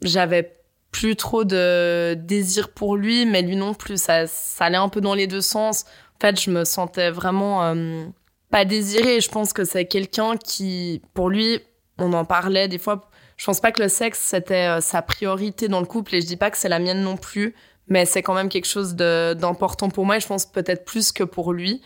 j'avais 0.03 0.57
plus 0.91 1.17
trop 1.17 1.45
de 1.45 2.15
désir 2.15 2.71
pour 2.71 2.97
lui, 2.97 3.27
mais 3.27 3.43
lui 3.43 3.57
non 3.57 3.75
plus. 3.75 4.01
Ça, 4.01 4.27
ça 4.27 4.67
allait 4.67 4.77
un 4.77 4.89
peu 4.89 5.01
dans 5.01 5.15
les 5.15 5.27
deux 5.27 5.41
sens. 5.41 5.85
En 6.17 6.21
fait, 6.21 6.41
je 6.41 6.51
me 6.51 6.65
sentais 6.65 7.11
vraiment 7.11 7.65
euh, 7.65 8.05
pas 8.51 8.65
désirée. 8.65 9.21
Je 9.21 9.31
pense 9.31 9.53
que 9.53 9.65
c'est 9.65 9.87
quelqu'un 9.87 10.37
qui, 10.37 11.03
pour 11.15 11.31
lui, 11.31 11.61
on 11.99 12.13
en 12.13 12.25
parlait 12.25 12.69
des 12.69 12.79
fois. 12.79 13.09
Je 13.37 13.47
pense 13.47 13.61
pas 13.61 13.73
que 13.73 13.83
le 13.83 13.89
sexe 13.89 14.21
c'était 14.21 14.69
euh, 14.69 14.81
sa 14.81 15.03
priorité 15.03 15.69
dans 15.69 15.81
le 15.81 15.87
couple, 15.87 16.15
et 16.15 16.21
je 16.21 16.27
dis 16.27 16.37
pas 16.37 16.51
que 16.51 16.59
c'est 16.59 16.69
la 16.69 16.79
mienne 16.79 17.03
non 17.03 17.17
plus 17.17 17.55
mais 17.89 18.07
c'est 18.07 18.23
quand 18.23 18.35
même 18.35 18.49
quelque 18.49 18.67
chose 18.67 18.95
d'important 18.95 19.91
pour 19.91 20.07
moi 20.07 20.17
et 20.17 20.21
je 20.21 20.27
pense 20.27 20.47
peut-être 20.47 20.85
plus 20.85 21.13
que 21.13 21.25
pour 21.25 21.53
lui. 21.53 21.83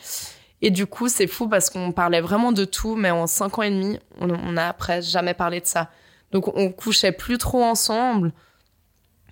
Et 0.63 0.71
du 0.71 0.87
coup, 0.87 1.09
c'est 1.09 1.27
fou 1.27 1.49
parce 1.49 1.71
qu'on 1.71 1.93
parlait 1.93 2.21
vraiment 2.21 2.53
de 2.53 2.65
tout, 2.65 2.97
mais 2.97 3.11
en 3.11 3.27
cinq 3.27 3.59
ans 3.59 3.63
et 3.63 3.71
demi, 3.71 3.99
on, 4.21 4.31
on 4.31 4.57
a 4.57 4.67
après 4.67 5.03
jamais 5.03 5.35
parlé 5.35 5.61
de 5.61 5.67
ça. 5.67 5.91
Donc 6.33 6.49
on 6.57 6.73
couchait 6.73 7.13
plus 7.13 7.39
trop 7.39 7.63
ensemble, 7.63 8.33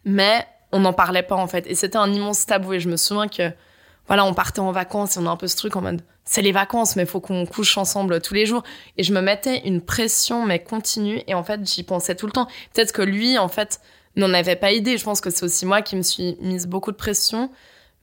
mais 0.05 0.47
on 0.73 0.81
n'en 0.81 0.93
parlait 0.93 1.23
pas 1.23 1.37
en 1.37 1.47
fait. 1.47 1.67
Et 1.67 1.75
c'était 1.75 1.97
un 1.97 2.13
immense 2.13 2.47
tabou. 2.47 2.75
Et 2.75 2.81
je 2.81 2.89
me 2.89 2.97
souviens 2.97 3.29
que 3.29 3.51
voilà, 4.07 4.25
on 4.25 4.35
partait 4.35 4.61
en 4.61 4.73
vacances 4.73 5.17
et 5.17 5.21
on 5.21 5.27
a 5.27 5.31
un 5.31 5.37
peu 5.37 5.49
ce 5.49 5.57
truc 5.57 5.77
en 5.77 5.81
mode 5.81 6.03
c'est 6.25 6.43
les 6.43 6.53
vacances, 6.53 6.97
mais 6.97 7.05
faut 7.05 7.21
qu'on 7.21 7.45
couche 7.47 7.77
ensemble 7.77 8.21
tous 8.21 8.35
les 8.35 8.47
jours. 8.47 8.63
Et 8.97 9.03
je 9.03 9.13
me 9.13 9.21
mettais 9.21 9.67
une 9.67 9.81
pression 9.81 10.45
mais 10.45 10.59
continue. 10.59 11.23
Et 11.27 11.35
en 11.35 11.45
fait, 11.45 11.61
j'y 11.67 11.83
pensais 11.83 12.15
tout 12.15 12.27
le 12.27 12.33
temps. 12.33 12.49
Peut-être 12.73 12.93
que 12.93 13.03
lui, 13.03 13.39
en 13.39 13.49
fait, 13.49 13.81
n'en 14.17 14.33
avait 14.33 14.57
pas 14.57 14.73
idée. 14.73 14.97
Je 14.97 15.05
pense 15.05 15.21
que 15.21 15.31
c'est 15.31 15.45
aussi 15.45 15.67
moi 15.67 15.83
qui 15.83 15.97
me 15.97 16.03
suis 16.03 16.37
mise 16.41 16.67
beaucoup 16.67 16.93
de 16.93 16.97
pression, 16.97 17.51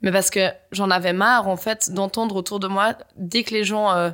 mais 0.01 0.11
parce 0.11 0.29
que 0.29 0.49
j'en 0.71 0.89
avais 0.89 1.13
marre 1.13 1.47
en 1.47 1.57
fait 1.57 1.91
d'entendre 1.91 2.35
autour 2.35 2.59
de 2.59 2.67
moi 2.67 2.95
dès 3.15 3.43
que 3.43 3.53
les 3.53 3.63
gens 3.63 3.91
euh, 3.91 4.11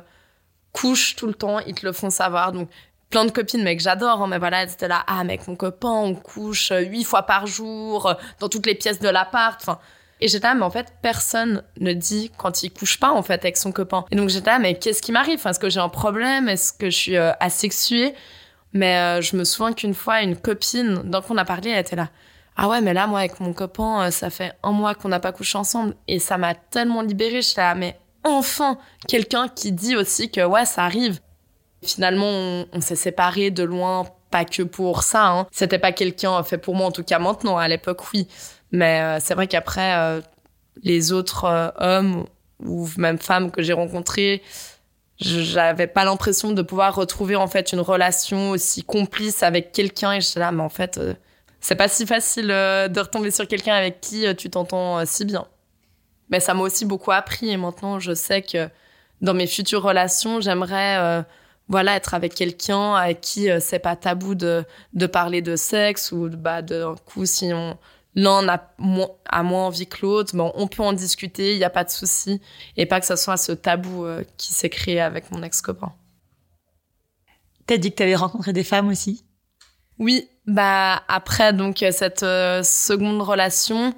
couchent 0.72 1.16
tout 1.16 1.26
le 1.26 1.34
temps, 1.34 1.58
ils 1.60 1.74
te 1.74 1.84
le 1.84 1.92
font 1.92 2.10
savoir. 2.10 2.52
Donc 2.52 2.68
plein 3.10 3.24
de 3.24 3.30
copines, 3.30 3.64
que 3.64 3.82
j'adore, 3.82 4.22
hein, 4.22 4.26
mais 4.28 4.38
voilà, 4.38 4.62
elles 4.62 4.72
étaient 4.72 4.88
là, 4.88 5.02
ah 5.06 5.24
mec, 5.24 5.46
mon 5.48 5.56
copain, 5.56 5.88
on 5.88 6.14
couche 6.14 6.72
euh, 6.72 6.80
huit 6.80 7.04
fois 7.04 7.22
par 7.22 7.46
jour 7.46 8.06
euh, 8.06 8.14
dans 8.40 8.48
toutes 8.48 8.66
les 8.66 8.74
pièces 8.74 9.00
de 9.00 9.08
l'appart. 9.08 9.58
Enfin, 9.62 9.78
et 10.20 10.28
j'étais 10.28 10.46
là, 10.46 10.54
mais 10.54 10.64
en 10.64 10.70
fait, 10.70 10.92
personne 11.00 11.62
ne 11.80 11.92
dit 11.92 12.30
quand 12.36 12.62
il 12.62 12.70
couche 12.70 12.98
pas, 12.98 13.10
en 13.10 13.22
fait, 13.22 13.40
avec 13.44 13.56
son 13.56 13.72
copain. 13.72 14.04
Et 14.10 14.16
donc 14.16 14.28
j'étais 14.28 14.50
là, 14.50 14.58
mais 14.58 14.74
qu'est-ce 14.74 15.00
qui 15.00 15.12
m'arrive? 15.12 15.40
Est-ce 15.46 15.58
que 15.58 15.70
j'ai 15.70 15.80
un 15.80 15.88
problème? 15.88 16.48
Est-ce 16.48 16.72
que 16.72 16.90
je 16.90 16.96
suis 16.96 17.16
euh, 17.16 17.32
asexuée 17.40 18.14
Mais 18.72 19.22
je 19.22 19.36
me 19.36 19.44
souviens 19.44 19.72
qu'une 19.72 19.94
fois, 19.94 20.22
une 20.22 20.36
copine, 20.36 21.02
dont 21.04 21.22
on 21.30 21.36
a 21.38 21.44
parlé, 21.44 21.70
elle 21.70 21.80
était 21.80 21.96
là. 21.96 22.08
Ah 22.60 22.68
ouais, 22.68 22.80
mais 22.80 22.92
là, 22.92 23.06
moi, 23.06 23.20
avec 23.20 23.38
mon 23.38 23.52
copain, 23.52 24.08
euh, 24.08 24.10
ça 24.10 24.30
fait 24.30 24.52
un 24.64 24.72
mois 24.72 24.94
qu'on 24.96 25.08
n'a 25.08 25.20
pas 25.20 25.30
couché 25.32 25.56
ensemble. 25.56 25.94
Et 26.08 26.18
ça 26.18 26.38
m'a 26.38 26.54
tellement 26.56 27.02
libérée. 27.02 27.40
J'étais 27.40 27.60
là, 27.60 27.74
mais 27.76 27.96
enfin, 28.24 28.78
quelqu'un 29.06 29.46
qui 29.48 29.70
dit 29.70 29.94
aussi 29.94 30.28
que 30.30 30.44
ouais, 30.44 30.64
ça 30.64 30.82
arrive. 30.84 31.20
Finalement, 31.84 32.64
on, 32.72 32.80
s'est 32.80 32.96
séparés 32.96 33.52
de 33.52 33.62
loin, 33.62 34.06
pas 34.32 34.44
que 34.44 34.64
pour 34.64 35.04
ça. 35.04 35.28
Hein. 35.28 35.46
C'était 35.52 35.78
pas 35.78 35.92
quelqu'un 35.92 36.42
fait 36.42 36.58
pour 36.58 36.74
moi, 36.74 36.88
en 36.88 36.90
tout 36.90 37.04
cas 37.04 37.20
maintenant. 37.20 37.56
À 37.58 37.68
l'époque, 37.68 38.12
oui. 38.12 38.26
Mais 38.72 39.00
euh, 39.02 39.18
c'est 39.20 39.34
vrai 39.34 39.46
qu'après, 39.46 39.94
euh, 39.94 40.20
les 40.82 41.12
autres 41.12 41.44
euh, 41.44 41.68
hommes 41.78 42.24
ou 42.64 42.88
même 42.96 43.18
femmes 43.18 43.52
que 43.52 43.62
j'ai 43.62 43.72
rencontrés, 43.72 44.42
je- 45.20 45.42
j'avais 45.42 45.86
pas 45.86 46.04
l'impression 46.04 46.50
de 46.52 46.62
pouvoir 46.62 46.96
retrouver 46.96 47.36
en 47.36 47.46
fait 47.46 47.72
une 47.72 47.80
relation 47.80 48.50
aussi 48.50 48.82
complice 48.82 49.44
avec 49.44 49.70
quelqu'un. 49.70 50.14
Et 50.14 50.20
j'étais 50.20 50.40
là, 50.40 50.50
mais 50.50 50.62
en 50.64 50.68
fait, 50.68 50.98
euh, 50.98 51.14
c'est 51.60 51.74
pas 51.76 51.88
si 51.88 52.06
facile 52.06 52.50
euh, 52.50 52.88
de 52.88 53.00
retomber 53.00 53.30
sur 53.30 53.46
quelqu'un 53.46 53.74
avec 53.74 54.00
qui 54.00 54.26
euh, 54.26 54.34
tu 54.34 54.50
t'entends 54.50 54.98
euh, 54.98 55.04
si 55.06 55.24
bien. 55.24 55.46
Mais 56.30 56.40
ça 56.40 56.54
m'a 56.54 56.62
aussi 56.62 56.84
beaucoup 56.84 57.12
appris 57.12 57.50
et 57.50 57.56
maintenant 57.56 57.98
je 57.98 58.14
sais 58.14 58.42
que 58.42 58.68
dans 59.20 59.34
mes 59.34 59.46
futures 59.46 59.82
relations, 59.82 60.40
j'aimerais 60.40 60.98
euh, 60.98 61.22
voilà 61.68 61.96
être 61.96 62.14
avec 62.14 62.34
quelqu'un 62.34 62.94
avec 62.94 63.20
qui 63.20 63.50
euh, 63.50 63.58
c'est 63.60 63.78
pas 63.78 63.96
tabou 63.96 64.34
de 64.34 64.64
de 64.92 65.06
parler 65.06 65.42
de 65.42 65.56
sexe 65.56 66.12
ou 66.12 66.28
bah 66.30 66.62
d'un 66.62 66.94
coup 67.06 67.26
si 67.26 67.50
on 67.52 67.76
l'un 68.14 68.48
a 68.48 68.74
moins, 68.78 69.10
a 69.26 69.42
moins 69.42 69.66
envie 69.66 69.86
que 69.86 69.98
l'autre, 70.02 70.36
bon, 70.36 70.50
on 70.56 70.66
peut 70.66 70.82
en 70.82 70.92
discuter, 70.92 71.52
il 71.52 71.58
n'y 71.58 71.64
a 71.64 71.70
pas 71.70 71.84
de 71.84 71.90
souci 71.90 72.40
et 72.76 72.84
pas 72.86 73.00
que 73.00 73.06
ce 73.06 73.16
soit 73.16 73.36
ce 73.36 73.52
tabou 73.52 74.04
euh, 74.04 74.24
qui 74.36 74.52
s'est 74.52 74.70
créé 74.70 75.00
avec 75.00 75.30
mon 75.30 75.42
ex-copain. 75.42 75.92
T'as 77.66 77.76
dit 77.76 77.90
que 77.90 77.96
t'avais 77.96 78.16
rencontré 78.16 78.52
des 78.52 78.64
femmes 78.64 78.88
aussi? 78.88 79.24
Oui, 79.98 80.28
bah 80.48 81.02
après 81.08 81.52
donc 81.52 81.84
cette 81.92 82.22
euh, 82.24 82.62
seconde 82.62 83.22
relation, 83.22 83.94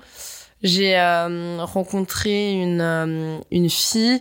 j'ai 0.62 0.98
euh, 0.98 1.64
rencontré 1.64 2.52
une 2.52 2.80
euh, 2.80 3.38
une 3.50 3.70
fille. 3.70 4.20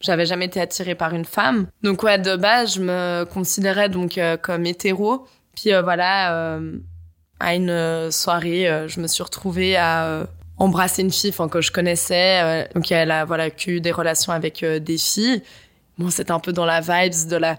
J'avais 0.00 0.26
jamais 0.26 0.46
été 0.46 0.60
attirée 0.60 0.94
par 0.94 1.14
une 1.14 1.24
femme. 1.24 1.66
Donc 1.82 2.02
ouais, 2.02 2.18
de 2.18 2.36
base, 2.36 2.76
je 2.76 2.80
me 2.80 3.24
considérais 3.24 3.88
donc 3.88 4.16
euh, 4.16 4.36
comme 4.36 4.64
hétéro. 4.64 5.26
Puis 5.54 5.70
voilà, 5.82 6.60
à 7.40 7.54
une 7.54 8.10
soirée, 8.10 8.84
je 8.88 9.00
me 9.00 9.06
suis 9.06 9.22
retrouvée 9.22 9.74
à 9.74 10.26
embrasser 10.58 11.00
une 11.00 11.10
fille 11.10 11.30
enfin 11.30 11.48
que 11.48 11.62
je 11.62 11.72
connaissais. 11.72 12.68
donc 12.74 12.92
elle 12.92 13.10
a 13.10 13.24
voilà 13.24 13.48
eu 13.66 13.80
des 13.80 13.90
relations 13.90 14.32
avec 14.32 14.62
des 14.62 14.98
filles. 14.98 15.42
Bon, 15.96 16.10
c'était 16.10 16.32
un 16.32 16.40
peu 16.40 16.52
dans 16.52 16.66
la 16.66 16.82
vibes 16.82 17.26
de 17.30 17.36
la 17.36 17.56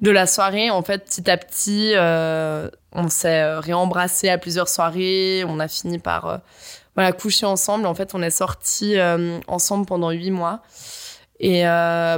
de 0.00 0.10
la 0.10 0.26
soirée, 0.26 0.70
en 0.70 0.82
fait, 0.82 1.04
petit 1.04 1.30
à 1.30 1.36
petit, 1.36 1.92
euh, 1.94 2.68
on 2.92 3.08
s'est 3.08 3.42
euh, 3.42 3.60
réembrassé 3.60 4.28
à 4.28 4.38
plusieurs 4.38 4.68
soirées. 4.68 5.44
On 5.46 5.58
a 5.58 5.68
fini 5.68 5.98
par 5.98 6.26
euh, 6.26 6.36
voilà 6.94 7.12
coucher 7.12 7.46
ensemble. 7.46 7.86
En 7.86 7.94
fait, 7.94 8.14
on 8.14 8.22
est 8.22 8.30
sortis 8.30 8.96
ensemble 9.46 9.86
pendant 9.86 10.10
huit 10.10 10.30
mois. 10.30 10.62
Et 11.40 11.62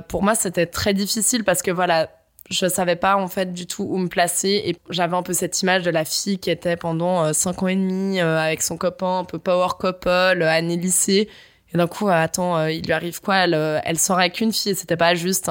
pour 0.09 0.23
moi, 0.23 0.35
c'était 0.35 0.65
très 0.65 0.95
difficile 0.95 1.45
parce 1.45 1.61
que 1.61 1.71
voilà, 1.71 2.09
je 2.49 2.67
savais 2.67 2.97
pas 2.97 3.17
en 3.17 3.29
fait 3.29 3.53
du 3.53 3.67
tout 3.67 3.83
où 3.83 3.99
me 3.99 4.09
placer 4.09 4.63
et 4.65 4.77
j'avais 4.89 5.17
un 5.17 5.23
peu 5.23 5.35
cette 5.35 5.61
image 5.61 5.83
de 5.83 5.91
la 5.91 6.07
fille 6.07 6.39
qui 6.39 6.51
était 6.51 6.77
pendant 6.77 7.31
cinq 7.35 7.63
ans 7.63 7.69
et 7.69 7.77
demi 7.77 8.21
avec 8.21 8.63
son 8.63 8.79
copain 8.79 9.19
un 9.19 9.25
peu 9.25 9.39
power 9.39 9.69
couple 9.79 10.09
année 10.09 10.79
lycée 10.79 11.29
et 11.75 11.77
d'un 11.77 11.87
coup 11.87 12.09
attends 12.09 12.65
il 12.67 12.83
lui 12.83 12.93
arrive 12.95 13.21
quoi? 13.21 13.37
Elle 13.37 13.83
elle 13.85 13.99
sort 13.99 14.19
avec 14.19 14.41
une 14.41 14.55
fille 14.55 14.75
c'était 14.75 14.97
pas 14.97 15.15
juste 15.15 15.51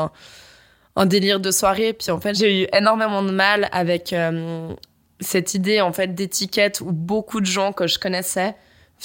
un 0.99 1.05
délire 1.05 1.39
de 1.39 1.49
soirée. 1.49 1.93
Puis 1.93 2.11
en 2.11 2.19
fait, 2.19 2.35
j'ai 2.35 2.63
eu 2.63 2.67
énormément 2.73 3.23
de 3.23 3.31
mal 3.31 3.69
avec 3.71 4.11
euh, 4.11 4.73
cette 5.21 5.53
idée 5.53 5.79
en 5.79 5.93
fait 5.93 6.13
d'étiquette 6.13 6.81
où 6.81 6.91
beaucoup 6.91 7.39
de 7.39 7.45
gens 7.45 7.71
que 7.71 7.87
je 7.87 7.97
connaissais 7.97 8.53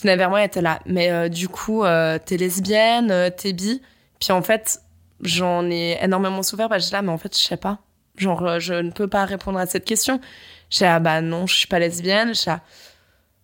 venaient 0.02 0.16
vers 0.16 0.28
moi 0.28 0.42
et 0.42 0.46
étaient 0.46 0.60
là. 0.60 0.80
Mais 0.86 1.12
euh, 1.12 1.28
du 1.28 1.48
coup, 1.48 1.84
euh, 1.84 2.18
t'es 2.22 2.36
lesbienne, 2.36 3.30
t'es 3.36 3.52
bi. 3.52 3.80
Puis 4.20 4.32
en 4.32 4.42
fait, 4.42 4.80
j'en 5.20 5.70
ai 5.70 5.96
énormément 6.02 6.42
souffert 6.42 6.68
parce 6.68 6.88
que 6.88 6.92
là, 6.96 7.02
mais 7.02 7.12
en 7.12 7.18
fait, 7.18 7.38
je 7.38 7.42
sais 7.42 7.56
pas. 7.56 7.78
Genre, 8.16 8.58
je 8.58 8.74
ne 8.74 8.90
peux 8.90 9.08
pas 9.08 9.24
répondre 9.24 9.60
à 9.60 9.66
cette 9.66 9.84
question. 9.84 10.20
J'ai 10.70 10.86
ah 10.86 10.98
bah 10.98 11.20
non, 11.20 11.46
je 11.46 11.54
suis 11.54 11.68
pas 11.68 11.78
lesbienne. 11.78 12.34
J'ai 12.34 12.54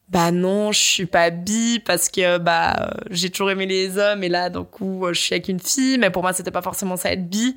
bah 0.08 0.32
non, 0.32 0.72
je 0.72 0.80
suis 0.80 1.06
pas 1.06 1.30
bi 1.30 1.78
parce 1.78 2.08
que 2.08 2.38
bah 2.38 2.90
j'ai 3.10 3.30
toujours 3.30 3.52
aimé 3.52 3.66
les 3.66 3.96
hommes 3.96 4.24
et 4.24 4.28
là, 4.28 4.50
donc 4.50 4.70
coup, 4.70 5.06
je 5.12 5.20
suis 5.20 5.34
avec 5.34 5.46
une 5.46 5.60
fille. 5.60 5.98
Mais 5.98 6.10
pour 6.10 6.22
moi, 6.22 6.32
c'était 6.32 6.50
pas 6.50 6.62
forcément 6.62 6.96
ça 6.96 7.12
être 7.12 7.28
bi 7.28 7.56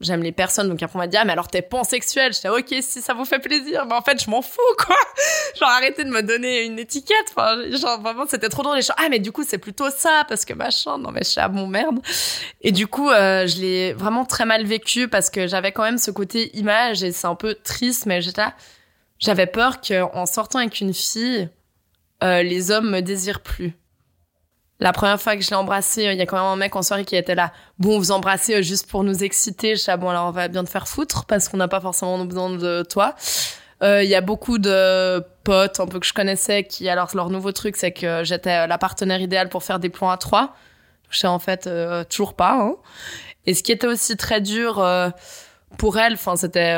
j'aime 0.00 0.22
les 0.22 0.32
personnes. 0.32 0.68
Donc 0.68 0.82
après, 0.82 0.96
on 0.96 0.98
m'a 0.98 1.06
dit, 1.06 1.16
ah, 1.16 1.24
mais 1.24 1.32
alors 1.32 1.48
t'es 1.48 1.62
pansexuel. 1.62 2.32
J'étais, 2.32 2.48
ok, 2.48 2.74
si 2.80 3.00
ça 3.00 3.14
vous 3.14 3.24
fait 3.24 3.38
plaisir. 3.38 3.86
Mais 3.86 3.94
en 3.94 4.02
fait, 4.02 4.22
je 4.22 4.30
m'en 4.30 4.42
fous, 4.42 4.60
quoi. 4.78 4.96
genre, 5.58 5.68
arrêtez 5.68 6.04
de 6.04 6.10
me 6.10 6.22
donner 6.22 6.64
une 6.64 6.78
étiquette. 6.78 7.34
Enfin, 7.36 7.56
genre, 7.70 8.00
vraiment, 8.00 8.24
c'était 8.26 8.48
trop 8.48 8.62
drôle. 8.62 8.76
Les 8.76 8.82
gens, 8.82 8.94
ah, 8.96 9.08
mais 9.10 9.18
du 9.18 9.32
coup, 9.32 9.44
c'est 9.46 9.58
plutôt 9.58 9.90
ça, 9.90 10.24
parce 10.28 10.44
que 10.44 10.54
machin. 10.54 10.98
Non, 10.98 11.10
mais 11.10 11.20
je 11.22 11.30
suis 11.30 11.40
à 11.40 11.48
mon 11.48 11.66
merde. 11.66 12.00
Et 12.60 12.72
du 12.72 12.86
coup, 12.86 13.10
euh, 13.10 13.46
je 13.46 13.60
l'ai 13.60 13.92
vraiment 13.92 14.24
très 14.24 14.44
mal 14.44 14.64
vécu 14.64 15.08
parce 15.08 15.30
que 15.30 15.46
j'avais 15.46 15.72
quand 15.72 15.82
même 15.82 15.98
ce 15.98 16.10
côté 16.10 16.56
image 16.56 17.02
et 17.02 17.12
c'est 17.12 17.26
un 17.26 17.34
peu 17.34 17.54
triste, 17.54 18.06
mais 18.06 18.20
j'étais 18.20 18.42
j'avais 19.20 19.46
peur 19.46 19.80
qu'en 19.80 20.26
sortant 20.26 20.58
avec 20.58 20.80
une 20.80 20.94
fille, 20.94 21.48
euh, 22.24 22.42
les 22.42 22.70
hommes 22.70 22.90
me 22.90 23.00
désirent 23.00 23.42
plus. 23.42 23.74
La 24.80 24.92
première 24.92 25.20
fois 25.20 25.36
que 25.36 25.42
je 25.42 25.50
l'ai 25.50 25.56
embrassé, 25.56 26.04
il 26.04 26.16
y 26.16 26.22
a 26.22 26.26
quand 26.26 26.36
même 26.36 26.46
un 26.46 26.56
mec 26.56 26.74
en 26.74 26.82
soirée 26.82 27.04
qui 27.04 27.14
était 27.14 27.34
là. 27.34 27.52
Bon, 27.78 27.98
vous 27.98 28.12
embrassez 28.12 28.54
euh, 28.54 28.62
juste 28.62 28.88
pour 28.88 29.04
nous 29.04 29.22
exciter. 29.22 29.76
Je 29.76 29.84
dis, 29.84 29.90
ah 29.90 29.98
bon, 29.98 30.08
alors 30.08 30.28
on 30.28 30.30
va 30.30 30.48
bien 30.48 30.64
te 30.64 30.70
faire 30.70 30.88
foutre 30.88 31.26
parce 31.26 31.48
qu'on 31.48 31.58
n'a 31.58 31.68
pas 31.68 31.80
forcément 31.80 32.24
besoin 32.24 32.50
de 32.50 32.82
toi. 32.88 33.14
Euh, 33.82 34.02
il 34.02 34.08
y 34.08 34.14
a 34.14 34.22
beaucoup 34.22 34.58
de 34.58 35.22
potes 35.44 35.80
un 35.80 35.86
peu 35.86 36.00
que 36.00 36.06
je 36.06 36.14
connaissais 36.14 36.64
qui, 36.64 36.88
alors 36.88 37.10
leur 37.14 37.28
nouveau 37.28 37.52
truc, 37.52 37.76
c'est 37.76 37.92
que 37.92 38.24
j'étais 38.24 38.66
la 38.66 38.78
partenaire 38.78 39.20
idéale 39.20 39.48
pour 39.50 39.62
faire 39.62 39.78
des 39.78 39.90
plans 39.90 40.10
à 40.10 40.16
trois. 40.16 40.54
Je 41.10 41.18
sais 41.18 41.26
en 41.26 41.38
fait 41.38 41.66
euh, 41.66 42.04
toujours 42.04 42.34
pas. 42.34 42.54
Hein. 42.54 42.76
Et 43.46 43.54
ce 43.54 43.62
qui 43.62 43.72
était 43.72 43.86
aussi 43.86 44.16
très 44.16 44.40
dur 44.40 44.82
pour 45.78 45.98
elle, 45.98 46.14
enfin 46.14 46.36
c'était 46.36 46.74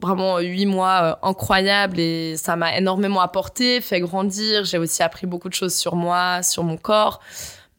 vraiment 0.00 0.38
huit 0.38 0.66
mois 0.66 1.18
incroyables 1.22 1.98
et 1.98 2.36
ça 2.36 2.54
m'a 2.56 2.76
énormément 2.76 3.20
apporté, 3.20 3.80
fait 3.80 4.00
grandir. 4.00 4.64
J'ai 4.64 4.78
aussi 4.78 5.02
appris 5.02 5.26
beaucoup 5.26 5.48
de 5.48 5.54
choses 5.54 5.74
sur 5.74 5.96
moi, 5.96 6.42
sur 6.42 6.62
mon 6.62 6.76
corps. 6.76 7.20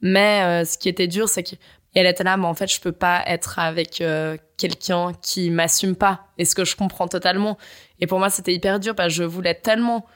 Mais 0.00 0.42
euh, 0.42 0.64
ce 0.64 0.78
qui 0.78 0.88
était 0.88 1.06
dur, 1.06 1.28
c'est 1.28 1.42
qu'elle 1.42 2.06
était 2.06 2.24
là, 2.24 2.36
mais 2.36 2.46
en 2.46 2.54
fait, 2.54 2.72
je 2.72 2.80
peux 2.80 2.92
pas 2.92 3.22
être 3.26 3.58
avec 3.58 4.00
euh, 4.00 4.36
quelqu'un 4.56 5.12
qui 5.20 5.50
m'assume 5.50 5.96
pas. 5.96 6.26
Et 6.38 6.44
ce 6.44 6.54
que 6.54 6.64
je 6.64 6.76
comprends 6.76 7.08
totalement. 7.08 7.58
Et 8.00 8.06
pour 8.06 8.18
moi, 8.18 8.30
c'était 8.30 8.54
hyper 8.54 8.80
dur 8.80 8.94
parce 8.94 9.08
que 9.08 9.14
je 9.14 9.24
voulais 9.24 9.54
tellement 9.54 10.06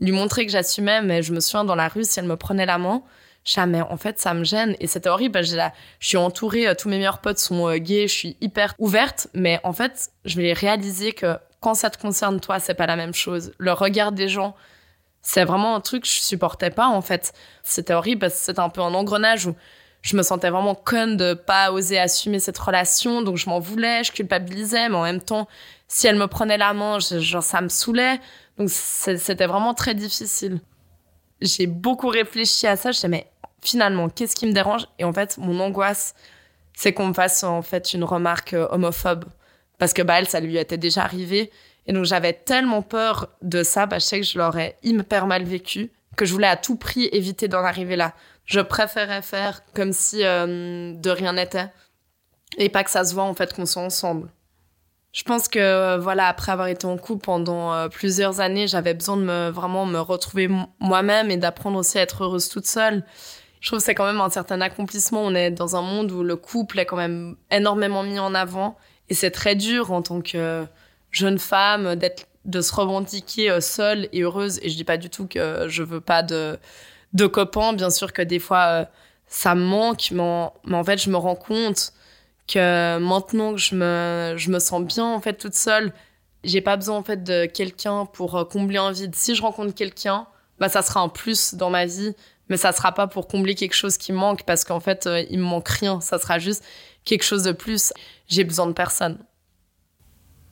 lui 0.00 0.12
montrer 0.12 0.46
que 0.46 0.52
j'assumais, 0.52 1.02
mais 1.02 1.22
je 1.22 1.32
me 1.32 1.40
souviens 1.40 1.64
dans 1.64 1.74
la 1.74 1.88
rue, 1.88 2.04
si 2.04 2.18
elle 2.18 2.26
me 2.26 2.36
prenait 2.36 2.66
la 2.66 2.78
main, 2.78 3.02
jamais 3.44 3.80
en 3.80 3.96
fait 3.96 4.20
ça 4.20 4.34
me 4.34 4.44
gêne 4.44 4.76
et 4.78 4.86
c'était 4.86 5.08
horrible 5.08 5.42
je 5.42 5.58
suis 6.00 6.16
entourée 6.16 6.68
euh, 6.68 6.74
tous 6.74 6.88
mes 6.88 6.96
meilleurs 6.96 7.20
potes 7.20 7.38
sont 7.38 7.74
gays 7.76 8.06
je 8.06 8.12
suis 8.12 8.36
hyper 8.40 8.74
ouverte 8.78 9.26
mais 9.34 9.58
en 9.64 9.72
fait 9.72 10.10
je 10.24 10.40
vais 10.40 10.52
réaliser 10.52 11.12
que 11.12 11.36
quand 11.62 11.74
ça 11.74 11.88
te 11.88 11.96
concerne 11.96 12.40
toi, 12.40 12.58
c'est 12.58 12.74
pas 12.74 12.86
la 12.86 12.96
même 12.96 13.14
chose. 13.14 13.52
Le 13.56 13.72
regard 13.72 14.12
des 14.12 14.28
gens, 14.28 14.54
c'est 15.22 15.44
vraiment 15.44 15.76
un 15.76 15.80
truc 15.80 16.02
que 16.02 16.08
je 16.08 16.20
supportais 16.20 16.70
pas 16.70 16.88
en 16.88 17.00
fait. 17.00 17.32
C'était 17.62 17.94
horrible 17.94 18.20
parce 18.20 18.34
que 18.34 18.40
c'était 18.40 18.60
un 18.60 18.68
peu 18.68 18.82
un 18.82 18.92
engrenage 18.92 19.46
où 19.46 19.54
je 20.02 20.16
me 20.16 20.24
sentais 20.24 20.50
vraiment 20.50 20.74
conne 20.74 21.16
de 21.16 21.32
pas 21.32 21.70
oser 21.72 21.98
assumer 21.98 22.40
cette 22.40 22.58
relation, 22.58 23.22
donc 23.22 23.36
je 23.36 23.48
m'en 23.48 23.60
voulais, 23.60 24.02
je 24.02 24.10
culpabilisais, 24.10 24.88
mais 24.88 24.96
en 24.96 25.04
même 25.04 25.22
temps, 25.22 25.46
si 25.86 26.08
elle 26.08 26.16
me 26.16 26.26
prenait 26.26 26.58
la 26.58 26.74
main, 26.74 26.98
genre 26.98 27.42
ça 27.42 27.60
me 27.60 27.68
saoulait. 27.68 28.20
Donc 28.58 28.68
c'était 28.68 29.46
vraiment 29.46 29.74
très 29.74 29.94
difficile. 29.94 30.60
J'ai 31.40 31.68
beaucoup 31.68 32.08
réfléchi 32.08 32.66
à 32.66 32.76
ça, 32.76 32.90
je 32.90 32.96
disais 32.96 33.08
mais 33.08 33.30
finalement, 33.62 34.08
qu'est-ce 34.08 34.36
qui 34.36 34.46
me 34.46 34.52
dérange? 34.52 34.86
Et 34.98 35.04
en 35.04 35.12
fait, 35.12 35.38
mon 35.38 35.58
angoisse, 35.60 36.14
c'est 36.74 36.92
qu'on 36.92 37.08
me 37.08 37.14
fasse 37.14 37.44
en 37.44 37.62
fait 37.62 37.94
une 37.94 38.04
remarque 38.04 38.54
euh, 38.54 38.66
homophobe 38.70 39.24
parce 39.78 39.92
que 39.92 40.02
bah, 40.02 40.18
elle, 40.18 40.28
ça 40.28 40.40
lui 40.40 40.56
était 40.58 40.76
déjà 40.76 41.02
arrivé. 41.02 41.50
Et 41.86 41.92
donc 41.92 42.04
j'avais 42.04 42.32
tellement 42.32 42.82
peur 42.82 43.28
de 43.42 43.62
ça, 43.62 43.86
bah, 43.86 43.98
je 43.98 44.04
sais 44.04 44.20
que 44.20 44.26
je 44.26 44.38
l'aurais 44.38 44.76
hyper 44.82 45.26
mal 45.26 45.44
vécu, 45.44 45.90
que 46.16 46.24
je 46.24 46.32
voulais 46.32 46.46
à 46.46 46.56
tout 46.56 46.76
prix 46.76 47.08
éviter 47.12 47.48
d'en 47.48 47.64
arriver 47.64 47.96
là. 47.96 48.14
Je 48.44 48.60
préférais 48.60 49.22
faire 49.22 49.62
comme 49.74 49.92
si 49.92 50.24
euh, 50.24 50.92
de 50.94 51.10
rien 51.10 51.32
n'était 51.32 51.70
et 52.58 52.68
pas 52.68 52.84
que 52.84 52.90
ça 52.90 53.04
se 53.04 53.14
voit 53.14 53.24
en 53.24 53.34
fait 53.34 53.54
qu'on 53.54 53.66
soit 53.66 53.82
ensemble. 53.82 54.28
Je 55.12 55.24
pense 55.24 55.48
que 55.48 55.58
euh, 55.58 55.98
voilà 55.98 56.26
après 56.28 56.52
avoir 56.52 56.68
été 56.68 56.86
en 56.86 56.96
couple 56.96 57.24
pendant 57.24 57.88
plusieurs 57.88 58.40
années, 58.40 58.66
j'avais 58.66 58.94
besoin 58.94 59.16
de 59.16 59.22
me 59.22 59.50
vraiment 59.50 59.84
me 59.86 59.98
retrouver 59.98 60.48
moi-même 60.80 61.30
et 61.30 61.36
d'apprendre 61.36 61.78
aussi 61.78 61.98
à 61.98 62.02
être 62.02 62.24
heureuse 62.24 62.48
toute 62.48 62.66
seule. 62.66 63.04
Je 63.62 63.68
trouve 63.68 63.78
que 63.78 63.84
c'est 63.84 63.94
quand 63.94 64.06
même 64.06 64.20
un 64.20 64.28
certain 64.28 64.60
accomplissement. 64.60 65.22
On 65.22 65.34
est 65.36 65.52
dans 65.52 65.76
un 65.76 65.82
monde 65.82 66.10
où 66.10 66.24
le 66.24 66.34
couple 66.36 66.80
est 66.80 66.84
quand 66.84 66.96
même 66.96 67.36
énormément 67.50 68.02
mis 68.02 68.18
en 68.18 68.34
avant 68.34 68.76
et 69.08 69.14
c'est 69.14 69.30
très 69.30 69.54
dur 69.54 69.92
en 69.92 70.02
tant 70.02 70.20
que 70.20 70.66
jeune 71.12 71.38
femme 71.38 71.94
d'être 71.94 72.26
de 72.44 72.60
se 72.60 72.74
revendiquer 72.74 73.50
euh, 73.50 73.60
seule 73.60 74.08
et 74.12 74.22
heureuse. 74.22 74.58
Et 74.62 74.68
je 74.68 74.74
dis 74.74 74.82
pas 74.82 74.96
du 74.96 75.10
tout 75.10 75.28
que 75.28 75.66
je 75.68 75.84
veux 75.84 76.00
pas 76.00 76.24
de 76.24 76.58
copains. 77.26 77.72
Bien 77.72 77.90
sûr 77.90 78.12
que 78.12 78.20
des 78.20 78.40
fois 78.40 78.64
euh, 78.66 78.84
ça 79.28 79.54
me 79.54 79.62
manque, 79.62 80.10
mais 80.10 80.22
en, 80.22 80.84
fait 80.84 80.98
je 80.98 81.08
me 81.08 81.16
rends 81.16 81.36
compte 81.36 81.92
que 82.48 82.98
maintenant 82.98 83.52
que 83.52 83.60
je 83.60 83.76
me 83.76 84.34
je 84.36 84.50
me 84.50 84.58
sens 84.58 84.82
bien 84.82 85.04
en 85.04 85.20
fait 85.20 85.34
toute 85.34 85.54
seule, 85.54 85.92
j'ai 86.42 86.60
pas 86.60 86.76
besoin 86.76 86.96
en 86.96 87.04
fait 87.04 87.22
de 87.22 87.46
quelqu'un 87.46 88.06
pour 88.06 88.34
euh, 88.36 88.44
combler 88.44 88.78
un 88.78 88.90
vide. 88.90 89.14
Si 89.14 89.36
je 89.36 89.42
rencontre 89.42 89.72
quelqu'un, 89.72 90.26
bah 90.58 90.68
ça 90.68 90.82
sera 90.82 91.00
un 91.00 91.08
plus 91.08 91.54
dans 91.54 91.70
ma 91.70 91.86
vie, 91.86 92.16
mais 92.52 92.58
ça 92.58 92.72
sera 92.72 92.92
pas 92.92 93.06
pour 93.06 93.28
combler 93.28 93.54
quelque 93.54 93.72
chose 93.72 93.96
qui 93.96 94.12
manque 94.12 94.42
parce 94.42 94.62
qu'en 94.64 94.78
fait 94.78 95.08
il 95.30 95.38
me 95.38 95.44
manque 95.44 95.70
rien. 95.70 96.02
Ça 96.02 96.18
sera 96.18 96.38
juste 96.38 96.62
quelque 97.06 97.22
chose 97.22 97.44
de 97.44 97.52
plus. 97.52 97.94
J'ai 98.28 98.44
besoin 98.44 98.66
de 98.66 98.72
personne. 98.72 99.16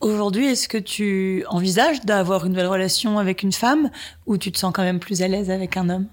Aujourd'hui, 0.01 0.47
est-ce 0.47 0.67
que 0.67 0.79
tu 0.79 1.45
envisages 1.51 2.01
d'avoir 2.01 2.47
une 2.47 2.53
nouvelle 2.53 2.69
relation 2.69 3.19
avec 3.19 3.43
une 3.43 3.53
femme 3.53 3.91
ou 4.25 4.39
tu 4.39 4.51
te 4.51 4.57
sens 4.57 4.73
quand 4.75 4.83
même 4.83 4.99
plus 4.99 5.21
à 5.21 5.29
l'aise 5.29 5.51
avec 5.51 5.77
un 5.77 5.91
homme? 5.91 6.07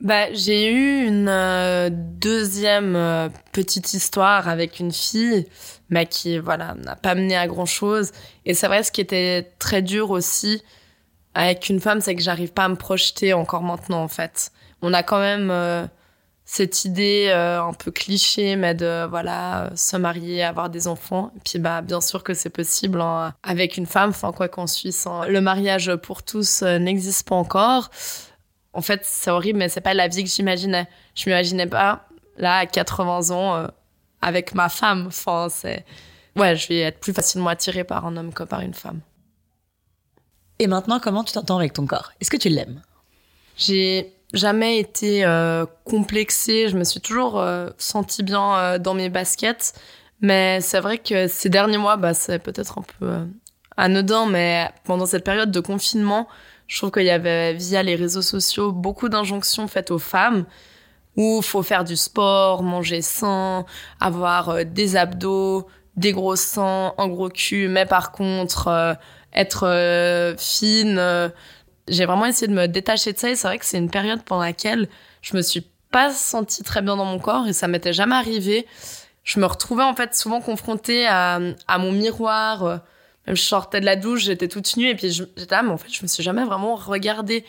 Bah, 0.00 0.32
j'ai 0.32 0.72
eu 0.72 1.06
une 1.06 1.28
euh, 1.28 1.90
deuxième 1.92 2.96
euh, 2.96 3.28
petite 3.52 3.92
histoire 3.92 4.48
avec 4.48 4.80
une 4.80 4.92
fille, 4.92 5.44
mais 5.90 6.06
qui 6.06 6.38
voilà 6.38 6.72
n'a 6.72 6.96
pas 6.96 7.14
mené 7.14 7.36
à 7.36 7.46
grand 7.46 7.66
chose. 7.66 8.12
Et 8.46 8.54
c'est 8.54 8.66
vrai, 8.66 8.82
ce 8.82 8.90
qui 8.90 9.02
était 9.02 9.52
très 9.58 9.82
dur 9.82 10.10
aussi 10.10 10.62
avec 11.34 11.68
une 11.68 11.80
femme, 11.80 12.00
c'est 12.00 12.14
que 12.14 12.22
j'arrive 12.22 12.54
pas 12.54 12.64
à 12.64 12.68
me 12.70 12.76
projeter 12.76 13.34
encore 13.34 13.62
maintenant 13.62 14.02
en 14.02 14.08
fait. 14.08 14.52
On 14.82 14.92
a 14.92 15.02
quand 15.02 15.20
même 15.20 15.50
euh, 15.50 15.86
cette 16.52 16.84
idée 16.84 17.28
euh, 17.28 17.62
un 17.62 17.72
peu 17.72 17.92
cliché, 17.92 18.56
mais 18.56 18.74
de 18.74 19.06
voilà 19.08 19.70
se 19.76 19.96
marier, 19.96 20.42
avoir 20.42 20.68
des 20.68 20.88
enfants. 20.88 21.30
Et 21.36 21.40
puis 21.44 21.60
bah 21.60 21.80
bien 21.80 22.00
sûr 22.00 22.24
que 22.24 22.34
c'est 22.34 22.50
possible 22.50 23.00
hein, 23.00 23.34
avec 23.44 23.76
une 23.76 23.86
femme. 23.86 24.10
Enfin 24.10 24.32
quoi 24.32 24.48
qu'en 24.48 24.66
Suisse, 24.66 25.06
hein, 25.06 25.26
le 25.28 25.40
mariage 25.40 25.94
pour 26.02 26.24
tous 26.24 26.62
euh, 26.62 26.80
n'existe 26.80 27.28
pas 27.28 27.36
encore. 27.36 27.90
En 28.72 28.82
fait, 28.82 29.02
c'est 29.04 29.30
horrible, 29.30 29.60
mais 29.60 29.68
c'est 29.68 29.80
pas 29.80 29.94
la 29.94 30.08
vie 30.08 30.24
que 30.24 30.28
j'imaginais. 30.28 30.88
Je 31.14 31.30
m'imaginais 31.30 31.68
pas 31.68 32.08
là 32.36 32.56
à 32.56 32.66
80 32.66 33.30
ans 33.30 33.54
euh, 33.54 33.68
avec 34.20 34.52
ma 34.52 34.68
femme. 34.68 35.04
Enfin 35.06 35.46
c'est 35.50 35.84
ouais, 36.34 36.56
je 36.56 36.66
vais 36.66 36.80
être 36.80 36.98
plus 36.98 37.12
facilement 37.12 37.50
attirée 37.50 37.84
par 37.84 38.06
un 38.06 38.16
homme 38.16 38.32
que 38.32 38.42
par 38.42 38.58
une 38.58 38.74
femme. 38.74 38.98
Et 40.58 40.66
maintenant, 40.66 40.98
comment 40.98 41.22
tu 41.22 41.32
t'entends 41.32 41.58
avec 41.58 41.74
ton 41.74 41.86
corps? 41.86 42.10
Est-ce 42.20 42.30
que 42.30 42.36
tu 42.36 42.48
l'aimes? 42.48 42.82
J'ai 43.56 44.12
jamais 44.32 44.78
été 44.78 45.24
euh, 45.24 45.66
complexée. 45.84 46.68
Je 46.68 46.76
me 46.76 46.84
suis 46.84 47.00
toujours 47.00 47.40
euh, 47.40 47.68
sentie 47.78 48.22
bien 48.22 48.54
euh, 48.56 48.78
dans 48.78 48.94
mes 48.94 49.08
baskets. 49.08 49.74
Mais 50.20 50.60
c'est 50.60 50.80
vrai 50.80 50.98
que 50.98 51.28
ces 51.28 51.48
derniers 51.48 51.78
mois, 51.78 51.96
bah, 51.96 52.14
c'est 52.14 52.38
peut-être 52.38 52.78
un 52.78 52.82
peu 52.82 53.06
euh, 53.06 53.24
anodin, 53.76 54.26
mais 54.26 54.70
pendant 54.84 55.06
cette 55.06 55.24
période 55.24 55.50
de 55.50 55.60
confinement, 55.60 56.28
je 56.66 56.76
trouve 56.76 56.90
qu'il 56.90 57.04
y 57.04 57.10
avait, 57.10 57.54
via 57.54 57.82
les 57.82 57.96
réseaux 57.96 58.22
sociaux, 58.22 58.70
beaucoup 58.70 59.08
d'injonctions 59.08 59.66
faites 59.66 59.90
aux 59.90 59.98
femmes 59.98 60.44
où 61.16 61.42
faut 61.42 61.62
faire 61.62 61.84
du 61.84 61.96
sport, 61.96 62.62
manger 62.62 63.02
sain, 63.02 63.64
avoir 63.98 64.64
des 64.64 64.96
abdos, 64.96 65.66
des 65.96 66.12
gros 66.12 66.36
seins, 66.36 66.94
un 66.98 67.08
gros 67.08 67.28
cul, 67.28 67.68
mais 67.68 67.86
par 67.86 68.12
contre, 68.12 68.68
euh, 68.68 68.94
être 69.34 69.66
euh, 69.66 70.34
fine. 70.36 70.98
J'ai 71.90 72.06
vraiment 72.06 72.26
essayé 72.26 72.48
de 72.48 72.54
me 72.54 72.66
détacher 72.66 73.12
de 73.12 73.18
ça 73.18 73.30
et 73.30 73.36
c'est 73.36 73.46
vrai 73.46 73.58
que 73.58 73.64
c'est 73.66 73.78
une 73.78 73.90
période 73.90 74.22
pendant 74.22 74.42
laquelle 74.42 74.88
je 75.22 75.36
me 75.36 75.42
suis 75.42 75.66
pas 75.90 76.12
sentie 76.12 76.62
très 76.62 76.82
bien 76.82 76.96
dans 76.96 77.04
mon 77.04 77.18
corps 77.18 77.46
et 77.46 77.52
ça 77.52 77.68
m'était 77.68 77.92
jamais 77.92 78.14
arrivé. 78.14 78.66
Je 79.24 79.40
me 79.40 79.46
retrouvais 79.46 79.82
en 79.82 79.94
fait 79.94 80.14
souvent 80.14 80.40
confrontée 80.40 81.06
à, 81.06 81.40
mon 81.78 81.92
miroir. 81.92 82.64
euh, 82.64 82.76
Même 83.26 83.36
je 83.36 83.42
sortais 83.42 83.80
de 83.80 83.84
la 83.84 83.96
douche, 83.96 84.24
j'étais 84.24 84.48
toute 84.48 84.76
nue 84.76 84.88
et 84.88 84.94
puis 84.94 85.10
j'étais 85.10 85.54
là, 85.54 85.62
mais 85.62 85.70
en 85.70 85.76
fait, 85.76 85.92
je 85.92 86.02
me 86.02 86.08
suis 86.08 86.22
jamais 86.22 86.44
vraiment 86.44 86.74
regardée. 86.76 87.44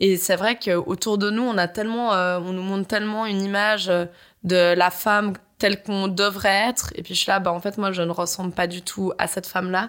Et 0.00 0.16
c'est 0.16 0.36
vrai 0.36 0.58
qu'autour 0.58 1.18
de 1.18 1.30
nous, 1.30 1.42
on 1.42 1.56
a 1.56 1.68
tellement, 1.68 2.12
euh, 2.14 2.38
on 2.40 2.52
nous 2.52 2.62
montre 2.62 2.88
tellement 2.88 3.26
une 3.26 3.42
image 3.42 3.88
euh, 3.88 4.06
de 4.42 4.74
la 4.74 4.90
femme 4.90 5.34
telle 5.64 5.82
qu'on 5.82 6.08
devrait 6.08 6.68
être. 6.68 6.92
Et 6.94 7.02
puis 7.02 7.14
je 7.14 7.20
suis 7.20 7.30
là, 7.30 7.40
bah 7.40 7.50
en 7.50 7.58
fait, 7.58 7.78
moi, 7.78 7.90
je 7.90 8.02
ne 8.02 8.10
ressemble 8.10 8.52
pas 8.52 8.66
du 8.66 8.82
tout 8.82 9.14
à 9.16 9.26
cette 9.26 9.46
femme-là. 9.46 9.88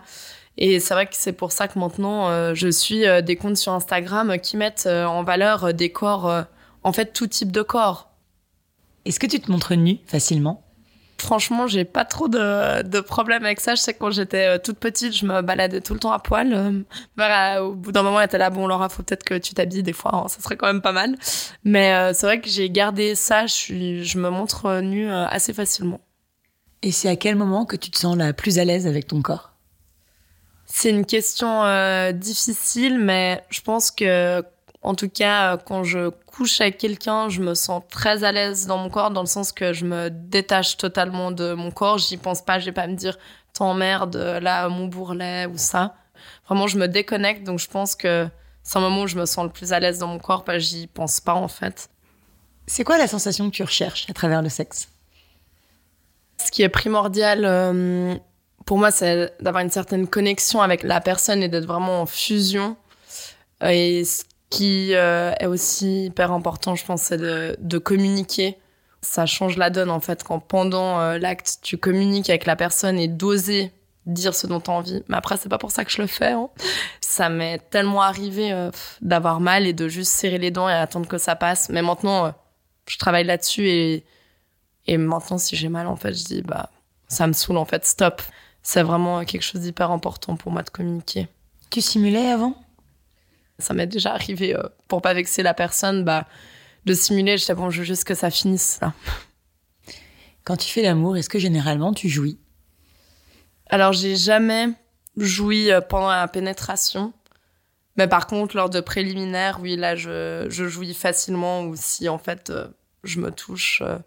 Et 0.58 0.80
c'est 0.80 0.94
vrai 0.94 1.06
que 1.06 1.18
c'est 1.18 1.34
pour 1.34 1.52
ça 1.52 1.68
que 1.68 1.78
maintenant, 1.78 2.30
euh, 2.30 2.54
je 2.54 2.70
suis 2.70 3.06
euh, 3.06 3.20
des 3.20 3.36
comptes 3.36 3.58
sur 3.58 3.74
Instagram 3.74 4.40
qui 4.40 4.56
mettent 4.56 4.86
euh, 4.88 5.04
en 5.04 5.24
valeur 5.26 5.74
des 5.74 5.92
corps, 5.92 6.46
en 6.84 6.94
fait, 6.94 7.12
tout 7.12 7.28
type 7.28 7.52
de 7.52 7.62
corps. 7.62 8.10
Est-ce 9.04 9.20
que 9.20 9.28
tu 9.28 9.38
te 9.42 9.52
montres 9.52 9.76
nue 9.76 10.00
facilement? 10.06 10.65
Franchement, 11.26 11.66
j'ai 11.66 11.86
pas 11.86 12.06
trop 12.06 12.28
de, 12.28 12.84
de 12.84 13.00
problème 13.00 13.44
avec 13.44 13.60
ça. 13.60 13.74
Je 13.74 13.82
sais 13.82 13.94
que 13.96 14.00
quand 14.00 14.12
j'étais 14.12 14.46
euh, 14.46 14.58
toute 14.60 14.78
petite, 14.78 15.16
je 15.16 15.26
me 15.26 15.42
baladais 15.42 15.82
tout 15.82 15.96
le 15.96 16.00
temps 16.00 16.12
à 16.12 16.20
poil. 16.20 16.86
Voilà, 17.18 17.64
au 17.64 17.74
bout 17.74 17.92
d'un 17.92 18.04
moment, 18.04 18.20
elle 18.20 18.28
était 18.28 18.38
là, 18.38 18.52
bon, 18.52 18.68
Laura, 18.68 18.90
faut 18.90 19.02
peut-être 19.02 19.24
que 19.24 19.34
tu 19.34 19.56
t'habilles 19.56 19.82
des 19.82 19.94
fois, 19.94 20.14
hein, 20.14 20.28
ça 20.28 20.40
serait 20.40 20.56
quand 20.56 20.68
même 20.68 20.84
pas 20.84 20.92
mal. 20.92 21.16
Mais 21.64 21.94
euh, 21.96 22.14
c'est 22.14 22.28
vrai 22.28 22.40
que 22.40 22.48
j'ai 22.48 22.70
gardé 22.70 23.16
ça, 23.16 23.48
je, 23.48 23.54
suis, 23.54 24.06
je 24.06 24.20
me 24.20 24.30
montre 24.30 24.82
nue 24.82 25.12
assez 25.12 25.52
facilement. 25.54 26.00
Et 26.84 26.92
c'est 26.92 27.10
à 27.10 27.16
quel 27.16 27.36
moment 27.36 27.66
que 27.66 27.76
tu 27.76 27.90
te 27.90 27.98
sens 27.98 28.16
la 28.16 28.32
plus 28.32 28.60
à 28.60 28.66
l'aise 28.66 28.86
avec 28.86 29.08
ton 29.08 29.24
corps? 29.24 29.56
C'est 30.68 30.90
une 30.90 31.06
question 31.06 31.64
euh, 31.64 32.12
difficile, 32.12 33.00
mais 33.00 33.44
je 33.50 33.62
pense 33.62 33.92
que, 33.92 34.44
en 34.86 34.96
tout 34.96 35.10
cas, 35.10 35.54
euh, 35.54 35.58
quand 35.58 35.84
je 35.84 36.10
couche 36.10 36.62
avec 36.62 36.78
quelqu'un, 36.78 37.28
je 37.30 37.42
me 37.42 37.54
sens 37.56 37.82
très 37.90 38.24
à 38.24 38.32
l'aise 38.32 38.68
dans 38.68 38.78
mon 38.78 38.90
corps, 38.90 39.12
dans 39.12 39.22
le 39.22 39.28
sens 39.28 39.52
que 39.52 39.74
je 39.74 39.84
me 39.84 40.10
détache 40.10 40.78
totalement 40.78 41.32
de 41.32 41.54
mon 41.54 41.72
corps. 41.72 41.98
J'y 41.98 42.18
pense 42.18 42.42
pas, 42.42 42.60
je 42.60 42.66
vais 42.66 42.72
pas 42.72 42.88
me 42.88 42.96
dire 42.96 43.18
t'emmerdes, 43.54 44.16
là, 44.16 44.70
mon 44.70 44.88
bourrelet 44.88 45.48
ou 45.48 45.58
ça. 45.58 45.96
Vraiment, 46.48 46.68
je 46.68 46.78
me 46.78 46.88
déconnecte, 46.88 47.44
donc 47.44 47.60
je 47.60 47.68
pense 47.68 47.96
que 47.96 48.28
c'est 48.64 48.78
un 48.78 48.82
moment 48.82 49.04
où 49.04 49.08
je 49.08 49.18
me 49.18 49.26
sens 49.26 49.46
le 49.46 49.52
plus 49.52 49.74
à 49.74 49.80
l'aise 49.80 50.00
dans 50.00 50.08
mon 50.08 50.20
corps, 50.20 50.44
parce 50.44 50.58
que 50.58 50.64
j'y 50.64 50.88
pense 50.88 51.20
pas 51.20 51.34
en 51.34 51.48
fait. 51.48 51.90
C'est 52.68 52.84
quoi 52.84 52.98
la 52.98 53.08
sensation 53.08 53.50
que 53.50 53.56
tu 53.56 53.64
recherches 53.64 54.06
à 54.10 54.14
travers 54.14 54.42
le 54.42 54.50
sexe? 54.50 54.90
Ce 56.44 56.52
qui 56.52 56.64
est 56.64 56.70
primordial 56.70 57.46
euh, 57.46 58.16
pour 58.66 58.78
moi, 58.78 58.92
c'est 58.92 59.34
d'avoir 59.40 59.64
une 59.64 59.70
certaine 59.70 60.08
connexion 60.08 60.62
avec 60.62 60.84
la 60.84 61.00
personne 61.00 61.42
et 61.44 61.48
d'être 61.48 61.66
vraiment 61.66 62.02
en 62.02 62.06
fusion. 62.06 62.76
Et 63.64 64.04
ce 64.04 64.24
qui 64.50 64.94
euh, 64.94 65.34
est 65.40 65.48
aussi 65.48 66.06
hyper 66.06 66.32
important, 66.32 66.76
je 66.76 66.86
pense, 66.86 67.02
c'est 67.02 67.18
de, 67.18 67.78
communiquer. 67.78 68.58
Ça 69.02 69.26
change 69.26 69.58
la 69.58 69.70
donne, 69.70 69.90
en 69.90 70.00
fait, 70.00 70.24
quand 70.24 70.40
pendant 70.40 71.00
euh, 71.00 71.18
l'acte, 71.18 71.60
tu 71.62 71.78
communiques 71.78 72.30
avec 72.30 72.46
la 72.46 72.56
personne 72.56 72.98
et 72.98 73.08
d'oser 73.08 73.72
dire 74.06 74.36
ce 74.36 74.48
dont 74.48 74.60
tu 74.60 74.70
as 74.70 74.74
envie. 74.74 75.04
Mais 75.08 75.18
après, 75.18 75.38
c'est 75.38 75.50
pas 75.50 75.58
pour 75.58 75.72
ça 75.72 75.84
que 75.86 75.92
je 75.92 76.02
le 76.02 76.08
fais. 76.08 76.32
hein. 76.32 76.50
Ça 77.02 77.30
m'est 77.30 77.60
tellement 77.70 78.02
arrivé 78.02 78.52
euh, 78.52 78.72
d'avoir 79.02 79.40
mal 79.40 79.68
et 79.68 79.74
de 79.74 79.88
juste 79.88 80.12
serrer 80.12 80.38
les 80.38 80.52
dents 80.52 80.70
et 80.70 80.74
attendre 80.74 81.08
que 81.08 81.18
ça 81.18 81.36
passe. 81.36 81.70
Mais 81.70 81.82
maintenant, 81.82 82.34
je 82.88 82.98
travaille 82.98 83.26
là-dessus 83.26 83.68
et, 83.68 84.06
et 84.88 84.98
maintenant, 84.98 85.38
si 85.38 85.56
j'ai 85.56 85.70
mal, 85.70 85.88
en 85.88 85.96
fait, 85.96 86.14
je 86.14 86.24
dis, 86.24 86.42
bah, 86.42 86.70
ça 87.08 87.28
me 87.28 87.34
saoule, 87.34 87.58
en 87.58 87.66
fait, 87.66 87.86
stop. 87.86 88.22
C'est 88.62 88.84
vraiment 88.84 89.24
quelque 89.26 89.44
chose 89.44 89.62
d'hyper 89.62 89.92
important 89.92 90.36
pour 90.36 90.52
moi 90.52 90.64
de 90.64 90.70
communiquer. 90.70 91.28
Tu 91.70 91.82
simulais 91.82 92.32
avant? 92.32 92.56
Ça 93.60 93.74
m'est 93.74 93.88
déjà 93.88 94.14
arrivé, 94.14 94.56
euh, 94.56 94.64
pour 94.88 95.02
pas 95.02 95.14
vexer 95.14 95.44
la 95.44 95.54
personne, 95.54 96.04
bah, 96.04 96.28
de 96.86 96.94
simuler, 96.94 97.38
je 97.38 97.44
sais 97.44 97.56
bon, 97.56 97.70
je 97.70 97.80
veux 97.80 97.86
juste 97.86 98.04
que 98.04 98.14
ça 98.14 98.30
finisse, 98.30 98.80
là. 98.82 98.94
Quand 100.44 100.58
tu 100.58 100.72
fais 100.72 100.84
l'amour, 100.84 101.18
est-ce 101.18 101.30
que 101.30 101.40
généralement 101.40 101.94
tu 101.94 102.08
jouis? 102.08 102.38
Alors, 103.68 103.94
j'ai 103.94 104.16
jamais 104.16 104.68
joui 105.18 105.72
euh, 105.72 105.82
pendant 105.82 106.10
la 106.10 106.28
pénétration. 106.28 107.14
Mais 107.98 108.08
par 108.08 108.28
contre, 108.28 108.56
lors 108.56 108.70
de 108.70 108.80
préliminaires, 108.80 109.60
oui, 109.62 109.76
là, 109.76 109.96
je, 109.96 110.46
je 110.50 110.68
jouis 110.68 110.94
facilement. 110.94 111.64
Ou 111.64 111.76
si, 111.76 112.08
en 112.10 112.20
fait, 112.20 112.52
euh, 112.52 112.68
je 113.04 113.20
me 113.20 113.32
touche. 113.32 113.82
euh, 113.84 113.98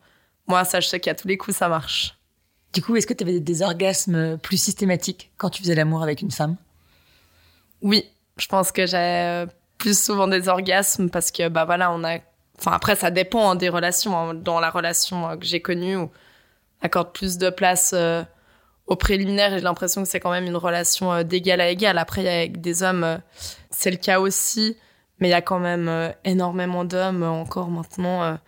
moi, 0.46 0.64
ça, 0.64 0.78
je 0.78 0.86
sais 0.86 1.00
qu'à 1.00 1.14
tous 1.14 1.26
les 1.26 1.36
coups, 1.36 1.56
ça 1.56 1.68
marche. 1.68 2.16
Du 2.72 2.82
coup, 2.82 2.94
est-ce 2.94 3.06
que 3.06 3.14
tu 3.14 3.24
avais 3.24 3.40
des 3.40 3.62
orgasmes 3.62 4.38
plus 4.38 4.62
systématiques 4.62 5.32
quand 5.38 5.50
tu 5.50 5.62
faisais 5.62 5.74
l'amour 5.74 6.02
avec 6.02 6.22
une 6.22 6.30
femme? 6.30 6.56
Oui, 7.80 8.04
je 8.38 8.46
pense 8.48 8.72
que 8.72 8.86
j'ai 8.86 9.44
plus 9.78 9.98
souvent 9.98 10.28
des 10.28 10.48
orgasmes 10.48 11.10
parce 11.10 11.30
que, 11.30 11.48
bah 11.48 11.64
voilà, 11.64 11.92
on 11.92 12.02
a. 12.04 12.18
Enfin, 12.58 12.72
après, 12.72 12.96
ça 12.96 13.10
dépend 13.10 13.50
hein, 13.50 13.54
des 13.54 13.68
relations. 13.68 14.16
hein. 14.18 14.34
Dans 14.34 14.60
la 14.60 14.70
relation 14.70 15.28
euh, 15.28 15.36
que 15.36 15.46
j'ai 15.46 15.60
connue, 15.60 15.96
où 15.96 16.00
on 16.02 16.10
accorde 16.84 17.12
plus 17.12 17.38
de 17.38 17.50
place 17.50 17.92
euh, 17.94 18.24
au 18.88 18.96
préliminaire 18.96 19.50
j'ai 19.50 19.60
l'impression 19.60 20.02
que 20.02 20.08
c'est 20.08 20.18
quand 20.20 20.30
même 20.30 20.46
une 20.46 20.56
relation 20.56 21.12
euh, 21.12 21.22
d'égal 21.22 21.60
à 21.60 21.68
égal. 21.68 21.98
Après, 21.98 22.26
avec 22.26 22.60
des 22.60 22.82
hommes, 22.82 23.04
euh, 23.04 23.18
c'est 23.70 23.90
le 23.90 23.96
cas 23.96 24.18
aussi, 24.18 24.76
mais 25.20 25.28
il 25.28 25.30
y 25.30 25.34
a 25.34 25.42
quand 25.42 25.58
même 25.60 25.88
euh, 25.88 26.10
énormément 26.24 26.84
d'hommes 26.84 27.22
encore 27.22 27.68
maintenant. 27.68 28.38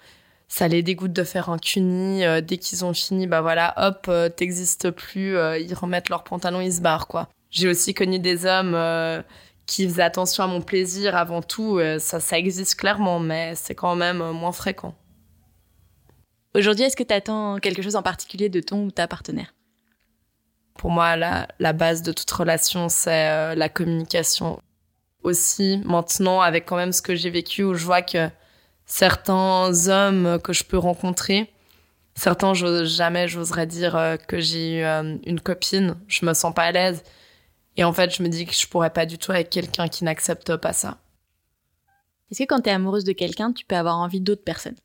ça 0.48 0.66
les 0.66 0.82
dégoûte 0.82 1.12
de 1.12 1.24
faire 1.24 1.50
un 1.50 1.58
cuni. 1.58 2.24
dès 2.42 2.56
qu'ils 2.58 2.84
ont 2.84 2.94
fini, 2.94 3.26
bah 3.26 3.40
voilà, 3.40 3.74
hop, 3.76 4.10
t'existes 4.36 4.90
plus. 4.90 5.36
ils 5.60 5.74
remettent 5.74 6.08
leurs 6.08 6.24
pantalons, 6.24 6.60
ils 6.60 6.72
se 6.72 6.80
barrent, 6.80 7.06
quoi. 7.06 7.28
J'ai 7.50 7.68
aussi 7.68 7.94
connu 7.94 8.18
des 8.18 8.46
hommes 8.46 8.74
qui 9.70 9.86
faisaient 9.86 10.02
attention 10.02 10.42
à 10.42 10.48
mon 10.48 10.60
plaisir 10.60 11.16
avant 11.16 11.42
tout. 11.42 11.78
euh, 11.78 12.00
ça, 12.00 12.18
ça 12.18 12.36
existe 12.36 12.74
clairement, 12.74 13.20
mais 13.20 13.54
c'est 13.54 13.76
quand 13.76 13.94
même 13.94 14.20
euh, 14.20 14.32
moins 14.32 14.50
fréquent. 14.50 14.96
Aujourd'hui, 16.56 16.84
est-ce 16.84 16.96
que 16.96 17.04
tu 17.04 17.14
attends 17.14 17.58
quelque 17.58 17.80
chose 17.80 17.94
en 17.94 18.02
particulier 18.02 18.48
de 18.48 18.60
ton 18.60 18.86
ou 18.86 18.90
ta 18.90 19.06
partenaire? 19.06 19.54
Pour 20.74 20.90
moi, 20.90 21.16
la, 21.16 21.46
la 21.60 21.72
base 21.72 22.02
de 22.02 22.10
toute 22.10 22.30
relation, 22.32 22.88
c'est 22.88 23.28
euh, 23.28 23.54
la 23.54 23.68
communication. 23.68 24.60
Aussi, 25.22 25.80
maintenant, 25.84 26.40
avec 26.40 26.66
quand 26.66 26.76
même 26.76 26.92
ce 26.92 27.02
que 27.02 27.14
j'ai 27.14 27.30
vécu, 27.30 27.62
où 27.62 27.74
je 27.74 27.84
vois 27.84 28.02
que 28.02 28.28
certains 28.86 29.70
hommes 29.86 30.40
que 30.42 30.52
je 30.52 30.64
peux 30.64 30.78
rencontrer, 30.78 31.52
certains, 32.14 32.54
jamais 32.54 33.28
j'oserais 33.28 33.66
dire 33.66 34.16
que 34.26 34.40
j'ai 34.40 34.80
eu 34.80 34.84
une 35.26 35.38
copine, 35.38 35.94
je 36.08 36.24
me 36.26 36.32
sens 36.32 36.54
pas 36.54 36.64
à 36.64 36.72
l'aise. 36.72 37.04
Et 37.76 37.84
en 37.84 37.92
fait, 37.92 38.14
je 38.14 38.22
me 38.22 38.28
dis 38.28 38.46
que 38.46 38.54
je 38.54 38.66
pourrais 38.66 38.90
pas 38.90 39.06
du 39.06 39.18
tout 39.18 39.32
avec 39.32 39.50
quelqu'un 39.50 39.88
qui 39.88 40.04
n'accepte 40.04 40.56
pas 40.56 40.72
ça. 40.72 40.98
Est-ce 42.30 42.40
que 42.40 42.44
quand 42.48 42.60
t'es 42.60 42.70
amoureuse 42.70 43.04
de 43.04 43.12
quelqu'un, 43.12 43.52
tu 43.52 43.64
peux 43.64 43.76
avoir 43.76 43.98
envie 43.98 44.20
d'autres 44.20 44.44
personnes? 44.44 44.76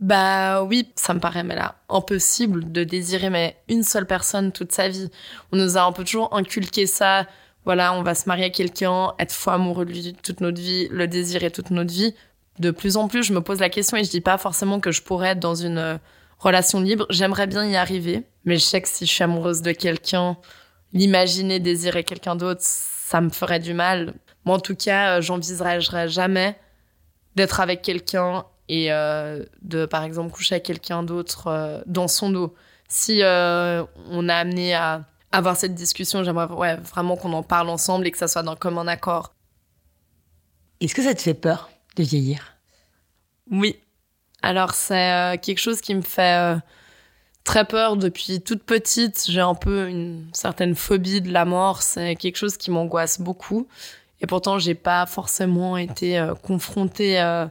Bah 0.00 0.62
oui, 0.64 0.88
ça 0.96 1.12
me 1.12 1.20
paraît 1.20 1.44
mais 1.44 1.54
là 1.54 1.74
impossible 1.90 2.72
de 2.72 2.84
désirer 2.84 3.28
mais 3.28 3.58
une 3.68 3.82
seule 3.82 4.06
personne 4.06 4.50
toute 4.50 4.72
sa 4.72 4.88
vie. 4.88 5.10
On 5.52 5.58
nous 5.58 5.76
a 5.76 5.82
un 5.82 5.92
peu 5.92 6.04
toujours 6.04 6.34
inculqué 6.34 6.86
ça. 6.86 7.26
Voilà, 7.66 7.92
on 7.92 8.02
va 8.02 8.14
se 8.14 8.26
marier 8.26 8.46
à 8.46 8.50
quelqu'un, 8.50 9.12
être 9.18 9.32
fou 9.32 9.50
amoureux 9.50 9.84
de 9.84 9.92
lui 9.92 10.16
toute 10.22 10.40
notre 10.40 10.58
vie, 10.58 10.88
le 10.90 11.06
désirer 11.06 11.50
toute 11.50 11.70
notre 11.70 11.92
vie. 11.92 12.14
De 12.58 12.70
plus 12.70 12.96
en 12.96 13.08
plus, 13.08 13.22
je 13.22 13.34
me 13.34 13.42
pose 13.42 13.60
la 13.60 13.68
question 13.68 13.98
et 13.98 14.04
je 14.04 14.10
dis 14.10 14.22
pas 14.22 14.38
forcément 14.38 14.80
que 14.80 14.90
je 14.90 15.02
pourrais 15.02 15.30
être 15.30 15.40
dans 15.40 15.54
une 15.54 15.78
euh, 15.78 15.98
relation 16.38 16.80
libre. 16.80 17.06
J'aimerais 17.10 17.46
bien 17.46 17.66
y 17.66 17.76
arriver, 17.76 18.22
mais 18.46 18.56
je 18.56 18.64
sais 18.64 18.80
que 18.80 18.88
si 18.88 19.04
je 19.04 19.12
suis 19.12 19.22
amoureuse 19.22 19.60
de 19.60 19.72
quelqu'un, 19.72 20.38
l'imaginer 20.92 21.60
désirer 21.60 22.04
quelqu'un 22.04 22.36
d'autre, 22.36 22.62
ça 22.62 23.20
me 23.20 23.30
ferait 23.30 23.60
du 23.60 23.74
mal. 23.74 24.14
Moi, 24.44 24.56
en 24.56 24.60
tout 24.60 24.76
cas, 24.76 25.18
euh, 25.18 25.20
j'envisagerais 25.20 26.08
jamais 26.08 26.56
d'être 27.36 27.60
avec 27.60 27.82
quelqu'un 27.82 28.44
et 28.70 28.92
euh, 28.92 29.44
de, 29.62 29.84
par 29.84 30.04
exemple, 30.04 30.30
coucher 30.32 30.54
avec 30.54 30.64
quelqu'un 30.64 31.02
d'autre 31.02 31.48
euh, 31.48 31.82
dans 31.86 32.06
son 32.06 32.30
dos. 32.30 32.54
Si 32.88 33.20
euh, 33.20 33.84
on 34.10 34.28
a 34.28 34.34
amené 34.36 34.74
à 34.74 35.04
avoir 35.32 35.56
cette 35.56 35.74
discussion, 35.74 36.22
j'aimerais 36.22 36.46
ouais, 36.54 36.76
vraiment 36.76 37.16
qu'on 37.16 37.32
en 37.32 37.42
parle 37.42 37.68
ensemble 37.68 38.06
et 38.06 38.12
que 38.12 38.18
ça 38.18 38.28
soit 38.28 38.44
dans 38.44 38.54
comme 38.54 38.78
un 38.78 38.86
accord. 38.86 39.34
Est-ce 40.80 40.94
que 40.94 41.02
ça 41.02 41.14
te 41.14 41.20
fait 41.20 41.34
peur 41.34 41.68
de 41.96 42.04
vieillir? 42.04 42.58
Oui. 43.50 43.76
Alors, 44.40 44.74
c'est 44.74 45.38
quelque 45.42 45.58
chose 45.58 45.80
qui 45.80 45.94
me 45.94 46.02
fait 46.02 46.56
très 47.44 47.64
peur 47.64 47.96
depuis 47.96 48.40
toute 48.40 48.62
petite. 48.62 49.26
J'ai 49.28 49.40
un 49.40 49.54
peu 49.54 49.88
une 49.88 50.28
certaine 50.32 50.74
phobie 50.74 51.20
de 51.20 51.32
la 51.32 51.44
mort. 51.44 51.82
C'est 51.82 52.16
quelque 52.16 52.36
chose 52.36 52.56
qui 52.56 52.70
m'angoisse 52.70 53.20
beaucoup. 53.20 53.66
Et 54.20 54.26
pourtant, 54.26 54.58
j'ai 54.58 54.74
pas 54.74 55.06
forcément 55.06 55.76
été 55.76 56.18
euh, 56.18 56.34
confrontée 56.34 57.20
euh, 57.20 57.46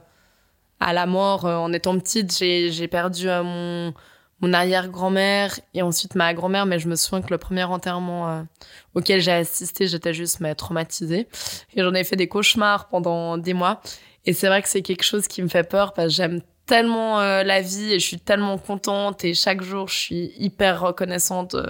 à 0.78 0.92
la 0.92 1.06
mort. 1.06 1.46
Euh, 1.46 1.56
en 1.56 1.72
étant 1.72 1.98
petite, 1.98 2.36
j'ai 2.38 2.88
perdu 2.88 3.26
mon, 3.26 3.92
mon 4.40 4.52
arrière-grand-mère 4.52 5.58
et 5.74 5.82
ensuite 5.82 6.14
ma 6.14 6.32
grand-mère, 6.32 6.66
mais 6.66 6.78
je 6.78 6.88
me 6.88 6.94
souviens 6.94 7.22
que 7.22 7.30
le 7.30 7.38
premier 7.38 7.64
enterrement 7.64 8.46
auquel 8.94 9.20
j'ai 9.20 9.32
assisté, 9.32 9.88
j'étais 9.88 10.14
juste 10.14 10.40
mais, 10.40 10.54
traumatisée. 10.54 11.26
Et 11.74 11.82
j'en 11.82 11.94
ai 11.94 12.04
fait 12.04 12.16
des 12.16 12.28
cauchemars 12.28 12.88
pendant 12.88 13.36
des 13.36 13.54
mois. 13.54 13.80
Et 14.26 14.32
c'est 14.32 14.46
vrai 14.46 14.62
que 14.62 14.68
c'est 14.68 14.82
quelque 14.82 15.02
chose 15.02 15.26
qui 15.26 15.42
me 15.42 15.48
fait 15.48 15.68
peur 15.68 15.92
parce 15.92 16.08
que 16.08 16.14
j'aime 16.14 16.40
tellement 16.70 17.18
euh, 17.18 17.42
la 17.42 17.60
vie 17.62 17.92
et 17.94 17.98
je 17.98 18.06
suis 18.06 18.20
tellement 18.20 18.56
contente 18.56 19.24
et 19.24 19.34
chaque 19.34 19.60
jour 19.60 19.88
je 19.88 19.96
suis 19.96 20.32
hyper 20.38 20.80
reconnaissante 20.80 21.56
euh, 21.56 21.66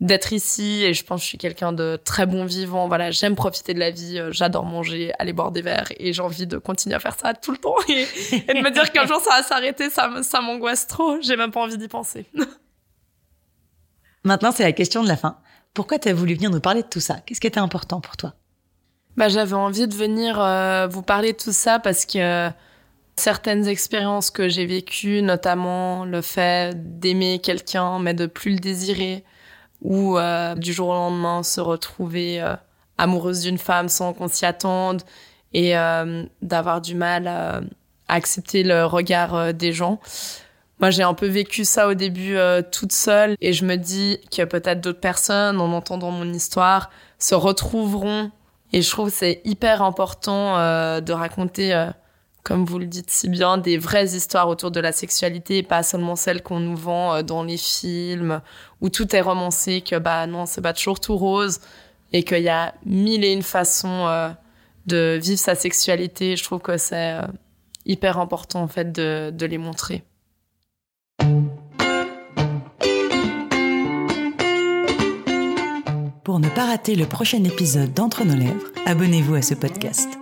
d'être 0.00 0.32
ici 0.32 0.82
et 0.82 0.94
je 0.94 1.04
pense 1.04 1.20
que 1.20 1.22
je 1.22 1.28
suis 1.28 1.38
quelqu'un 1.38 1.72
de 1.72 1.96
très 2.04 2.26
bon 2.26 2.44
vivant. 2.44 2.88
Voilà, 2.88 3.12
j'aime 3.12 3.36
profiter 3.36 3.72
de 3.72 3.78
la 3.78 3.92
vie, 3.92 4.18
euh, 4.18 4.32
j'adore 4.32 4.64
manger, 4.64 5.12
aller 5.20 5.32
boire 5.32 5.52
des 5.52 5.62
verres 5.62 5.92
et 5.96 6.12
j'ai 6.12 6.22
envie 6.22 6.48
de 6.48 6.58
continuer 6.58 6.96
à 6.96 6.98
faire 6.98 7.16
ça 7.16 7.34
tout 7.34 7.52
le 7.52 7.58
temps 7.58 7.76
et, 7.88 8.02
et 8.32 8.54
de 8.54 8.64
me 8.64 8.72
dire 8.72 8.90
qu'un 8.90 9.06
jour 9.06 9.20
ça 9.20 9.36
va 9.36 9.42
s'arrêter, 9.44 9.90
ça, 9.90 10.10
ça 10.24 10.40
m'angoisse 10.40 10.88
trop. 10.88 11.20
J'ai 11.20 11.36
même 11.36 11.52
pas 11.52 11.60
envie 11.60 11.78
d'y 11.78 11.86
penser. 11.86 12.26
Maintenant, 14.24 14.50
c'est 14.50 14.64
la 14.64 14.72
question 14.72 15.04
de 15.04 15.08
la 15.08 15.16
fin. 15.16 15.38
Pourquoi 15.72 16.00
tu 16.00 16.08
as 16.08 16.14
voulu 16.14 16.34
venir 16.34 16.50
nous 16.50 16.60
parler 16.60 16.82
de 16.82 16.88
tout 16.88 17.00
ça? 17.00 17.20
Qu'est-ce 17.24 17.40
qui 17.40 17.46
était 17.46 17.60
important 17.60 18.00
pour 18.00 18.16
toi? 18.16 18.34
Bah, 19.16 19.28
j'avais 19.28 19.54
envie 19.54 19.86
de 19.86 19.94
venir 19.94 20.34
vous 20.90 21.02
parler 21.02 21.32
de 21.32 21.36
tout 21.36 21.52
ça 21.52 21.78
parce 21.78 22.06
que 22.06 22.50
certaines 23.16 23.68
expériences 23.68 24.30
que 24.30 24.48
j'ai 24.48 24.66
vécues, 24.66 25.22
notamment 25.22 26.04
le 26.04 26.22
fait 26.22 26.98
d'aimer 26.98 27.38
quelqu'un 27.38 27.98
mais 27.98 28.14
de 28.14 28.26
plus 28.26 28.52
le 28.52 28.58
désirer, 28.58 29.24
ou 29.82 30.16
euh, 30.16 30.54
du 30.54 30.72
jour 30.72 30.88
au 30.88 30.94
lendemain 30.94 31.42
se 31.42 31.60
retrouver 31.60 32.40
euh, 32.40 32.54
amoureuse 32.98 33.42
d'une 33.42 33.58
femme 33.58 33.88
sans 33.88 34.12
qu'on 34.12 34.28
s'y 34.28 34.46
attende, 34.46 35.02
et 35.52 35.76
euh, 35.76 36.24
d'avoir 36.40 36.80
du 36.80 36.94
mal 36.94 37.26
à, 37.26 37.56
à 38.08 38.14
accepter 38.14 38.62
le 38.62 38.86
regard 38.86 39.52
des 39.52 39.72
gens. 39.72 40.00
Moi, 40.80 40.90
j'ai 40.90 41.02
un 41.02 41.14
peu 41.14 41.26
vécu 41.26 41.64
ça 41.64 41.86
au 41.88 41.94
début 41.94 42.36
toute 42.72 42.92
seule, 42.92 43.36
et 43.40 43.52
je 43.52 43.64
me 43.64 43.76
dis 43.76 44.18
que 44.36 44.42
peut-être 44.42 44.80
d'autres 44.80 45.00
personnes, 45.00 45.60
en 45.60 45.72
entendant 45.72 46.10
mon 46.10 46.32
histoire, 46.32 46.90
se 47.18 47.34
retrouveront 47.36 48.32
et 48.72 48.82
je 48.82 48.90
trouve 48.90 49.10
que 49.10 49.16
c'est 49.16 49.42
hyper 49.44 49.82
important 49.82 50.56
de 51.00 51.12
raconter, 51.12 51.90
comme 52.42 52.64
vous 52.64 52.78
le 52.78 52.86
dites 52.86 53.10
si 53.10 53.28
bien, 53.28 53.58
des 53.58 53.78
vraies 53.78 54.14
histoires 54.14 54.48
autour 54.48 54.70
de 54.70 54.80
la 54.80 54.92
sexualité, 54.92 55.58
et 55.58 55.62
pas 55.62 55.82
seulement 55.82 56.16
celles 56.16 56.42
qu'on 56.42 56.60
nous 56.60 56.76
vend 56.76 57.14
euh, 57.14 57.22
dans 57.22 57.44
les 57.44 57.56
films, 57.56 58.40
où 58.80 58.88
tout 58.88 59.14
est 59.14 59.20
romancé, 59.20 59.80
que 59.80 59.98
bah 59.98 60.26
non, 60.26 60.46
c'est 60.46 60.60
pas 60.60 60.72
toujours 60.72 61.00
tout 61.00 61.16
rose, 61.16 61.60
et 62.12 62.24
qu'il 62.24 62.42
y 62.42 62.48
a 62.48 62.74
mille 62.84 63.24
et 63.24 63.32
une 63.32 63.42
façons 63.42 64.06
euh, 64.06 64.30
de 64.86 65.18
vivre 65.22 65.38
sa 65.38 65.54
sexualité. 65.54 66.36
Je 66.36 66.44
trouve 66.44 66.60
que 66.60 66.76
c'est 66.76 67.12
euh, 67.12 67.22
hyper 67.86 68.18
important 68.18 68.62
en 68.62 68.68
fait 68.68 68.92
de, 68.92 69.30
de 69.30 69.46
les 69.46 69.58
montrer. 69.58 70.02
Pour 76.24 76.38
ne 76.38 76.48
pas 76.48 76.66
rater 76.66 76.94
le 76.94 77.04
prochain 77.06 77.42
épisode 77.44 77.92
d'Entre 77.94 78.24
nos 78.24 78.36
lèvres, 78.36 78.68
abonnez-vous 78.86 79.34
à 79.34 79.42
ce 79.42 79.54
podcast. 79.54 80.21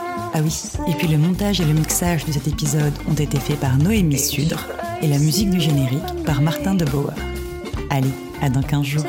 Ah 0.33 0.39
oui, 0.41 0.53
et 0.87 0.93
puis 0.93 1.07
le 1.07 1.17
montage 1.17 1.59
et 1.59 1.65
le 1.65 1.73
mixage 1.73 2.25
de 2.25 2.31
cet 2.31 2.47
épisode 2.47 2.93
ont 3.09 3.13
été 3.13 3.37
faits 3.37 3.59
par 3.59 3.77
Noémie 3.77 4.17
Sudre 4.17 4.65
et 5.01 5.07
la 5.07 5.17
musique 5.17 5.49
du 5.49 5.59
générique 5.59 6.23
par 6.25 6.41
Martin 6.41 6.73
de. 6.73 6.85
Allez, 7.89 8.07
à 8.41 8.49
dans 8.49 8.61
15 8.61 8.83
jours. 8.83 9.05